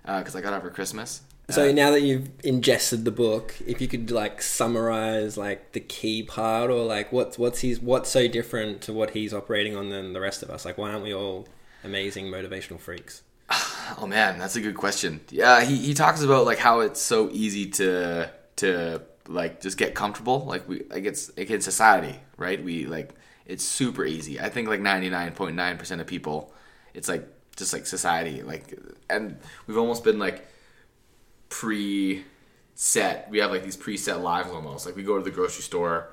because 0.04 0.36
I 0.36 0.40
got 0.40 0.52
it 0.52 0.60
for 0.62 0.70
Christmas. 0.70 1.22
So 1.50 1.68
Uh, 1.68 1.72
now 1.72 1.90
that 1.90 2.00
you've 2.00 2.30
ingested 2.42 3.04
the 3.04 3.10
book, 3.10 3.54
if 3.66 3.80
you 3.80 3.88
could 3.88 4.10
like 4.10 4.40
summarize 4.42 5.36
like 5.36 5.72
the 5.72 5.80
key 5.80 6.22
part 6.22 6.70
or 6.70 6.84
like 6.84 7.12
what's 7.12 7.38
what's 7.38 7.60
he's 7.60 7.80
what's 7.80 8.10
so 8.10 8.26
different 8.28 8.80
to 8.82 8.92
what 8.92 9.10
he's 9.10 9.32
operating 9.34 9.76
on 9.76 9.90
than 9.90 10.12
the 10.14 10.20
rest 10.20 10.42
of 10.42 10.50
us? 10.50 10.64
Like 10.64 10.78
why 10.78 10.90
aren't 10.90 11.04
we 11.04 11.14
all 11.14 11.46
amazing 11.82 12.26
motivational 12.26 12.80
freaks? 12.80 13.22
Oh 13.98 14.06
man, 14.06 14.38
that's 14.38 14.56
a 14.56 14.62
good 14.62 14.76
question. 14.76 15.20
Yeah, 15.30 15.62
he, 15.62 15.76
he 15.76 15.92
talks 15.92 16.22
about 16.22 16.46
like 16.46 16.56
how 16.56 16.80
it's 16.80 17.00
so 17.02 17.28
easy 17.30 17.66
to 17.72 18.30
to 18.56 19.02
like 19.28 19.60
just 19.60 19.76
get 19.76 19.94
comfortable. 19.94 20.46
Like 20.46 20.66
we 20.66 20.84
like 20.88 21.04
it's 21.04 21.30
like 21.36 21.50
in 21.50 21.60
society, 21.60 22.18
right? 22.38 22.64
We 22.64 22.86
like 22.86 23.14
it's 23.46 23.64
super 23.64 24.04
easy. 24.04 24.40
I 24.40 24.48
think 24.48 24.68
like 24.68 24.80
ninety 24.80 25.10
nine 25.10 25.32
point 25.32 25.56
nine 25.56 25.78
percent 25.78 26.00
of 26.00 26.06
people, 26.06 26.52
it's 26.94 27.08
like 27.08 27.26
just 27.56 27.72
like 27.72 27.86
society. 27.86 28.42
Like 28.42 28.78
and 29.10 29.36
we've 29.66 29.78
almost 29.78 30.04
been 30.04 30.18
like 30.18 30.46
pre 31.48 32.24
set. 32.74 33.28
We 33.30 33.38
have 33.38 33.50
like 33.50 33.62
these 33.64 33.76
preset 33.76 34.22
lives 34.22 34.50
almost. 34.50 34.86
Like 34.86 34.96
we 34.96 35.02
go 35.02 35.16
to 35.18 35.24
the 35.24 35.30
grocery 35.30 35.62
store. 35.62 36.08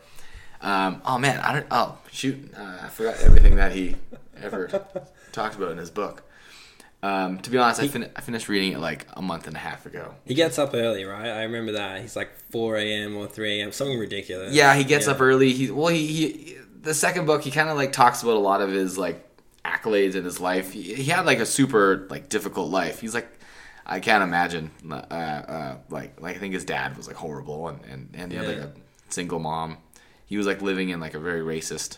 Um, 0.61 1.01
oh 1.05 1.17
man, 1.17 1.39
I 1.39 1.53
don't. 1.53 1.65
Oh 1.71 1.97
shoot, 2.11 2.53
uh, 2.55 2.77
I 2.83 2.87
forgot 2.89 3.19
everything 3.21 3.55
that 3.55 3.71
he 3.71 3.95
ever 4.41 4.67
talked 5.31 5.55
about 5.55 5.71
in 5.71 5.77
his 5.77 5.89
book. 5.89 6.23
Um, 7.03 7.39
to 7.39 7.49
be 7.49 7.57
honest, 7.57 7.81
I, 7.81 7.87
fin- 7.87 8.11
I 8.15 8.21
finished 8.21 8.47
reading 8.47 8.73
it 8.73 8.77
like 8.79 9.07
a 9.13 9.23
month 9.23 9.47
and 9.47 9.55
a 9.55 9.59
half 9.59 9.87
ago. 9.87 10.13
He 10.23 10.35
gets 10.35 10.59
up 10.59 10.75
early, 10.75 11.03
right? 11.03 11.29
I 11.29 11.43
remember 11.43 11.71
that. 11.71 11.99
He's 12.01 12.15
like 12.15 12.29
four 12.51 12.77
a.m. 12.77 13.17
or 13.17 13.25
three 13.25 13.59
a.m. 13.59 13.71
Something 13.71 13.97
ridiculous. 13.97 14.53
Yeah, 14.53 14.75
he 14.75 14.83
gets 14.83 15.07
Yeah. 15.07 15.13
up 15.13 15.21
early. 15.21 15.51
He 15.51 15.71
well, 15.71 15.87
he, 15.87 16.05
he 16.05 16.57
the 16.81 16.93
second 16.93 17.25
book 17.25 17.43
he 17.43 17.51
kind 17.51 17.69
of 17.69 17.77
like 17.77 17.91
talks 17.91 18.23
about 18.23 18.35
a 18.35 18.39
lot 18.39 18.61
of 18.61 18.71
his 18.71 18.97
like 18.97 19.27
accolades 19.63 20.15
in 20.15 20.23
his 20.23 20.39
life. 20.39 20.71
He, 20.71 20.93
he 20.95 21.03
had 21.05 21.25
like 21.25 21.39
a 21.39 21.45
super 21.45 22.07
like 22.09 22.29
difficult 22.29 22.69
life. 22.71 22.99
He's 23.01 23.13
like 23.13 23.27
I 23.85 23.99
can't 23.99 24.23
imagine. 24.23 24.71
Uh, 24.89 24.95
uh, 24.95 25.77
like 25.89 26.19
like 26.21 26.35
I 26.35 26.39
think 26.39 26.53
his 26.53 26.65
dad 26.65 26.95
was 26.97 27.07
like 27.07 27.15
horrible, 27.17 27.67
and 27.67 27.79
and 27.85 28.09
and 28.13 28.31
he 28.31 28.37
had 28.37 28.47
like 28.47 28.57
a 28.57 28.71
single 29.09 29.39
mom. 29.39 29.77
He 30.25 30.37
was 30.37 30.47
like 30.47 30.61
living 30.61 30.89
in 30.89 30.99
like 30.99 31.13
a 31.13 31.19
very 31.19 31.41
racist 31.41 31.97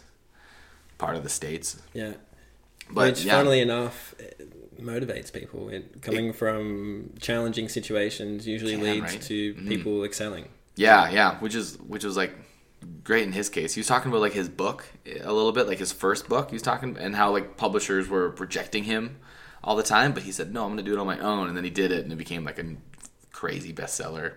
part 0.98 1.16
of 1.16 1.24
the 1.24 1.30
states. 1.30 1.82
Yeah. 1.94 2.14
But 2.90 3.10
Which, 3.12 3.24
yeah. 3.26 3.34
funnily 3.34 3.62
enough, 3.62 4.14
motivates 4.80 5.32
people. 5.32 5.70
It, 5.70 6.02
coming 6.02 6.34
from 6.34 7.14
challenging 7.22 7.70
situations 7.70 8.46
usually 8.48 8.74
Can, 8.76 8.84
leads 8.84 9.14
right? 9.14 9.22
to 9.22 9.54
Mhm. 9.54 9.68
people 9.68 10.04
excelling. 10.04 10.50
Yeah, 10.76 11.10
yeah, 11.10 11.38
which 11.40 11.56
is 11.56 11.78
which 11.88 12.04
is 12.04 12.18
like 12.18 12.34
great 13.04 13.24
in 13.24 13.32
his 13.34 13.50
case. 13.50 13.74
He 13.74 13.80
was 13.80 13.88
talking 13.88 14.12
about 14.12 14.22
like 14.22 14.34
his 14.34 14.50
book 14.50 14.86
a 15.06 15.32
little 15.32 15.52
bit, 15.52 15.68
like 15.68 15.80
his 15.80 15.92
first 15.92 16.28
book. 16.30 16.50
He 16.50 16.56
was 16.56 16.62
talking 16.62 16.98
and 16.98 17.16
how 17.16 17.32
like 17.32 17.58
publishers 17.58 18.08
were 18.10 18.30
rejecting 18.30 18.84
him 18.86 19.18
all 19.64 19.76
the 19.76 19.84
time, 19.84 20.14
but 20.14 20.24
he 20.24 20.32
said, 20.32 20.54
"No, 20.54 20.64
I'm 20.64 20.70
going 20.74 20.78
to 20.78 20.84
do 20.84 20.94
it 20.94 21.00
on 21.00 21.08
my 21.08 21.20
own." 21.20 21.48
And 21.48 21.56
then 21.58 21.64
he 21.64 21.70
did 21.70 21.92
it, 21.92 22.04
and 22.04 22.12
it 22.12 22.18
became 22.18 22.44
like 22.44 22.60
a 22.60 22.76
crazy 23.32 23.74
bestseller. 23.74 24.34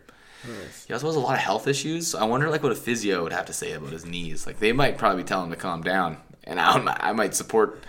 He 0.87 0.93
also 0.93 1.07
has 1.09 1.17
a 1.17 1.21
lot 1.21 1.33
of 1.35 1.41
health 1.41 1.67
issues. 1.67 2.07
So 2.09 2.19
I 2.21 2.25
wonder 2.25 2.49
like 2.51 2.63
what 2.63 2.71
a 2.71 2.77
physio 2.77 3.25
would 3.25 3.33
have 3.33 3.47
to 3.47 3.53
say 3.53 3.73
about 3.73 3.91
his 3.91 4.07
knees. 4.07 4.47
Like 4.47 4.61
they 4.61 4.73
might 4.73 4.97
probably 4.97 5.25
tell 5.25 5.43
him 5.43 5.51
to 5.51 5.57
calm 5.57 5.83
down, 5.83 6.19
and 6.45 6.61
I, 6.61 6.79
I 7.01 7.13
might 7.13 7.35
support 7.35 7.83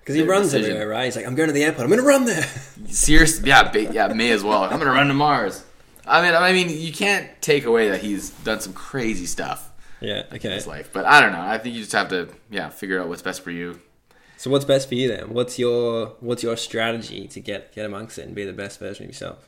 Because 0.00 0.16
he 0.16 0.22
runs 0.22 0.46
decision. 0.46 0.72
everywhere, 0.72 0.88
right? 0.88 1.04
He's 1.04 1.14
like, 1.14 1.26
I'm 1.26 1.36
going 1.36 1.48
to 1.48 1.52
the 1.52 1.62
airport. 1.62 1.84
I'm 1.84 1.88
going 1.90 2.00
to 2.00 2.06
run 2.06 2.24
there. 2.24 2.42
Seriously, 2.88 3.48
yeah, 3.48 3.70
ba- 3.70 3.92
yeah, 3.92 4.08
may 4.08 4.30
as 4.32 4.42
well. 4.42 4.64
I'm 4.64 4.78
gonna 4.78 4.90
run 4.90 5.06
to 5.08 5.14
Mars. 5.14 5.62
I 6.06 6.20
mean, 6.20 6.34
I 6.34 6.52
mean, 6.52 6.68
you 6.68 6.92
can't 6.92 7.30
take 7.40 7.64
away 7.64 7.88
that 7.90 8.00
he's 8.02 8.30
done 8.30 8.60
some 8.60 8.72
crazy 8.72 9.26
stuff 9.26 9.70
yeah. 10.04 10.22
Okay. 10.32 10.50
his 10.50 10.66
life, 10.66 10.90
but 10.92 11.04
I 11.04 11.20
don't 11.20 11.32
know. 11.32 11.40
I 11.40 11.58
think 11.58 11.74
you 11.74 11.80
just 11.82 11.92
have 11.92 12.08
to, 12.10 12.28
yeah, 12.50 12.68
figure 12.68 13.00
out 13.00 13.08
what's 13.08 13.22
best 13.22 13.42
for 13.42 13.50
you. 13.50 13.80
So 14.36 14.50
what's 14.50 14.64
best 14.64 14.88
for 14.88 14.94
you 14.96 15.08
then? 15.08 15.32
What's 15.32 15.58
your 15.58 16.14
What's 16.20 16.42
your 16.42 16.56
strategy 16.56 17.28
to 17.28 17.40
get 17.40 17.74
get 17.74 17.86
amongst 17.86 18.18
it 18.18 18.26
and 18.26 18.34
be 18.34 18.44
the 18.44 18.52
best 18.52 18.78
version 18.78 19.04
of 19.04 19.10
yourself? 19.10 19.38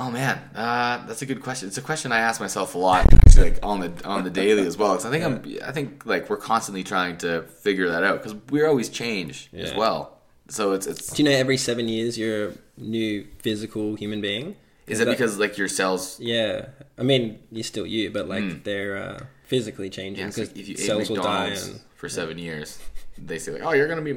Oh 0.00 0.10
man, 0.12 0.38
uh, 0.54 1.04
that's 1.06 1.22
a 1.22 1.26
good 1.26 1.42
question. 1.42 1.66
It's 1.68 1.76
a 1.78 1.82
question 1.82 2.12
I 2.12 2.18
ask 2.20 2.40
myself 2.40 2.76
a 2.76 2.78
lot, 2.78 3.12
actually, 3.12 3.50
like 3.50 3.58
on 3.64 3.80
the 3.80 3.90
on 4.06 4.22
the 4.22 4.30
daily 4.30 4.64
as 4.64 4.76
well. 4.76 4.92
Because 4.92 5.06
I 5.06 5.10
think 5.10 5.24
I'm, 5.24 5.68
I 5.68 5.72
think 5.72 6.06
like 6.06 6.30
we're 6.30 6.36
constantly 6.36 6.84
trying 6.84 7.16
to 7.18 7.42
figure 7.42 7.88
that 7.88 8.04
out 8.04 8.22
because 8.22 8.36
we're 8.50 8.68
always 8.68 8.88
change 8.88 9.50
as 9.52 9.74
well. 9.74 10.18
So 10.48 10.72
it's 10.72 10.86
it's 10.86 11.08
Do 11.12 11.22
you 11.22 11.28
know 11.28 11.34
every 11.36 11.56
seven 11.56 11.88
years 11.88 12.16
you're 12.16 12.48
a 12.50 12.52
new 12.76 13.26
physical 13.40 13.96
human 13.96 14.20
being? 14.20 14.54
is 14.86 15.00
it 15.00 15.04
that- 15.04 15.10
because 15.10 15.36
like 15.38 15.58
your 15.58 15.68
cells? 15.68 16.18
Yeah, 16.20 16.66
I 16.96 17.02
mean 17.02 17.40
you're 17.50 17.64
still 17.64 17.84
you, 17.86 18.10
but 18.10 18.28
like 18.28 18.62
they're 18.62 18.96
uh, 18.96 19.18
physically 19.48 19.90
changing 19.90 20.24
Hmm. 20.26 20.30
Yeah, 20.30 20.44
because 20.44 20.48
so 20.50 20.60
if 20.60 20.68
you 20.68 20.74
ate 20.78 20.86
cells 20.86 21.08
will 21.10 21.16
die. 21.16 21.22
McDonald's 21.50 21.66
And 21.68 21.80
for 21.96 22.08
seven 22.08 22.38
years, 22.38 22.78
they 23.16 23.38
say 23.38 23.52
like, 23.52 23.62
oh, 23.64 23.72
you're 23.72 23.88
gonna 23.88 24.02
be, 24.02 24.14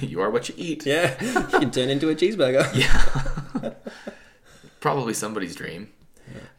you 0.00 0.20
are 0.20 0.30
what 0.30 0.48
you 0.48 0.54
eat. 0.56 0.86
yeah, 0.86 1.16
you 1.52 1.58
can 1.58 1.70
turn 1.70 1.88
into 1.90 2.08
a 2.10 2.14
cheeseburger. 2.14 2.64
Yeah. 2.82 3.72
Probably 4.80 5.14
somebody's 5.14 5.56
dream. 5.56 5.90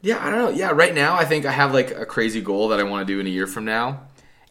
Yeah, 0.01 0.17
I 0.25 0.29
don't 0.31 0.39
know. 0.39 0.49
Yeah, 0.49 0.71
right 0.71 0.93
now 0.93 1.15
I 1.15 1.25
think 1.25 1.45
I 1.45 1.51
have 1.51 1.73
like 1.73 1.91
a 1.91 2.05
crazy 2.05 2.41
goal 2.41 2.69
that 2.69 2.79
I 2.79 2.83
want 2.83 3.07
to 3.07 3.13
do 3.13 3.19
in 3.19 3.27
a 3.27 3.29
year 3.29 3.45
from 3.47 3.65
now, 3.65 4.01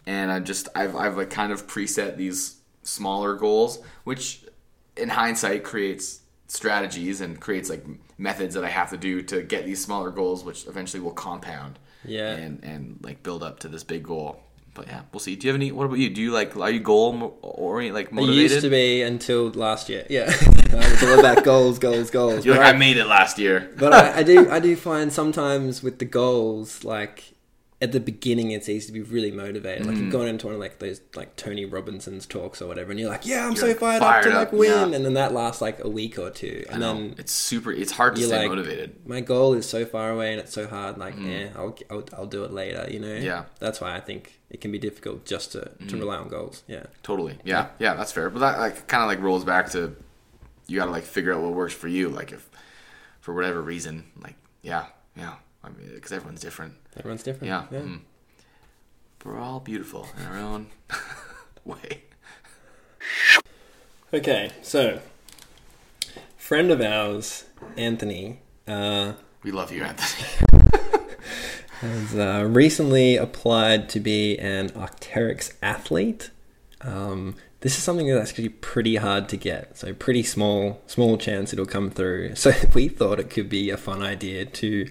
and 0.06 0.30
I 0.30 0.38
just 0.40 0.68
I've 0.76 0.94
I've 0.94 1.16
like 1.16 1.30
kind 1.30 1.52
of 1.52 1.66
preset 1.66 2.16
these 2.16 2.56
smaller 2.82 3.34
goals, 3.34 3.80
which 4.04 4.44
in 4.96 5.08
hindsight 5.08 5.64
creates 5.64 6.20
strategies 6.46 7.20
and 7.20 7.40
creates 7.40 7.68
like 7.68 7.84
methods 8.16 8.54
that 8.54 8.64
I 8.64 8.68
have 8.68 8.90
to 8.90 8.96
do 8.96 9.22
to 9.22 9.42
get 9.42 9.64
these 9.66 9.82
smaller 9.82 10.10
goals, 10.10 10.44
which 10.44 10.66
eventually 10.68 11.02
will 11.02 11.12
compound. 11.12 11.78
Yeah. 12.06 12.30
And 12.32 12.62
and 12.64 12.98
like 13.02 13.22
build 13.22 13.42
up 13.42 13.60
to 13.60 13.68
this 13.68 13.84
big 13.84 14.02
goal. 14.04 14.40
But 14.74 14.88
yeah, 14.88 15.02
we'll 15.12 15.20
see. 15.20 15.36
Do 15.36 15.46
you 15.46 15.52
have 15.52 15.60
any? 15.60 15.70
What 15.70 15.84
about 15.86 15.98
you? 15.98 16.10
Do 16.10 16.20
you 16.20 16.32
like 16.32 16.56
are 16.56 16.68
you 16.70 16.80
goal 16.80 17.12
mo- 17.12 17.34
orient 17.42 17.94
like 17.94 18.08
I 18.12 18.16
motivated? 18.16 18.50
used 18.50 18.60
to 18.62 18.70
be 18.70 19.02
until 19.02 19.50
last 19.50 19.88
year. 19.88 20.04
Yeah, 20.10 20.24
I 20.72 20.76
was 20.90 21.02
all 21.04 21.20
about 21.20 21.44
goals, 21.44 21.78
goals, 21.78 22.10
goals. 22.10 22.44
You're 22.44 22.56
But 22.56 22.62
like 22.62 22.74
I- 22.74 22.76
I 22.76 22.78
made 22.78 22.96
it 22.96 23.04
last 23.06 23.38
year. 23.38 23.70
but 23.78 23.92
I, 23.92 24.18
I 24.18 24.22
do 24.24 24.50
I 24.50 24.58
do 24.58 24.74
find 24.74 25.12
sometimes 25.12 25.80
with 25.82 26.00
the 26.00 26.04
goals 26.06 26.82
like 26.82 27.33
at 27.82 27.92
the 27.92 28.00
beginning 28.00 28.50
it's 28.52 28.68
easy 28.68 28.86
to 28.86 28.92
be 28.92 29.02
really 29.02 29.30
motivated 29.30 29.84
like 29.84 29.96
you've 29.96 30.10
gone 30.12 30.26
into 30.26 30.46
one 30.46 30.54
of 30.54 30.60
like 30.60 30.78
those 30.78 31.00
like 31.16 31.34
tony 31.36 31.64
robinson's 31.66 32.24
talks 32.24 32.62
or 32.62 32.66
whatever 32.68 32.90
and 32.92 33.00
you're 33.00 33.10
like 33.10 33.26
yeah 33.26 33.46
i'm 33.46 33.54
so 33.56 33.66
You're 33.66 33.74
fired, 33.74 34.00
fired 34.00 34.26
up 34.28 34.32
to 34.32 34.38
like 34.38 34.52
win 34.52 34.90
yeah. 34.90 34.96
and 34.96 35.04
then 35.04 35.14
that 35.14 35.34
lasts 35.34 35.60
like 35.60 35.82
a 35.84 35.88
week 35.88 36.18
or 36.18 36.30
two 36.30 36.64
and 36.70 36.80
then 36.80 37.14
it's 37.18 37.32
super. 37.32 37.72
It's 37.72 37.92
hard 37.92 38.16
to 38.16 38.22
stay 38.22 38.38
like 38.38 38.48
motivated. 38.48 39.06
my 39.06 39.20
goal 39.20 39.52
is 39.54 39.68
so 39.68 39.84
far 39.84 40.10
away 40.12 40.32
and 40.32 40.40
it's 40.40 40.52
so 40.52 40.66
hard 40.66 40.96
like 40.98 41.14
eh, 41.20 41.48
I'll, 41.56 41.76
I'll 41.90 42.04
i'll 42.16 42.26
do 42.26 42.44
it 42.44 42.52
later 42.52 42.86
you 42.90 43.00
know 43.00 43.14
Yeah. 43.16 43.44
that's 43.58 43.80
why 43.80 43.94
i 43.96 44.00
think 44.00 44.40
it 44.48 44.60
can 44.60 44.70
be 44.72 44.78
difficult 44.78 45.26
just 45.26 45.52
to, 45.52 45.72
to 45.88 45.96
rely 45.98 46.16
on 46.16 46.28
goals 46.28 46.62
yeah 46.68 46.84
Totally. 47.02 47.38
Yeah. 47.44 47.68
Yeah. 47.80 47.94
That's 47.94 48.12
fair. 48.12 48.30
But 48.30 48.38
that 48.38 48.58
like 48.60 48.86
kind 48.86 49.02
of 49.02 49.08
like 49.08 49.20
rolls 49.20 49.44
back 49.44 49.70
to 49.72 49.94
you 50.68 50.78
got 50.78 50.86
to 50.86 50.90
like 50.92 51.02
figure 51.04 51.34
out 51.34 51.42
what 51.42 51.52
works 51.52 51.74
for 51.74 51.88
you. 51.88 52.08
Like 52.08 52.32
if 52.32 52.48
for 53.20 53.34
whatever 53.34 53.60
reason, 53.60 54.04
like 54.22 54.36
yeah, 54.62 54.86
yeah. 55.16 55.34
I 55.64 55.68
mean, 55.70 55.90
because 55.94 56.12
everyone's 56.12 56.40
different. 56.40 56.74
everyone's 56.96 57.22
different 57.22 57.46
Yeah. 57.48 57.66
mm. 57.78 58.00
We're 59.24 59.38
all 59.38 59.58
beautiful 59.60 60.06
in 60.18 60.26
our 60.26 60.36
own 60.38 60.66
way. 61.64 62.02
okay 64.12 64.50
so 64.62 65.00
friend 66.36 66.70
of 66.70 66.80
ours 66.80 67.44
anthony 67.76 68.38
uh 68.68 69.14
We 69.42 69.50
love 69.50 69.72
you, 69.72 69.82
Anthony. 69.82 70.28
has 71.80 72.14
uh, 72.14 72.46
recently 72.48 73.16
applied 73.16 73.88
to 73.90 74.00
be 74.00 74.38
an 74.38 74.70
Arcteryx 74.70 75.52
athlete. 75.62 76.30
Um, 76.80 77.34
this 77.60 77.76
is 77.76 77.82
something 77.82 78.06
that's 78.08 78.30
actually 78.30 78.48
pretty 78.48 78.96
hard 78.96 79.28
to 79.30 79.36
get, 79.36 79.76
so 79.76 79.92
pretty 79.92 80.22
small, 80.22 80.80
small 80.86 81.18
chance 81.18 81.52
it'll 81.52 81.66
come 81.66 81.90
through. 81.90 82.36
So 82.36 82.52
we 82.74 82.88
thought 82.88 83.20
it 83.20 83.28
could 83.28 83.50
be 83.50 83.68
a 83.70 83.76
fun 83.76 84.00
idea 84.02 84.46
to 84.46 84.88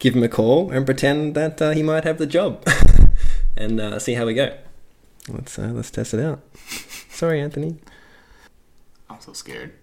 give 0.00 0.16
him 0.16 0.22
a 0.24 0.28
call 0.28 0.70
and 0.72 0.84
pretend 0.84 1.34
that 1.36 1.62
uh, 1.62 1.70
he 1.70 1.82
might 1.82 2.04
have 2.04 2.18
the 2.18 2.26
job, 2.26 2.66
and 3.56 3.78
uh, 3.80 3.98
see 3.98 4.14
how 4.14 4.26
we 4.26 4.34
go. 4.34 4.56
Let's 5.28 5.58
uh, 5.58 5.70
let's 5.72 5.90
test 5.90 6.14
it 6.14 6.20
out. 6.20 6.40
Sorry, 7.10 7.40
Anthony. 7.40 7.76
I'm 9.08 9.20
so 9.20 9.32
scared. 9.32 9.74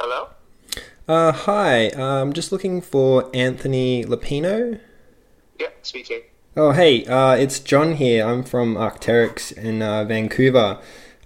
Hello? 0.00 0.28
Uh, 1.08 1.32
hi, 1.32 1.90
I'm 1.96 2.32
just 2.32 2.50
looking 2.50 2.82
for 2.82 3.30
Anthony 3.32 4.04
Lapino. 4.04 4.80
Yeah, 5.58 5.68
speaking. 5.82 6.22
Oh, 6.56 6.70
hey, 6.70 7.04
uh, 7.06 7.34
it's 7.34 7.58
John 7.58 7.94
here. 7.94 8.24
I'm 8.24 8.44
from 8.44 8.76
Arcteryx 8.76 9.50
in 9.52 9.82
uh, 9.82 10.04
Vancouver. 10.04 10.78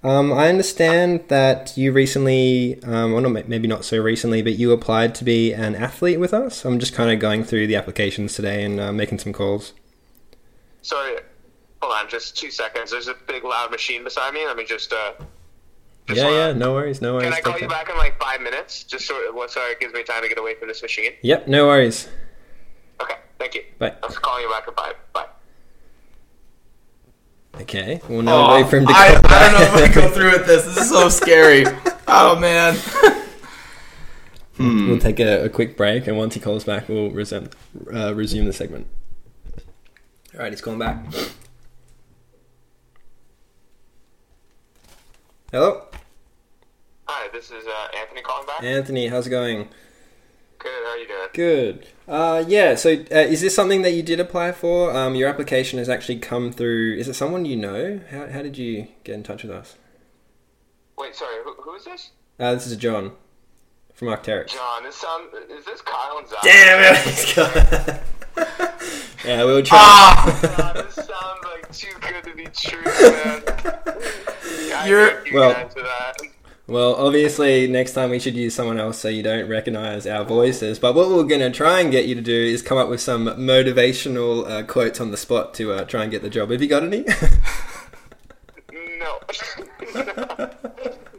Um, 0.03 0.33
I 0.33 0.49
understand 0.49 1.25
that 1.29 1.77
you 1.77 1.93
recently, 1.93 2.83
um, 2.85 3.13
well, 3.13 3.21
not, 3.21 3.47
maybe 3.47 3.69
not 3.69 3.85
so 3.85 3.99
recently, 3.99 4.41
but 4.41 4.55
you 4.55 4.73
applied 4.73 5.15
to 5.17 5.25
be 5.25 5.53
an 5.53 5.75
athlete 5.75 6.19
with 6.19 6.33
us. 6.33 6.65
I'm 6.65 6.79
just 6.79 6.95
kind 6.95 7.11
of 7.11 7.19
going 7.19 7.45
through 7.45 7.67
the 7.67 7.77
applications 7.77 8.37
today 8.37 8.65
and 8.65 8.81
uh, 8.81 8.91
making 8.91 9.19
some 9.19 9.35
calls. 9.35 9.75
Sorry, 10.81 11.19
hold 11.83 11.93
on 11.93 12.09
just 12.09 12.39
two 12.39 12.51
seconds. 12.51 12.91
There's 12.91 13.09
a 13.09 13.15
big 13.27 13.45
loud 13.45 13.71
machine 13.71 14.05
beside 14.05 14.33
me. 14.33 14.47
Let 14.47 14.57
me 14.57 14.65
just, 14.65 14.95
uh... 14.95 15.13
just 16.07 16.21
yeah, 16.21 16.25
wanna- 16.25 16.37
yeah, 16.37 16.53
no 16.55 16.73
worries, 16.73 17.03
no 17.03 17.13
worries. 17.13 17.25
Can 17.25 17.35
I 17.35 17.41
call 17.43 17.53
Take 17.53 17.63
you 17.63 17.69
that. 17.69 17.87
back 17.87 17.91
in 17.91 17.99
like 17.99 18.19
five 18.19 18.41
minutes? 18.41 18.83
Just 18.83 19.07
so, 19.07 19.15
so 19.49 19.61
it 19.67 19.79
gives 19.79 19.93
me 19.93 20.05
time 20.05 20.23
to 20.23 20.29
get 20.31 20.39
away 20.39 20.55
from 20.55 20.69
this 20.69 20.81
machine. 20.81 21.13
Yep, 21.21 21.49
no 21.49 21.67
worries. 21.67 22.09
Okay, 23.41 23.51
thank 23.51 23.55
you. 23.55 23.63
Bye. 23.79 23.95
I'll 24.03 24.11
call 24.11 24.41
you 24.41 24.49
back 24.49 24.67
in 24.69 24.75
five. 24.75 24.95
Bye. 25.13 25.27
Okay, 27.63 28.01
well, 28.09 28.23
now 28.23 28.55
wait 28.55 28.69
for 28.69 28.77
him 28.79 28.87
to 28.87 28.93
I, 28.95 29.15
call 29.15 29.33
I 29.33 29.51
don't 29.51 29.53
know 29.53 29.67
if 29.67 29.75
I 29.75 29.93
can 29.93 29.95
go 29.95 30.11
through 30.11 30.33
with 30.33 30.47
this. 30.47 30.65
This 30.65 30.77
is 30.77 30.91
so 30.91 31.09
scary. 31.09 31.65
Oh 32.07 32.39
man. 32.39 32.77
We'll 34.59 34.99
take 34.99 35.21
a, 35.21 35.45
a 35.45 35.49
quick 35.49 35.77
break, 35.77 36.09
and 36.09 36.17
once 36.17 36.35
he 36.35 36.41
calls 36.41 36.65
back, 36.65 36.89
we'll 36.89 37.11
resume, 37.11 37.49
uh, 37.95 38.13
resume 38.15 38.45
the 38.45 38.53
segment. 38.53 38.89
All 40.35 40.41
right, 40.41 40.53
he's 40.53 40.61
calling 40.61 40.81
back. 40.81 40.99
Hello, 45.53 45.83
Hi, 47.07 47.29
this 47.33 47.51
is 47.51 47.67
uh, 47.67 47.97
Anthony 47.99 48.21
calling 48.21 48.47
back. 48.47 48.63
Anthony. 48.63 49.07
How's 49.07 49.27
it 49.27 49.31
going? 49.31 49.69
Good, 50.59 50.71
how 50.85 50.91
are 50.91 50.97
you 50.99 51.07
doing? 51.07 51.29
Good. 51.35 51.87
Uh, 52.09 52.45
yeah. 52.47 52.75
So, 52.75 52.91
uh, 52.93 53.15
is 53.19 53.41
this 53.41 53.55
something 53.55 53.83
that 53.83 53.93
you 53.93 54.03
did 54.03 54.19
apply 54.19 54.53
for? 54.53 54.95
Um, 54.97 55.15
your 55.15 55.29
application 55.29 55.79
has 55.79 55.89
actually 55.89 56.19
come 56.19 56.51
through. 56.53 56.97
Is 56.97 57.07
it 57.09 57.15
someone 57.15 57.45
you 57.45 57.57
know? 57.57 58.01
How, 58.11 58.27
how 58.29 58.43
did 58.43 58.59
you 58.59 58.89
get 59.05 59.15
in 59.15 59.23
touch 59.23 59.43
with 59.45 59.53
us? 59.53 59.77
Wait, 60.97 61.15
sorry, 61.15 61.37
who, 61.45 61.55
who 61.63 61.75
is 61.77 61.85
this? 61.85 62.11
Uh, 62.41 62.55
this 62.55 62.67
is 62.67 62.77
John 62.77 63.13
from 63.95 64.09
Arcteryx. 64.09 64.49
John, 64.49 64.83
this 64.83 64.97
sound, 64.97 65.29
is 65.51 65.65
this 65.65 65.81
Kyle 65.83 66.19
and 66.19 66.29
Zach? 66.29 66.43
Damn 66.43 66.95
it. 66.95 66.99
He's 67.05 67.35
got- 67.35 68.03
Yeah, 69.25 69.45
we 69.45 69.53
were 69.53 69.63
trying. 69.63 69.81
Ah! 69.83 70.41
God, 70.57 70.87
this 70.87 70.95
sounds 70.95 71.45
like 71.45 71.73
too 71.73 71.93
good 72.01 72.25
to 72.25 72.35
be 72.37 72.47
true, 72.47 72.81
man. 72.85 73.43
Yeah, 74.69 74.81
I 74.81 74.87
You're- 74.89 75.29
you 75.31 75.35
well-. 75.39 75.71
Well, 76.69 76.97
obviously, 76.97 77.67
next 77.67 77.95
time 77.95 78.11
we 78.11 78.19
should 78.19 78.37
use 78.37 78.55
someone 78.55 78.79
else 78.79 78.99
so 78.99 79.09
you 79.09 79.23
don't 79.23 79.49
recognize 79.49 80.07
our 80.07 80.23
voices. 80.23 80.79
But 80.79 80.95
what 80.95 81.09
we're 81.09 81.25
going 81.25 81.41
to 81.41 81.51
try 81.51 81.81
and 81.81 81.91
get 81.91 82.05
you 82.05 82.15
to 82.15 82.21
do 82.21 82.35
is 82.35 82.61
come 82.61 82.77
up 82.77 82.91
with 82.91 83.01
some 83.01 83.25
motivational 83.25 84.47
uh, 84.47 84.63
quotes 84.65 85.01
on 85.01 85.11
the 85.11 85.17
spot 85.17 85.55
to 85.55 85.73
uh, 85.73 85.85
try 85.85 86.03
and 86.03 86.11
get 86.11 86.21
the 86.21 86.29
job. 86.29 86.51
Have 86.51 86.61
you 86.61 86.69
got 86.69 86.83
any? 86.83 87.07
No. 88.99 89.21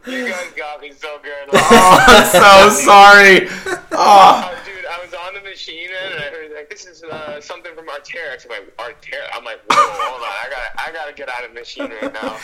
you 0.06 0.28
guys 0.28 0.52
got 0.54 0.80
me 0.80 0.92
so 0.92 1.18
good. 1.22 1.48
Oh, 1.52 2.04
I'm 2.06 2.26
so 2.26 2.84
sorry. 2.84 3.48
Oh. 3.92 4.52
Uh, 4.52 4.64
dude, 4.64 4.84
I 4.84 5.00
was 5.02 5.14
on 5.14 5.34
the 5.34 5.40
machine 5.40 5.88
and 5.88 6.14
I 6.20 6.28
heard 6.28 6.52
like 6.54 6.68
this 6.68 6.84
is 6.84 7.02
uh, 7.02 7.40
something 7.40 7.74
from 7.74 7.86
Arcteryx. 7.86 8.44
I'm 8.44 8.50
like 8.50 8.76
Arcteryx. 8.76 9.28
I'm 9.34 9.44
like, 9.44 9.60
whoa, 9.70 9.76
hold 9.78 10.22
on, 10.22 10.28
I 10.28 10.48
gotta, 10.50 10.88
I 10.88 10.92
gotta 10.92 11.12
get 11.14 11.28
out 11.28 11.44
of 11.44 11.54
the 11.54 11.60
machine 11.60 11.90
right 12.02 12.12
now. 12.12 12.36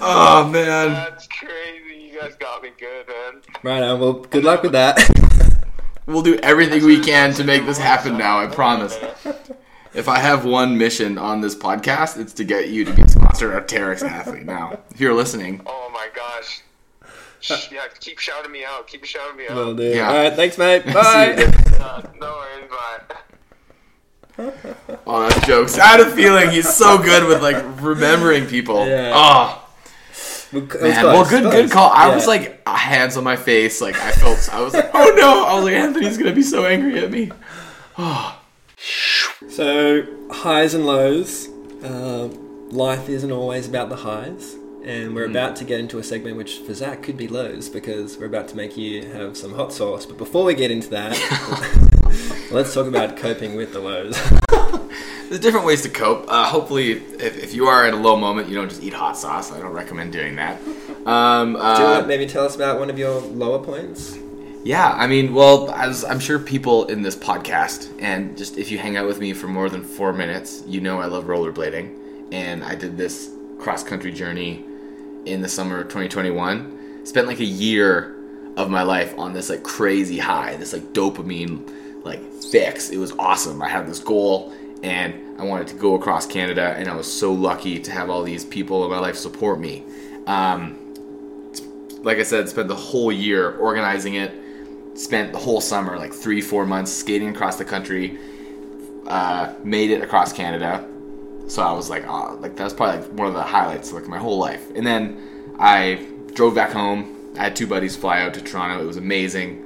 Oh 0.00 0.48
man. 0.48 0.92
That's 0.92 1.26
crazy. 1.26 2.12
You 2.12 2.20
guys 2.20 2.36
got 2.36 2.62
me 2.62 2.70
good, 2.78 3.06
man. 3.08 3.42
Right 3.66 3.82
on. 3.82 4.00
Well, 4.00 4.12
good 4.14 4.44
luck 4.44 4.62
with 4.62 4.72
that. 4.72 4.98
We'll 6.08 6.22
do 6.22 6.36
everything 6.36 6.84
we 6.84 7.00
can 7.00 7.34
to 7.34 7.42
make 7.42 7.66
this 7.66 7.78
happen 7.78 8.16
now, 8.16 8.38
I 8.38 8.46
promise. 8.46 8.96
If 9.92 10.08
I 10.08 10.20
have 10.20 10.44
one 10.44 10.78
mission 10.78 11.18
on 11.18 11.40
this 11.40 11.56
podcast, 11.56 12.16
it's 12.16 12.32
to 12.34 12.44
get 12.44 12.68
you 12.68 12.84
to 12.84 12.92
be 12.92 13.02
a 13.02 13.08
sponsor 13.08 13.52
of 13.52 13.66
Arcteryx 13.66 14.02
athlete 14.02 14.46
now. 14.46 14.78
If 14.92 15.00
you're 15.00 15.14
listening. 15.14 15.62
Oh 15.66 15.90
my 15.92 16.06
gosh. 16.14 16.62
Yeah, 17.72 17.86
keep 17.98 18.20
shouting 18.20 18.52
me 18.52 18.64
out. 18.64 18.86
Keep 18.86 19.04
shouting 19.04 19.36
me 19.36 19.48
out. 19.48 19.56
Will 19.56 19.74
do. 19.74 19.82
Yeah. 19.82 20.08
All 20.08 20.16
right. 20.16 20.32
Thanks, 20.32 20.56
mate. 20.58 20.84
Bye. 20.94 21.34
later. 21.34 21.52
Uh, 21.80 22.02
no 22.20 22.32
worries, 22.34 22.70
bye. 22.70 24.52
Oh, 25.06 25.28
that's 25.28 25.44
jokes. 25.44 25.76
I 25.76 25.86
had 25.86 26.00
a 26.00 26.10
feeling 26.12 26.50
he's 26.50 26.72
so 26.72 26.98
good 26.98 27.26
with 27.26 27.42
like 27.42 27.56
remembering 27.80 28.46
people. 28.46 28.86
Yeah. 28.86 29.12
Oh 29.12 29.18
Well, 29.22 29.48
it 29.50 29.52
was 29.54 29.65
man. 30.52 30.68
well, 30.80 31.24
good, 31.28 31.42
close. 31.42 31.52
good 31.54 31.70
call. 31.70 31.90
I 31.90 32.08
Yeah. 32.08 32.14
was 32.14 32.26
like 32.26 32.66
hands 32.68 33.16
on 33.16 33.24
my 33.24 33.36
face. 33.36 33.80
Like 33.80 33.96
I 33.96 34.12
felt. 34.12 34.48
I 34.52 34.60
was 34.62 34.74
like, 34.74 34.90
oh 34.94 35.12
no. 35.16 35.44
I 35.46 35.54
was 35.54 35.64
like, 35.64 35.74
Anthony's 35.74 36.18
gonna 36.18 36.32
be 36.32 36.42
so 36.42 36.64
angry 36.66 36.98
at 36.98 37.10
me. 37.10 37.30
So, 39.48 40.02
highs 40.30 40.74
and 40.74 40.84
lows. 40.86 41.48
Uh, 41.82 42.26
life 42.70 43.08
isn't 43.08 43.32
always 43.32 43.66
about 43.68 43.88
the 43.88 43.96
highs. 43.96 44.54
And 44.86 45.16
we're 45.16 45.26
about 45.26 45.56
to 45.56 45.64
get 45.64 45.80
into 45.80 45.98
a 45.98 46.04
segment 46.04 46.36
which 46.36 46.58
for 46.58 46.72
Zach 46.72 47.02
could 47.02 47.16
be 47.16 47.26
lows 47.26 47.68
because 47.68 48.16
we're 48.18 48.26
about 48.26 48.46
to 48.48 48.56
make 48.56 48.76
you 48.76 49.04
have 49.06 49.36
some 49.36 49.52
hot 49.52 49.72
sauce. 49.72 50.06
But 50.06 50.16
before 50.16 50.44
we 50.44 50.54
get 50.54 50.70
into 50.70 50.88
that, 50.90 52.48
let's 52.52 52.72
talk 52.72 52.86
about 52.86 53.16
coping 53.16 53.56
with 53.56 53.72
the 53.72 53.80
lows. 53.80 54.16
There's 55.28 55.40
different 55.40 55.66
ways 55.66 55.82
to 55.82 55.88
cope. 55.88 56.26
Uh, 56.28 56.44
hopefully, 56.44 56.92
if, 56.92 57.36
if 57.36 57.52
you 57.52 57.66
are 57.66 57.88
in 57.88 57.94
a 57.94 57.96
low 57.96 58.16
moment, 58.16 58.48
you 58.48 58.54
don't 58.54 58.68
just 58.68 58.80
eat 58.80 58.92
hot 58.92 59.16
sauce. 59.16 59.50
I 59.50 59.58
don't 59.58 59.72
recommend 59.72 60.12
doing 60.12 60.36
that. 60.36 60.60
Um, 61.04 61.54
Do 61.54 61.58
you 61.58 61.64
uh, 61.64 61.80
want 61.80 62.02
to 62.02 62.06
maybe 62.06 62.28
tell 62.28 62.44
us 62.44 62.54
about 62.54 62.78
one 62.78 62.88
of 62.88 62.96
your 62.96 63.20
lower 63.20 63.58
points? 63.58 64.16
Yeah, 64.62 64.92
I 64.92 65.08
mean, 65.08 65.34
well, 65.34 65.68
as 65.72 66.04
I'm 66.04 66.20
sure 66.20 66.38
people 66.38 66.86
in 66.86 67.02
this 67.02 67.16
podcast, 67.16 67.92
and 68.00 68.38
just 68.38 68.56
if 68.56 68.70
you 68.70 68.78
hang 68.78 68.96
out 68.96 69.08
with 69.08 69.18
me 69.18 69.32
for 69.32 69.48
more 69.48 69.68
than 69.68 69.82
four 69.82 70.12
minutes, 70.12 70.62
you 70.64 70.80
know 70.80 71.00
I 71.00 71.06
love 71.06 71.24
rollerblading. 71.24 72.30
And 72.32 72.62
I 72.62 72.76
did 72.76 72.96
this 72.96 73.32
cross 73.58 73.82
country 73.82 74.12
journey 74.12 74.64
in 75.26 75.42
the 75.42 75.48
summer 75.48 75.80
of 75.80 75.84
2021. 75.84 77.04
Spent 77.04 77.26
like 77.26 77.40
a 77.40 77.44
year 77.44 78.16
of 78.56 78.70
my 78.70 78.82
life 78.82 79.16
on 79.18 79.32
this 79.32 79.50
like 79.50 79.62
crazy 79.62 80.18
high, 80.18 80.56
this 80.56 80.72
like 80.72 80.82
dopamine 80.92 81.70
like 82.04 82.22
fix. 82.50 82.90
It 82.90 82.98
was 82.98 83.12
awesome. 83.18 83.60
I 83.60 83.68
had 83.68 83.86
this 83.86 83.98
goal 83.98 84.52
and 84.82 85.40
I 85.40 85.44
wanted 85.44 85.66
to 85.68 85.74
go 85.74 85.94
across 85.94 86.26
Canada, 86.26 86.74
and 86.78 86.88
I 86.88 86.94
was 86.94 87.10
so 87.10 87.32
lucky 87.32 87.78
to 87.80 87.90
have 87.90 88.08
all 88.08 88.22
these 88.22 88.44
people 88.44 88.84
in 88.84 88.90
my 88.90 88.98
life 88.98 89.16
support 89.16 89.60
me. 89.60 89.82
Um, 90.26 90.78
like 92.02 92.18
I 92.18 92.22
said, 92.22 92.48
spent 92.48 92.68
the 92.68 92.76
whole 92.76 93.12
year 93.12 93.56
organizing 93.56 94.14
it. 94.14 94.32
Spent 94.94 95.32
the 95.32 95.38
whole 95.38 95.60
summer, 95.60 95.98
like 95.98 96.12
three, 96.12 96.40
four 96.40 96.64
months, 96.64 96.90
skating 96.90 97.28
across 97.28 97.56
the 97.56 97.64
country. 97.64 98.18
Uh, 99.06 99.52
made 99.62 99.90
it 99.90 100.02
across 100.02 100.32
Canada. 100.32 100.88
So 101.48 101.62
I 101.62 101.72
was 101.72 101.88
like, 101.88 102.04
oh, 102.06 102.36
like 102.40 102.56
that 102.56 102.64
was 102.64 102.74
probably 102.74 103.02
like 103.02 103.12
one 103.12 103.28
of 103.28 103.34
the 103.34 103.42
highlights 103.42 103.90
of 103.90 103.94
like 103.94 104.08
my 104.08 104.18
whole 104.18 104.38
life. 104.38 104.68
And 104.74 104.86
then 104.86 105.54
I 105.58 106.06
drove 106.34 106.54
back 106.54 106.72
home. 106.72 107.14
I 107.38 107.44
had 107.44 107.56
two 107.56 107.66
buddies 107.66 107.96
fly 107.96 108.20
out 108.20 108.34
to 108.34 108.42
Toronto. 108.42 108.82
It 108.82 108.86
was 108.86 108.96
amazing. 108.96 109.62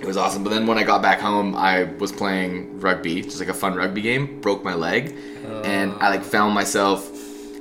It 0.00 0.06
was 0.06 0.16
awesome. 0.16 0.42
But 0.44 0.50
then 0.50 0.66
when 0.66 0.78
I 0.78 0.82
got 0.82 1.02
back 1.02 1.20
home, 1.20 1.54
I 1.54 1.84
was 1.84 2.12
playing 2.12 2.80
rugby, 2.80 3.22
just 3.22 3.40
like 3.40 3.48
a 3.48 3.54
fun 3.54 3.74
rugby 3.74 4.02
game. 4.02 4.40
Broke 4.40 4.64
my 4.64 4.74
leg, 4.74 5.16
and 5.64 5.92
I 5.94 6.10
like 6.10 6.22
found 6.22 6.54
myself 6.54 7.10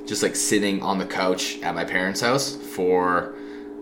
just 0.05 0.23
like 0.23 0.35
sitting 0.35 0.81
on 0.81 0.97
the 0.97 1.05
couch 1.05 1.59
at 1.61 1.73
my 1.73 1.85
parents' 1.85 2.21
house 2.21 2.55
for 2.55 3.33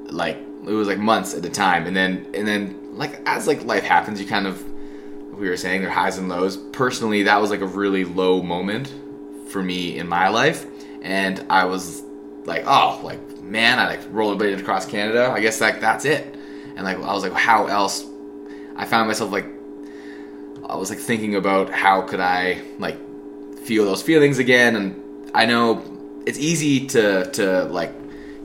like 0.05 0.37
it 0.37 0.71
was 0.71 0.87
like 0.87 0.99
months 0.99 1.33
at 1.33 1.45
a 1.45 1.49
time. 1.49 1.87
And 1.87 1.95
then 1.95 2.27
and 2.33 2.47
then 2.47 2.97
like 2.97 3.21
as 3.25 3.47
like 3.47 3.63
life 3.63 3.83
happens, 3.83 4.19
you 4.19 4.27
kind 4.27 4.47
of 4.47 4.63
we 5.33 5.49
were 5.49 5.57
saying 5.57 5.81
there 5.81 5.89
highs 5.89 6.17
and 6.17 6.29
lows. 6.29 6.57
Personally, 6.57 7.23
that 7.23 7.41
was 7.41 7.49
like 7.49 7.61
a 7.61 7.65
really 7.65 8.05
low 8.05 8.43
moment 8.43 8.93
for 9.51 9.61
me 9.61 9.97
in 9.97 10.07
my 10.07 10.29
life, 10.29 10.65
and 11.01 11.45
I 11.49 11.65
was 11.65 12.01
like, 12.45 12.63
oh, 12.65 13.01
like 13.03 13.19
man, 13.41 13.79
I 13.79 13.87
like 13.87 14.01
rollerbladed 14.11 14.59
across 14.59 14.85
Canada. 14.85 15.29
I 15.29 15.41
guess 15.41 15.61
like 15.61 15.81
that's 15.81 16.05
it. 16.05 16.35
And 16.75 16.83
like 16.83 16.97
I 16.97 17.13
was 17.13 17.23
like, 17.23 17.33
how 17.33 17.67
else? 17.67 18.05
I 18.75 18.85
found 18.85 19.07
myself 19.07 19.31
like 19.31 19.45
I 20.67 20.75
was 20.75 20.89
like 20.89 20.99
thinking 20.99 21.35
about 21.35 21.69
how 21.69 22.01
could 22.01 22.21
I 22.21 22.61
like 22.79 22.97
feel 23.59 23.85
those 23.85 24.01
feelings 24.01 24.39
again, 24.39 24.75
and 24.75 25.31
I 25.35 25.45
know 25.45 25.83
it's 26.25 26.39
easy 26.39 26.87
to 26.87 27.29
to 27.31 27.65
like 27.65 27.93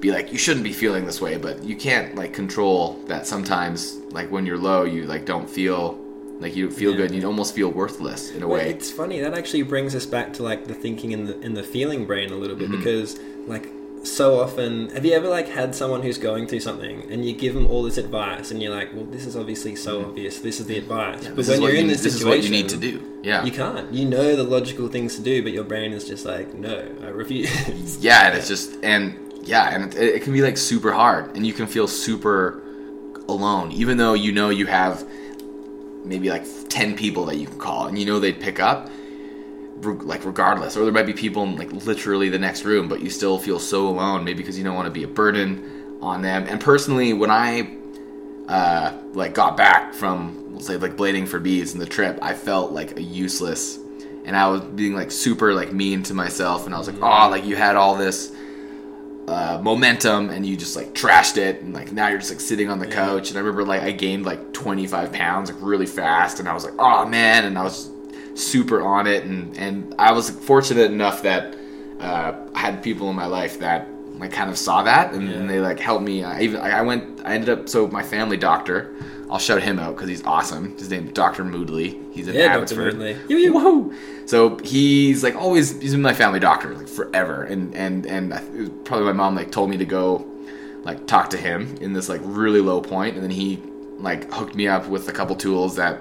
be 0.00 0.10
like 0.10 0.32
you 0.32 0.38
shouldn't 0.38 0.64
be 0.64 0.72
feeling 0.72 1.06
this 1.06 1.20
way, 1.20 1.36
but 1.38 1.62
you 1.62 1.76
can't 1.76 2.16
like 2.16 2.32
control 2.34 2.94
that 3.06 3.26
sometimes. 3.26 3.94
Like 4.10 4.30
when 4.30 4.44
you're 4.46 4.58
low, 4.58 4.84
you 4.84 5.04
like 5.04 5.24
don't 5.24 5.48
feel 5.48 5.98
like 6.40 6.54
you 6.56 6.70
feel 6.70 6.90
Yeah. 6.92 6.98
good. 6.98 7.10
You 7.14 7.26
almost 7.26 7.54
feel 7.54 7.70
worthless 7.70 8.30
in 8.30 8.42
a 8.42 8.48
Well, 8.48 8.58
way. 8.58 8.70
it's 8.70 8.90
funny 8.90 9.20
that 9.20 9.34
actually 9.34 9.62
brings 9.62 9.94
us 9.94 10.06
back 10.06 10.32
to 10.34 10.42
like 10.42 10.66
the 10.66 10.74
thinking 10.74 11.12
in 11.12 11.24
the 11.26 11.38
in 11.40 11.54
the 11.54 11.62
feeling 11.62 12.04
brain 12.06 12.30
a 12.30 12.36
little 12.36 12.56
Mm-hmm. 12.56 12.72
bit 12.72 12.78
because 12.78 13.18
like 13.46 13.68
so 14.02 14.38
often 14.40 14.88
have 14.90 15.04
you 15.04 15.12
ever 15.14 15.28
like 15.28 15.48
had 15.48 15.74
someone 15.74 16.00
who's 16.02 16.16
going 16.18 16.46
through 16.46 16.60
something 16.60 17.10
and 17.10 17.24
you 17.24 17.32
give 17.34 17.54
them 17.54 17.66
all 17.66 17.82
this 17.82 17.98
advice 17.98 18.52
and 18.52 18.62
you're 18.62 18.72
like 18.72 18.94
well 18.94 19.04
this 19.06 19.26
is 19.26 19.34
obviously 19.36 19.74
so 19.74 20.00
obvious 20.04 20.38
this 20.40 20.60
is 20.60 20.66
the 20.66 20.78
advice 20.78 21.16
but 21.16 21.24
Mm-hmm. 21.26 21.36
This 21.36 21.48
when 21.48 21.62
you're 21.62 21.70
in 21.74 21.86
you, 21.86 21.90
this 21.92 22.02
this 22.04 22.14
is 22.14 22.20
situation 22.20 22.42
what 22.42 22.44
you 22.44 22.50
need 22.62 22.68
to 22.68 22.76
do. 22.76 23.02
Yeah. 23.24 23.44
you 23.44 23.50
can't 23.50 23.92
you 23.92 24.04
know 24.04 24.36
the 24.36 24.44
logical 24.44 24.86
things 24.88 25.16
to 25.16 25.22
do 25.22 25.42
but 25.42 25.50
your 25.52 25.64
brain 25.64 25.92
is 25.92 26.04
just 26.06 26.24
like 26.24 26.54
no 26.54 26.76
I 27.02 27.08
refuse 27.08 27.50
yeah 28.08 28.28
and 28.28 28.36
it's 28.38 28.46
just 28.46 28.78
and 28.84 29.02
yeah 29.42 29.74
and 29.74 29.92
it, 29.94 30.08
it 30.16 30.22
can 30.22 30.32
be 30.32 30.42
like 30.42 30.56
super 30.56 30.92
hard 30.92 31.34
and 31.34 31.44
you 31.44 31.52
can 31.52 31.66
feel 31.66 31.88
super 31.88 32.62
alone 33.28 33.72
even 33.72 33.96
though 33.96 34.14
you 34.14 34.30
know 34.30 34.50
you 34.50 34.66
have 34.66 35.04
maybe 36.06 36.30
like 36.30 36.44
10 36.68 36.96
people 36.96 37.24
that 37.26 37.36
you 37.36 37.46
can 37.46 37.58
call 37.58 37.86
and 37.86 37.98
you 37.98 38.06
know 38.06 38.18
they'd 38.18 38.40
pick 38.40 38.60
up 38.60 38.88
like 39.82 40.24
regardless. 40.24 40.76
Or 40.76 40.84
there 40.84 40.92
might 40.92 41.04
be 41.04 41.12
people 41.12 41.42
in 41.42 41.56
like 41.56 41.70
literally 41.70 42.28
the 42.28 42.38
next 42.38 42.64
room 42.64 42.88
but 42.88 43.00
you 43.00 43.10
still 43.10 43.38
feel 43.38 43.58
so 43.58 43.86
alone 43.88 44.24
maybe 44.24 44.38
because 44.38 44.56
you 44.56 44.64
don't 44.64 44.74
want 44.74 44.86
to 44.86 44.92
be 44.92 45.02
a 45.02 45.08
burden 45.08 45.98
on 46.00 46.22
them. 46.22 46.46
And 46.48 46.60
personally 46.60 47.12
when 47.12 47.30
i 47.30 47.76
uh 48.48 48.92
like 49.12 49.34
got 49.34 49.56
back 49.56 49.92
from 49.92 50.54
let's 50.54 50.66
say 50.66 50.76
like 50.76 50.96
blading 50.96 51.26
for 51.26 51.40
bees 51.40 51.72
and 51.72 51.82
the 51.82 51.86
trip 51.86 52.18
i 52.22 52.32
felt 52.32 52.72
like 52.72 52.96
a 52.96 53.02
useless 53.02 53.78
and 54.24 54.36
i 54.36 54.46
was 54.48 54.60
being 54.60 54.94
like 54.94 55.10
super 55.10 55.52
like 55.52 55.72
mean 55.72 56.02
to 56.02 56.14
myself 56.14 56.64
and 56.64 56.74
i 56.74 56.78
was 56.78 56.86
like 56.86 56.96
oh 57.02 57.28
like 57.28 57.44
you 57.44 57.56
had 57.56 57.74
all 57.74 57.96
this 57.96 58.32
uh, 59.28 59.58
momentum 59.60 60.30
and 60.30 60.46
you 60.46 60.56
just 60.56 60.76
like 60.76 60.94
trashed 60.94 61.36
it 61.36 61.60
and 61.60 61.74
like 61.74 61.92
now 61.92 62.08
you're 62.08 62.18
just 62.18 62.30
like 62.30 62.40
sitting 62.40 62.70
on 62.70 62.78
the 62.78 62.86
couch 62.86 63.30
and 63.30 63.36
I 63.36 63.40
remember 63.40 63.64
like 63.64 63.82
I 63.82 63.90
gained 63.90 64.24
like 64.24 64.52
25 64.52 65.12
pounds 65.12 65.50
like 65.50 65.60
really 65.60 65.86
fast 65.86 66.38
and 66.38 66.48
I 66.48 66.54
was 66.54 66.64
like 66.64 66.74
oh 66.78 67.06
man. 67.06 67.44
And 67.44 67.58
I 67.58 67.64
was 67.64 67.90
super 68.34 68.82
on 68.82 69.06
it 69.06 69.24
and 69.24 69.56
and 69.58 69.94
I 69.98 70.12
was 70.12 70.30
fortunate 70.30 70.90
enough 70.90 71.22
that 71.22 71.56
uh, 72.00 72.34
I 72.54 72.58
had 72.58 72.82
people 72.82 73.10
in 73.10 73.16
my 73.16 73.26
life 73.26 73.58
that 73.60 73.88
like 74.18 74.32
kind 74.32 74.48
of 74.48 74.56
saw 74.56 74.82
that 74.84 75.12
and, 75.12 75.28
and 75.28 75.50
they 75.50 75.60
like 75.60 75.80
helped 75.80 76.04
me. 76.04 76.22
I 76.22 76.42
even 76.42 76.60
I 76.60 76.82
went 76.82 77.20
I 77.24 77.34
ended 77.34 77.48
up 77.48 77.68
so 77.68 77.88
my 77.88 78.02
family 78.02 78.36
doctor 78.36 78.94
I'll 79.30 79.38
shout 79.38 79.62
him 79.62 79.78
out 79.78 79.96
because 79.96 80.08
he's 80.08 80.24
awesome 80.24 80.76
his 80.78 80.90
name's 80.90 81.12
Dr. 81.12 81.44
Moodley 81.44 82.00
he's 82.12 82.28
in 82.28 82.34
yeah 82.36 82.56
Dr. 82.58 82.92
Moodley. 82.92 83.28
You- 83.28 83.52
Whoa! 83.52 83.92
So 84.26 84.58
he's 84.58 85.22
like 85.22 85.34
always 85.36 85.80
he's 85.80 85.92
been 85.92 86.02
my 86.02 86.14
family 86.14 86.40
doctor 86.40 86.74
like 86.74 86.88
forever, 86.88 87.42
and 87.44 87.74
and 87.74 88.06
and 88.06 88.34
I, 88.34 88.38
it 88.42 88.52
was 88.58 88.70
probably 88.84 89.06
my 89.06 89.12
mom 89.12 89.34
like 89.36 89.50
told 89.52 89.70
me 89.70 89.76
to 89.78 89.84
go 89.84 90.26
like 90.82 91.06
talk 91.06 91.30
to 91.30 91.36
him 91.36 91.76
in 91.80 91.92
this 91.92 92.08
like 92.08 92.20
really 92.24 92.60
low 92.60 92.80
point, 92.80 93.14
and 93.14 93.22
then 93.22 93.30
he 93.30 93.60
like 93.98 94.32
hooked 94.32 94.54
me 94.54 94.68
up 94.68 94.88
with 94.88 95.08
a 95.08 95.12
couple 95.12 95.34
tools 95.36 95.76
that 95.76 96.00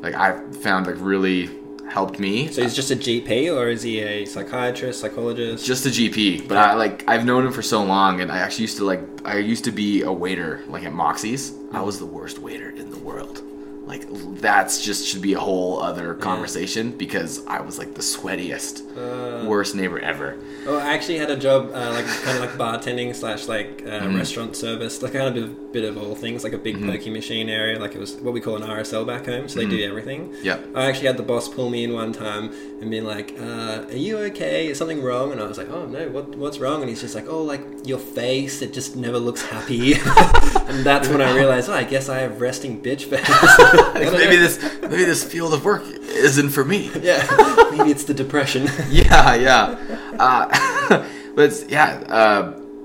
like 0.00 0.14
I 0.14 0.40
found 0.62 0.86
like 0.86 0.96
really 0.98 1.50
helped 1.88 2.18
me. 2.18 2.48
so 2.48 2.62
he's 2.62 2.74
just 2.74 2.90
a 2.90 2.96
GP 2.96 3.54
or 3.54 3.68
is 3.68 3.82
he 3.82 4.00
a 4.00 4.24
psychiatrist 4.24 5.00
psychologist 5.00 5.64
just 5.64 5.86
a 5.86 5.90
GP, 5.90 6.48
but 6.48 6.56
I 6.56 6.74
like 6.74 7.04
I've 7.08 7.24
known 7.24 7.46
him 7.46 7.52
for 7.52 7.62
so 7.62 7.82
long, 7.84 8.20
and 8.20 8.30
I 8.32 8.38
actually 8.38 8.62
used 8.62 8.78
to 8.78 8.84
like 8.84 9.00
I 9.24 9.38
used 9.38 9.64
to 9.64 9.72
be 9.72 10.02
a 10.02 10.12
waiter 10.12 10.62
like 10.68 10.84
at 10.84 10.92
Moxie's. 10.92 11.52
I 11.72 11.82
was 11.82 11.98
the 11.98 12.06
worst 12.06 12.38
waiter 12.38 12.70
in 12.70 12.90
the 12.90 12.98
world. 12.98 13.43
Like 13.86 14.06
that's 14.40 14.82
just 14.82 15.06
should 15.06 15.20
be 15.22 15.34
a 15.34 15.38
whole 15.38 15.80
other 15.80 16.14
conversation 16.14 16.90
because 16.92 17.44
I 17.46 17.60
was 17.60 17.78
like 17.78 17.94
the 17.94 18.00
sweatiest, 18.02 18.82
Uh. 18.96 19.44
worst 19.46 19.74
neighbor 19.74 19.98
ever. 19.98 20.36
Oh, 20.66 20.78
I 20.78 20.94
actually 20.94 21.18
had 21.18 21.30
a 21.30 21.36
job, 21.36 21.70
uh, 21.74 21.90
like 21.92 22.06
kind 22.24 22.38
of 22.38 22.40
like 22.40 22.52
bartending 22.52 23.14
slash 23.14 23.46
like 23.46 23.82
uh, 23.86 23.90
Mm-hmm. 24.04 24.16
restaurant 24.16 24.56
service, 24.56 25.02
like 25.02 25.12
kind 25.12 25.36
of 25.36 25.44
a 25.44 25.48
bit 25.48 25.84
of 25.84 25.98
all 25.98 26.14
things, 26.14 26.44
like 26.44 26.54
a 26.54 26.58
big 26.58 26.80
pokey 26.82 27.10
machine 27.10 27.48
area, 27.50 27.78
like 27.78 27.94
it 27.94 28.00
was 28.00 28.14
what 28.16 28.32
we 28.32 28.40
call 28.40 28.56
an 28.56 28.62
RSL 28.62 29.06
back 29.06 29.26
home, 29.26 29.48
so 29.48 29.60
they 29.60 29.66
do 29.66 29.82
everything. 29.84 30.30
Mm-hmm. 30.32 30.76
I 30.76 30.86
actually 30.86 31.08
had 31.08 31.18
the 31.18 31.22
boss 31.22 31.48
pull 31.48 31.68
me 31.68 31.84
in 31.84 31.92
one 31.92 32.12
time 32.12 32.52
and 32.80 32.90
being 32.90 33.04
like, 33.04 33.34
uh, 33.38 33.84
"Are 33.90 33.96
you 34.06 34.16
okay? 34.30 34.68
Is 34.68 34.78
something 34.78 35.02
wrong?" 35.02 35.30
And 35.32 35.40
I 35.42 35.46
was 35.46 35.58
like, 35.58 35.68
"Oh 35.70 35.84
no, 35.86 36.08
what 36.08 36.34
what's 36.36 36.58
wrong?" 36.58 36.80
And 36.80 36.88
he's 36.88 37.02
just 37.02 37.14
like, 37.14 37.28
"Oh, 37.28 37.42
like 37.42 37.62
your 37.84 37.98
face, 37.98 38.62
it 38.62 38.72
just 38.72 38.96
never 38.96 39.18
looks 39.18 39.42
happy." 39.42 39.94
and 40.68 40.82
that's 40.84 41.08
when 41.08 41.20
I 41.20 41.34
realized, 41.34 41.68
oh, 41.68 41.74
I 41.74 41.84
guess 41.84 42.08
I 42.08 42.20
have 42.20 42.40
resting 42.40 42.80
bitch 42.80 43.04
face. 43.04 43.28
Maybe 43.94 44.36
this 44.36 44.58
maybe 44.82 45.04
this 45.04 45.22
field 45.24 45.54
of 45.54 45.64
work 45.64 45.82
isn't 45.86 46.50
for 46.50 46.64
me. 46.64 46.90
yeah, 47.02 47.26
maybe 47.72 47.90
it's 47.90 48.04
the 48.04 48.14
depression. 48.14 48.68
yeah, 48.90 49.34
yeah. 49.34 49.76
Uh, 50.18 51.06
but 51.34 51.64
yeah, 51.68 52.02
uh, 52.08 52.42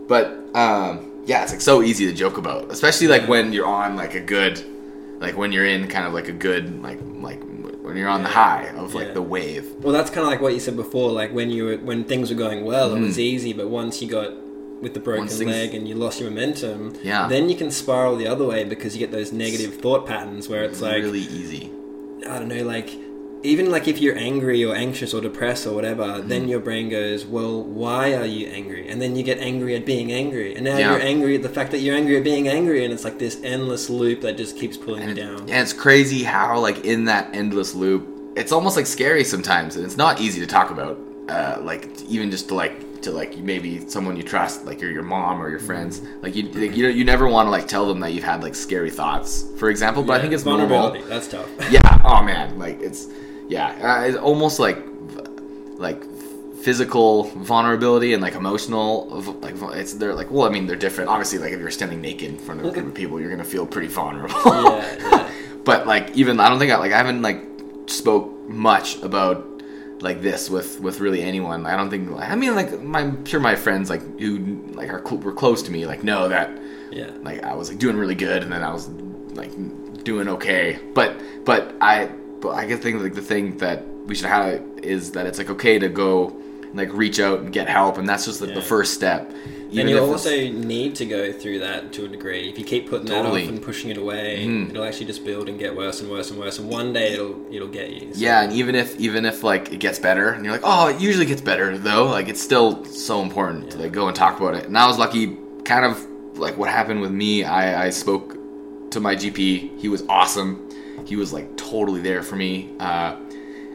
but 0.08 0.26
um, 0.56 1.12
yeah, 1.26 1.44
it's 1.44 1.52
like 1.52 1.62
so 1.62 1.82
easy 1.84 2.06
to 2.08 2.14
joke 2.14 2.38
about, 2.38 2.72
especially 2.72 3.08
like 3.08 3.28
when 3.28 3.54
you're 3.54 3.68
on 3.68 3.96
like 3.96 4.16
a 4.16 4.20
good, 4.22 4.64
like 5.20 5.38
when 5.38 5.52
you're 5.52 5.66
in 5.66 5.88
kind 5.88 6.06
of 6.08 6.14
like 6.14 6.28
a 6.28 6.34
good 6.34 6.82
like 6.82 7.00
like 7.22 7.40
when 7.84 7.96
you're 7.98 8.10
on 8.10 8.24
the 8.24 8.30
high 8.30 8.66
of 8.78 8.94
like 8.96 9.08
Yeah. 9.08 9.14
the 9.14 9.22
wave. 9.22 9.66
Well, 9.84 9.94
that's 9.94 10.10
kind 10.10 10.22
of 10.26 10.32
like 10.32 10.42
what 10.42 10.54
you 10.54 10.60
said 10.60 10.76
before. 10.76 11.12
Like 11.12 11.34
when 11.34 11.50
you 11.50 11.66
were 11.66 11.78
when 11.78 12.04
things 12.04 12.30
were 12.30 12.36
going 12.38 12.66
well, 12.66 12.96
it 12.96 13.00
was 13.00 13.12
Mm-hmm. 13.14 13.20
easy, 13.36 13.54
but 13.54 13.68
once 13.70 14.02
you 14.02 14.08
got 14.08 14.32
with 14.82 14.94
the 14.94 15.00
broken 15.00 15.28
things- 15.28 15.42
leg 15.52 15.74
and 15.76 15.88
you 15.88 15.96
lost 15.96 16.20
your 16.20 16.30
momentum, 16.30 16.94
Yeah. 17.04 17.28
then 17.28 17.50
you 17.50 17.56
can 17.56 17.70
spiral 17.72 18.16
the 18.16 18.28
other 18.28 18.46
way 18.46 18.64
because 18.64 18.96
you 18.96 19.00
get 19.00 19.12
those 19.12 19.32
negative 19.32 19.76
thought 19.76 20.06
patterns 20.06 20.48
where 20.50 20.64
it's 20.64 20.82
like 20.82 21.04
really 21.04 21.20
easy. 21.20 21.70
I 22.30 22.40
don't 22.40 22.48
know, 22.50 22.64
like 22.64 22.90
even 23.42 23.72
like 23.72 23.88
if 23.88 24.02
you're 24.02 24.18
angry 24.18 24.66
or 24.66 24.76
anxious 24.76 25.14
or 25.14 25.22
depressed 25.22 25.66
or 25.66 25.72
whatever, 25.74 26.22
then 26.22 26.42
Mm-hmm. 26.42 26.50
your 26.50 26.60
brain 26.60 26.90
goes, 26.90 27.26
"Well, 27.26 27.64
why 27.64 28.14
are 28.14 28.26
you 28.26 28.48
angry?" 28.48 28.86
And 28.90 29.02
then 29.02 29.16
you 29.16 29.24
get 29.24 29.40
angry 29.40 29.76
at 29.76 29.86
being 29.86 30.12
angry, 30.12 30.56
and 30.56 30.66
now 30.66 30.78
Yeah. 30.78 30.92
you're 30.92 31.02
angry 31.02 31.36
at 31.36 31.44
the 31.44 31.48
fact 31.50 31.72
that 31.72 31.80
you're 31.80 31.96
angry 31.96 32.18
at 32.18 32.24
being 32.26 32.50
angry, 32.50 32.84
and 32.84 32.94
it's 32.94 33.06
like 33.06 33.18
this 33.18 33.38
endless 33.42 33.90
loop 33.90 34.20
that 34.22 34.36
just 34.36 34.58
keeps 34.58 34.76
pulling 34.76 35.04
you 35.04 35.08
And, 35.10 35.18
down. 35.18 35.40
and 35.40 35.52
it's 35.52 35.72
crazy 35.72 36.24
how 36.24 36.60
like 36.60 36.84
in 36.84 37.06
that 37.06 37.30
endless 37.34 37.74
loop, 37.74 38.06
it's 38.36 38.52
almost 38.52 38.76
like 38.76 38.86
scary 38.88 39.24
sometimes, 39.24 39.78
and 39.78 39.86
it's 39.86 39.96
not 39.98 40.20
easy 40.20 40.42
to 40.42 40.48
talk 40.48 40.70
about. 40.70 40.98
Uh, 41.30 41.60
like 41.64 41.88
even 42.10 42.32
just 42.32 42.50
to 42.50 42.56
like 42.56 42.74
to 43.04 43.12
like 43.12 43.38
maybe 43.38 43.88
someone 43.88 44.16
you 44.16 44.24
trust, 44.24 44.66
like 44.66 44.82
your 44.82 44.92
your 44.92 45.04
mom 45.04 45.42
or 45.42 45.50
your 45.50 45.60
friends. 45.60 46.02
Like 46.22 46.36
you 46.36 46.44
like, 46.52 46.76
you 46.76 46.88
you 46.88 47.06
never 47.06 47.28
want 47.28 47.48
to 47.48 47.52
like 47.52 47.68
tell 47.68 47.88
them 47.88 48.00
that 48.02 48.14
you've 48.14 48.24
had 48.24 48.44
like 48.44 48.56
scary 48.56 48.92
thoughts, 48.92 49.46
for 49.58 49.70
example. 49.70 50.04
But 50.04 50.18
I 50.18 50.22
think 50.22 50.34
it's 50.34 50.46
normal. 50.46 50.68
vulnerability. 50.68 51.10
That's 51.10 51.28
tough. 51.28 51.50
Yeah. 51.72 52.02
Oh 52.04 52.24
man, 52.24 52.58
like 52.58 52.82
it's 52.82 53.08
yeah, 53.48 53.70
uh, 53.82 54.08
it's 54.08 54.18
almost 54.18 54.60
like 54.60 54.84
like 55.78 56.04
physical 56.62 57.24
vulnerability 57.24 58.14
and 58.14 58.22
like 58.22 58.36
emotional 58.36 59.08
like 59.42 59.56
it's 59.78 59.94
they're 59.94 60.14
like 60.14 60.30
well 60.30 60.46
I 60.46 60.50
mean 60.50 60.68
they're 60.68 60.76
different 60.76 61.10
obviously 61.10 61.40
like 61.40 61.54
if 61.54 61.60
you're 61.60 61.72
standing 61.72 62.02
naked 62.02 62.32
in 62.32 62.38
front 62.38 62.60
of 62.60 62.66
a 62.68 62.72
group 62.72 62.88
of 62.88 62.94
people 62.94 63.18
you're 63.18 63.30
gonna 63.30 63.46
feel 63.46 63.66
pretty 63.66 63.88
vulnerable 63.88 64.36
yeah, 64.46 64.98
yeah. 65.00 65.32
but 65.64 65.88
like 65.88 66.12
even 66.18 66.38
I 66.42 66.50
don't 66.50 66.60
think 66.60 66.74
I 66.74 66.78
like 66.78 66.92
I 66.92 66.98
haven't 66.98 67.22
like 67.22 67.42
spoke 67.88 68.50
much 68.50 69.02
about 69.02 69.48
like 70.02 70.22
this 70.22 70.50
with 70.50 70.80
with 70.80 71.00
really 71.00 71.22
anyone. 71.22 71.66
I 71.66 71.76
don't 71.76 71.90
think 71.90 72.10
I 72.12 72.36
mean 72.36 72.56
like 72.56 72.82
my, 72.82 73.02
I'm 73.02 73.26
sure 73.26 73.40
my 73.40 73.56
friends 73.56 73.90
like 73.90 74.02
who 74.20 74.64
like 74.74 74.90
are 74.90 75.02
were 75.18 75.34
close 75.34 75.62
to 75.64 75.72
me 75.72 75.86
like 75.86 76.04
know 76.04 76.30
that 76.30 76.58
yeah. 76.92 77.12
like 77.22 77.44
I 77.44 77.56
was 77.56 77.70
like 77.70 77.80
doing 77.80 77.98
really 77.98 78.16
good 78.16 78.44
and 78.44 78.52
then 78.52 78.64
I 78.64 78.72
was 78.72 78.88
like 79.34 79.52
doing 80.04 80.28
okay. 80.30 80.80
But 80.94 81.20
but 81.46 81.76
I 81.82 82.08
but 82.40 82.52
I 82.52 82.66
guess 82.66 82.80
think 82.80 83.02
like 83.02 83.14
the 83.14 83.22
thing 83.22 83.58
that 83.58 83.86
we 84.06 84.16
should 84.16 84.28
highlight 84.28 84.64
is 84.84 85.12
that 85.12 85.26
it's 85.26 85.38
like 85.38 85.50
okay 85.50 85.80
to 85.80 85.90
go 85.90 86.36
like 86.74 86.94
reach 86.94 87.20
out 87.20 87.40
and 87.40 87.52
get 87.52 87.68
help 87.68 87.98
and 87.98 88.08
that's 88.08 88.26
just 88.26 88.42
like 88.42 88.54
the 88.54 88.62
first 88.62 88.94
step 88.94 89.32
And 89.78 89.90
you 89.90 90.00
also 90.00 90.30
it's- 90.30 90.54
need 90.66 90.96
to 90.96 91.06
go 91.06 91.32
through 91.32 91.60
that 91.60 91.94
to 91.94 92.06
a 92.06 92.08
degree. 92.08 92.50
If 92.50 92.58
you 92.58 92.66
keep 92.66 92.90
putting 92.90 93.08
Totally. 93.08 93.42
that 93.42 93.48
off 93.48 93.54
and 93.56 93.62
pushing 93.62 93.90
it 93.92 93.98
away, 93.98 94.46
Mhm. 94.48 94.72
it'll 94.72 94.84
actually 94.84 95.06
just 95.06 95.24
build 95.24 95.48
and 95.50 95.60
get 95.60 95.76
worse 95.76 96.02
and 96.02 96.10
worse 96.10 96.32
and 96.32 96.40
worse. 96.40 96.58
And 96.60 96.70
one 96.70 96.92
day 96.94 97.14
it'll 97.14 97.36
it'll 97.52 97.68
get 97.68 97.90
you. 97.92 98.00
So- 98.14 98.20
yeah 98.20 98.42
and 98.44 98.54
even 98.54 98.74
if 98.76 99.00
even 99.00 99.26
if 99.26 99.44
like 99.44 99.72
it 99.72 99.80
gets 99.80 100.00
better 100.00 100.30
and 100.30 100.44
you're 100.44 100.54
like 100.54 100.62
oh 100.64 100.88
it 100.88 101.00
usually 101.00 101.26
gets 101.26 101.42
better 101.42 101.78
though 101.78 102.06
like 102.06 102.28
it's 102.30 102.42
still 102.42 102.84
so 102.86 103.22
important 103.22 103.70
to 103.72 103.78
like 103.78 103.92
go 103.92 104.08
and 104.08 104.16
talk 104.16 104.40
about 104.40 104.56
it 104.56 104.66
and 104.66 104.78
I 104.78 104.88
was 104.88 104.98
lucky 104.98 105.38
kind 105.66 105.86
of 105.86 106.06
like 106.38 106.58
what 106.58 106.70
happened 106.70 107.02
with 107.02 107.12
me 107.12 107.44
I, 107.44 107.86
I 107.86 107.90
spoke 107.90 108.38
to 108.92 109.00
my 109.00 109.16
GP 109.16 109.78
he 109.78 109.88
was 109.90 110.04
awesome 110.10 110.68
he 111.06 111.16
was 111.16 111.32
like 111.34 111.56
totally 111.58 112.02
there 112.02 112.24
for 112.24 112.36
me 112.36 112.70
uh, 112.80 113.16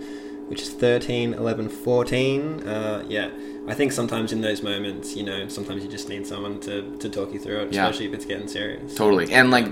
which 0.49 0.63
is 0.63 0.71
13, 0.71 1.35
11, 1.35 1.69
14. 1.69 2.63
Uh, 2.67 3.05
yeah, 3.09 3.31
I 3.69 3.75
think 3.75 3.93
sometimes 3.93 4.33
in 4.33 4.41
those 4.41 4.63
moments, 4.63 5.17
you 5.17 5.25
know, 5.25 5.49
sometimes 5.49 5.83
you 5.83 5.91
just 5.91 6.09
need 6.09 6.27
someone 6.27 6.61
to, 6.61 6.97
to 6.99 7.09
talk 7.09 7.33
you 7.33 7.39
through 7.41 7.61
it, 7.63 7.73
Yeah. 7.73 7.85
especially 7.87 8.07
if 8.07 8.15
it's 8.15 8.25
getting 8.25 8.49
serious. 8.49 8.95
Totally. 8.95 9.33
And 9.33 9.51
like 9.51 9.67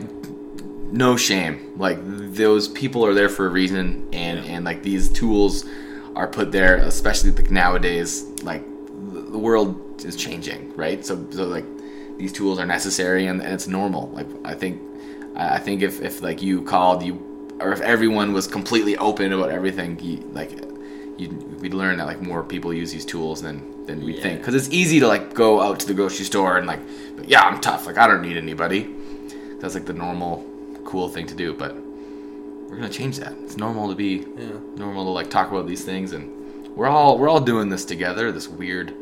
no 0.93 1.16
shame. 1.16 1.72
Like 1.77 1.99
those 2.03 2.68
people 2.68 3.05
are 3.07 3.14
there 3.14 3.29
for 3.29 3.47
a 3.47 3.51
reason 3.51 4.09
and 4.12 4.45
Yeah. 4.45 4.53
and 4.53 4.64
like 4.64 4.83
these 4.83 5.09
tools 5.09 5.64
are 6.16 6.29
put 6.29 6.53
there 6.53 6.77
especially 6.77 7.33
like 7.33 7.51
nowadays 7.51 8.22
like 8.45 8.62
the 9.12 9.39
world 9.39 10.05
is 10.05 10.14
changing, 10.16 10.72
right? 10.77 11.05
So 11.05 11.27
so 11.31 11.45
like 11.45 11.64
these 12.18 12.33
tools 12.33 12.59
are 12.61 12.66
necessary 12.66 13.27
and, 13.27 13.41
and 13.43 13.53
it's 13.53 13.66
normal. 13.66 14.09
Like 14.11 14.27
I 14.45 14.55
think 14.55 14.81
I 15.37 15.59
think 15.59 15.83
if 15.83 16.01
if 16.01 16.22
like 16.22 16.41
you 16.43 16.62
called 16.62 17.03
you 17.03 17.14
or 17.65 17.73
if 17.73 17.81
everyone 17.81 18.33
was 18.33 18.47
completely 18.47 18.97
open 18.99 19.33
about 19.33 19.51
everything, 19.51 19.99
you 20.01 20.19
like 20.33 20.51
you 21.19 21.29
we'd 21.61 21.75
learn 21.75 21.99
that 21.99 22.07
like 22.07 22.21
more 22.21 22.43
people 22.43 22.73
use 22.73 22.91
these 22.93 23.05
tools 23.05 23.41
than 23.43 23.57
than 23.87 24.05
we 24.05 24.15
Yeah. 24.17 24.23
think 24.23 24.41
because 24.41 24.55
it's 24.55 24.69
easy 24.71 24.99
to 25.01 25.07
like 25.09 25.33
go 25.35 25.61
out 25.61 25.79
to 25.81 25.87
the 25.87 25.95
grocery 25.95 26.25
store 26.25 26.57
and 26.59 26.67
like 26.67 26.81
yeah 27.27 27.43
I'm 27.43 27.61
tough 27.61 27.87
like 27.87 27.99
I 27.99 28.07
don't 28.09 28.23
need 28.23 28.37
anybody 28.37 28.91
that's 29.61 29.75
like 29.75 29.87
the 29.87 29.93
normal 30.07 30.45
cool 30.85 31.09
thing 31.09 31.27
to 31.29 31.35
do 31.35 31.55
but 31.55 31.73
we're 32.69 32.77
gonna 32.77 32.89
change 32.89 33.19
that 33.19 33.33
it's 33.45 33.57
normal 33.57 33.89
to 33.89 33.95
be 33.95 34.27
Yeah. 34.37 34.59
normal 34.77 35.05
to 35.05 35.11
like 35.11 35.31
talk 35.31 35.51
about 35.53 35.67
these 35.69 35.85
things 35.85 36.12
and 36.12 36.25
we're 36.77 36.89
all 36.89 37.17
we're 37.19 37.29
all 37.29 37.41
doing 37.41 37.69
this 37.69 37.85
together 37.85 38.33
this 38.33 38.49
weird 38.49 38.93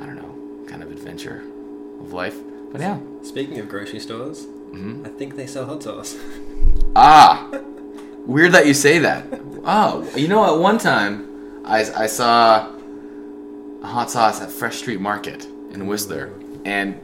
i 0.00 0.06
don't 0.06 0.16
know 0.16 0.34
kind 0.70 0.82
of 0.82 0.90
adventure 0.90 1.42
of 2.00 2.12
life 2.12 2.36
but 2.72 2.80
yeah 2.80 2.98
Speaking 3.22 3.58
of 3.58 3.68
grocery 3.68 4.00
stores, 4.00 4.46
Mhm. 4.72 5.06
I 5.06 5.10
think 5.18 5.36
they 5.36 5.46
sell 5.46 5.66
hot 5.66 5.82
sauce. 5.82 6.16
ah 6.96 7.48
weird 8.26 8.52
that 8.52 8.66
you 8.66 8.74
say 8.74 8.98
that. 9.00 9.24
Oh 9.64 10.08
you 10.16 10.28
know 10.28 10.54
at 10.54 10.60
one 10.60 10.76
time 10.78 11.62
i, 11.64 11.78
I 12.04 12.06
saw 12.06 12.68
a 13.82 13.86
hot 13.86 14.10
sauce 14.10 14.42
at 14.42 14.50
fresh 14.50 14.76
street 14.76 15.00
market 15.00 15.46
in 15.72 15.86
whistler 15.86 16.32
and 16.66 17.00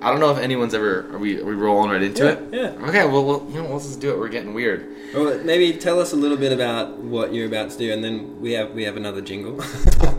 i 0.00 0.10
don't 0.10 0.20
know 0.20 0.30
if 0.30 0.38
anyone's 0.38 0.74
ever 0.74 1.12
are 1.12 1.18
we 1.18 1.40
are 1.40 1.44
we 1.44 1.54
rolling 1.54 1.90
right 1.90 2.02
into 2.02 2.24
Yeah, 2.24 2.30
it? 2.30 2.48
yeah. 2.78 2.86
okay 2.88 3.04
well, 3.06 3.24
well 3.24 3.46
you 3.50 3.60
know 3.62 3.72
let's 3.72 3.86
just 3.86 4.00
do 4.00 4.10
it. 4.12 4.18
We're 4.18 4.28
getting 4.28 4.54
weird. 4.54 4.88
Well, 5.12 5.38
maybe 5.44 5.76
tell 5.78 5.98
us 6.00 6.12
a 6.12 6.16
little 6.16 6.36
bit 6.36 6.52
about 6.52 6.98
what 6.98 7.32
you're 7.32 7.46
about 7.46 7.70
to 7.70 7.78
do, 7.78 7.92
and 7.92 8.02
then 8.02 8.40
we 8.40 8.52
have 8.52 8.70
we 8.72 8.82
have 8.84 8.96
another 8.96 9.20
jingle. 9.20 9.60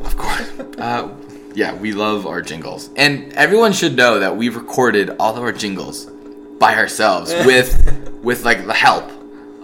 Of 0.05 0.15
course. 0.17 0.51
Uh, 0.77 1.09
yeah, 1.53 1.73
we 1.75 1.91
love 1.91 2.25
our 2.25 2.41
jingles, 2.41 2.89
and 2.95 3.33
everyone 3.33 3.73
should 3.73 3.95
know 3.97 4.19
that 4.19 4.37
we've 4.37 4.55
recorded 4.55 5.09
all 5.19 5.35
of 5.35 5.43
our 5.43 5.51
jingles 5.51 6.05
by 6.59 6.75
ourselves 6.75 7.33
with 7.45 7.69
with 8.23 8.45
like 8.45 8.65
the 8.65 8.73
help 8.73 9.11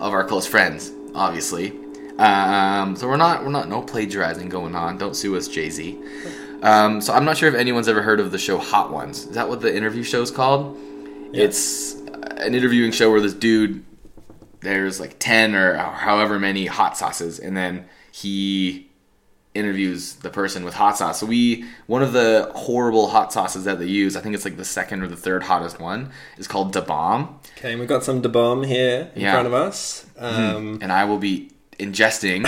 of 0.01 0.13
our 0.13 0.25
close 0.25 0.45
friends, 0.45 0.91
obviously. 1.15 1.79
Um, 2.17 2.95
so 2.95 3.07
we're 3.07 3.17
not 3.17 3.43
we're 3.43 3.51
not 3.51 3.69
no 3.69 3.81
plagiarizing 3.81 4.49
going 4.49 4.75
on. 4.75 4.97
Don't 4.97 5.15
sue 5.15 5.37
us, 5.37 5.47
Jay 5.47 5.69
Z. 5.69 5.97
Um, 6.61 7.01
so 7.01 7.13
I'm 7.13 7.25
not 7.25 7.37
sure 7.37 7.47
if 7.49 7.55
anyone's 7.55 7.87
ever 7.87 8.01
heard 8.01 8.19
of 8.19 8.31
the 8.31 8.37
show 8.37 8.57
Hot 8.57 8.91
Ones. 8.91 9.25
Is 9.25 9.35
that 9.35 9.47
what 9.47 9.61
the 9.61 9.75
interview 9.75 10.03
show 10.03 10.21
is 10.21 10.29
called? 10.29 10.77
Yeah. 11.31 11.45
It's 11.45 11.93
an 11.93 12.53
interviewing 12.53 12.91
show 12.91 13.09
where 13.09 13.21
this 13.21 13.33
dude 13.33 13.85
there's 14.59 14.99
like 14.99 15.15
10 15.17 15.55
or 15.55 15.75
however 15.75 16.37
many 16.37 16.67
hot 16.67 16.95
sauces 16.95 17.39
and 17.39 17.57
then 17.57 17.85
he 18.11 18.90
interviews 19.53 20.13
the 20.15 20.29
person 20.29 20.63
with 20.63 20.73
hot 20.73 20.97
sauce. 20.97 21.19
So 21.19 21.25
we 21.25 21.65
one 21.87 22.01
of 22.01 22.13
the 22.13 22.51
horrible 22.55 23.09
hot 23.09 23.33
sauces 23.33 23.65
that 23.65 23.79
they 23.79 23.85
use 23.85 24.15
i 24.15 24.21
think 24.21 24.33
it's 24.33 24.45
like 24.45 24.55
the 24.55 24.63
second 24.63 25.01
or 25.03 25.07
the 25.07 25.17
third 25.17 25.43
hottest 25.43 25.77
one 25.79 26.09
is 26.37 26.47
called 26.47 26.71
da 26.71 26.81
bomb. 26.81 27.39
Okay, 27.57 27.71
and 27.71 27.79
we've 27.79 27.89
got 27.89 28.03
some 28.03 28.21
Da 28.21 28.29
Bomb 28.29 28.63
here 28.63 29.11
in 29.13 29.21
Yeah. 29.21 29.33
front 29.33 29.47
of 29.47 29.53
us. 29.53 30.05
Um, 30.17 30.79
and 30.81 30.91
i 30.91 31.03
will 31.05 31.17
be 31.17 31.51
ingesting 31.79 32.43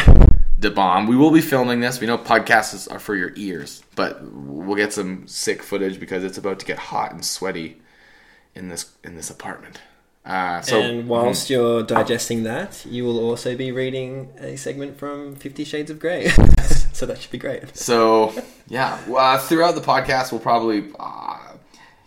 da 0.59 0.69
bomb. 0.69 1.07
We 1.07 1.15
will 1.17 1.31
be 1.31 1.41
filming 1.41 1.81
this. 1.81 1.99
We 1.99 2.07
know 2.07 2.17
podcasts 2.17 2.89
are 2.91 2.99
for 2.99 3.15
your 3.15 3.33
ears 3.35 3.83
but 3.95 4.23
we'll 4.23 4.77
get 4.77 4.93
some 4.93 5.27
sick 5.27 5.61
footage 5.61 5.99
because 5.99 6.23
it's 6.23 6.37
about 6.37 6.59
to 6.59 6.65
get 6.65 6.79
hot 6.79 7.11
and 7.11 7.23
sweaty 7.23 7.81
in 8.55 8.69
this 8.69 8.91
in 9.03 9.15
this 9.15 9.29
apartment. 9.29 9.81
Uh, 10.25 10.61
so 10.61 10.79
and 10.79 11.09
whilst 11.09 11.49
you're 11.49 11.83
digesting 11.83 12.43
that, 12.43 12.85
you 12.85 13.03
will 13.03 13.19
also 13.19 13.57
be 13.57 13.73
reading 13.73 14.29
a 14.39 14.55
segment 14.55 14.97
from 14.97 15.35
Fifty 15.35 15.65
Shades 15.65 15.91
of 15.91 15.99
Grey. 15.99 16.31
so 16.93 17.05
that 17.05 17.21
should 17.21 17.31
be 17.31 17.37
great. 17.37 17.75
So 17.75 18.33
yeah, 18.69 18.97
uh, 19.13 19.37
throughout 19.39 19.75
the 19.75 19.81
podcast, 19.81 20.31
we'll 20.31 20.39
probably 20.41 20.91
uh, 20.97 21.39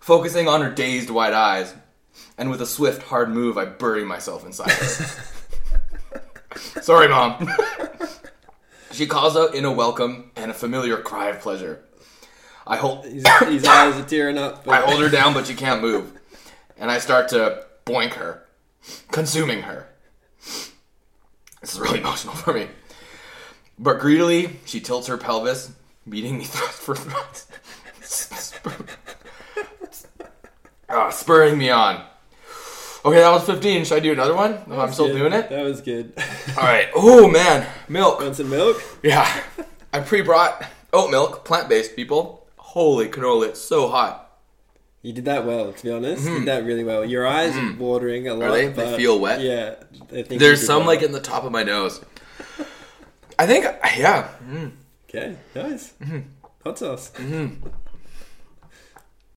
Focusing 0.00 0.48
on 0.48 0.60
her 0.62 0.70
dazed 0.70 1.10
white 1.10 1.32
eyes, 1.32 1.74
and 2.36 2.50
with 2.50 2.60
a 2.60 2.66
swift, 2.66 3.02
hard 3.02 3.30
move, 3.30 3.56
I 3.56 3.64
bury 3.66 4.04
myself 4.04 4.44
inside 4.44 4.70
her. 4.72 6.20
Sorry, 6.82 7.08
mom. 7.08 7.48
she 8.92 9.06
calls 9.06 9.36
out 9.36 9.54
in 9.54 9.64
a 9.64 9.72
welcome 9.72 10.30
and 10.36 10.50
a 10.50 10.54
familiar 10.54 10.96
cry 10.96 11.28
of 11.28 11.40
pleasure. 11.40 11.84
I 12.66 12.76
hold, 12.76 13.04
His, 13.04 13.26
his 13.40 13.64
eyes 13.64 13.94
are 13.96 14.04
tearing 14.04 14.38
up. 14.38 14.66
I 14.68 14.80
hold 14.80 15.00
her 15.00 15.08
down, 15.08 15.34
but 15.34 15.46
she 15.46 15.54
can't 15.54 15.80
move, 15.80 16.12
and 16.76 16.90
I 16.90 16.98
start 16.98 17.28
to 17.30 17.64
boink 17.86 18.14
her, 18.14 18.44
consuming 19.10 19.62
her. 19.62 19.88
This 21.60 21.74
is 21.74 21.80
really 21.80 21.98
emotional 22.00 22.34
for 22.34 22.52
me. 22.52 22.68
But 23.78 23.98
greedily, 23.98 24.58
she 24.66 24.80
tilts 24.80 25.06
her 25.06 25.16
pelvis, 25.16 25.72
meeting 26.06 26.38
me 26.38 26.44
thrust 26.44 26.78
for 26.82 26.94
thrust, 26.94 27.52
Ah, 30.88 31.10
spurring 31.10 31.56
me 31.56 31.70
on. 31.70 32.04
Okay, 33.04 33.18
that 33.18 33.30
was 33.30 33.44
15. 33.44 33.84
Should 33.84 33.96
I 33.96 34.00
do 34.00 34.12
another 34.12 34.34
one? 34.34 34.54
If 34.54 34.72
I'm 34.72 34.92
still 34.92 35.06
Good. 35.06 35.18
doing 35.18 35.32
it? 35.32 35.48
That 35.48 35.62
was 35.62 35.80
good. 35.80 36.12
All 36.58 36.64
right. 36.64 36.88
Oh 36.94 37.28
man, 37.28 37.66
milk. 37.88 38.20
Want 38.20 38.36
some 38.36 38.50
milk? 38.50 38.82
Yeah, 39.02 39.26
I 39.92 40.00
pre-brought 40.00 40.64
oat 40.92 41.10
milk, 41.10 41.44
plant-based 41.44 41.94
people. 41.96 42.46
Holy 42.56 43.08
canola, 43.08 43.48
it's 43.48 43.60
so 43.60 43.88
hot. 43.88 44.26
You 45.02 45.12
did 45.14 45.24
that 45.24 45.46
well, 45.46 45.72
to 45.72 45.82
be 45.82 45.90
honest. 45.90 46.24
You 46.24 46.40
did 46.40 46.48
that 46.48 46.64
really 46.64 46.84
well. 46.84 47.04
Your 47.04 47.26
eyes 47.26 47.56
are 47.56 47.72
watering 47.78 48.28
a 48.28 48.34
lot. 48.34 48.50
Mm-hmm. 48.50 48.52
they? 48.52 48.66
They 48.84 48.90
but 48.90 48.96
feel 48.96 49.18
wet? 49.18 49.40
Yeah. 49.40 49.76
There's 50.10 50.64
some 50.66 50.80
well. 50.80 50.88
like 50.88 51.02
in 51.02 51.12
the 51.12 51.20
top 51.20 51.44
of 51.44 51.52
my 51.52 51.62
nose. 51.62 52.04
I 53.38 53.46
think, 53.46 53.64
yeah. 53.96 54.28
Okay, 55.10 55.34
nice. 55.56 55.94
Mm-hmm. 56.00 56.20
Hot 56.62 56.78
sauce. 56.78 57.10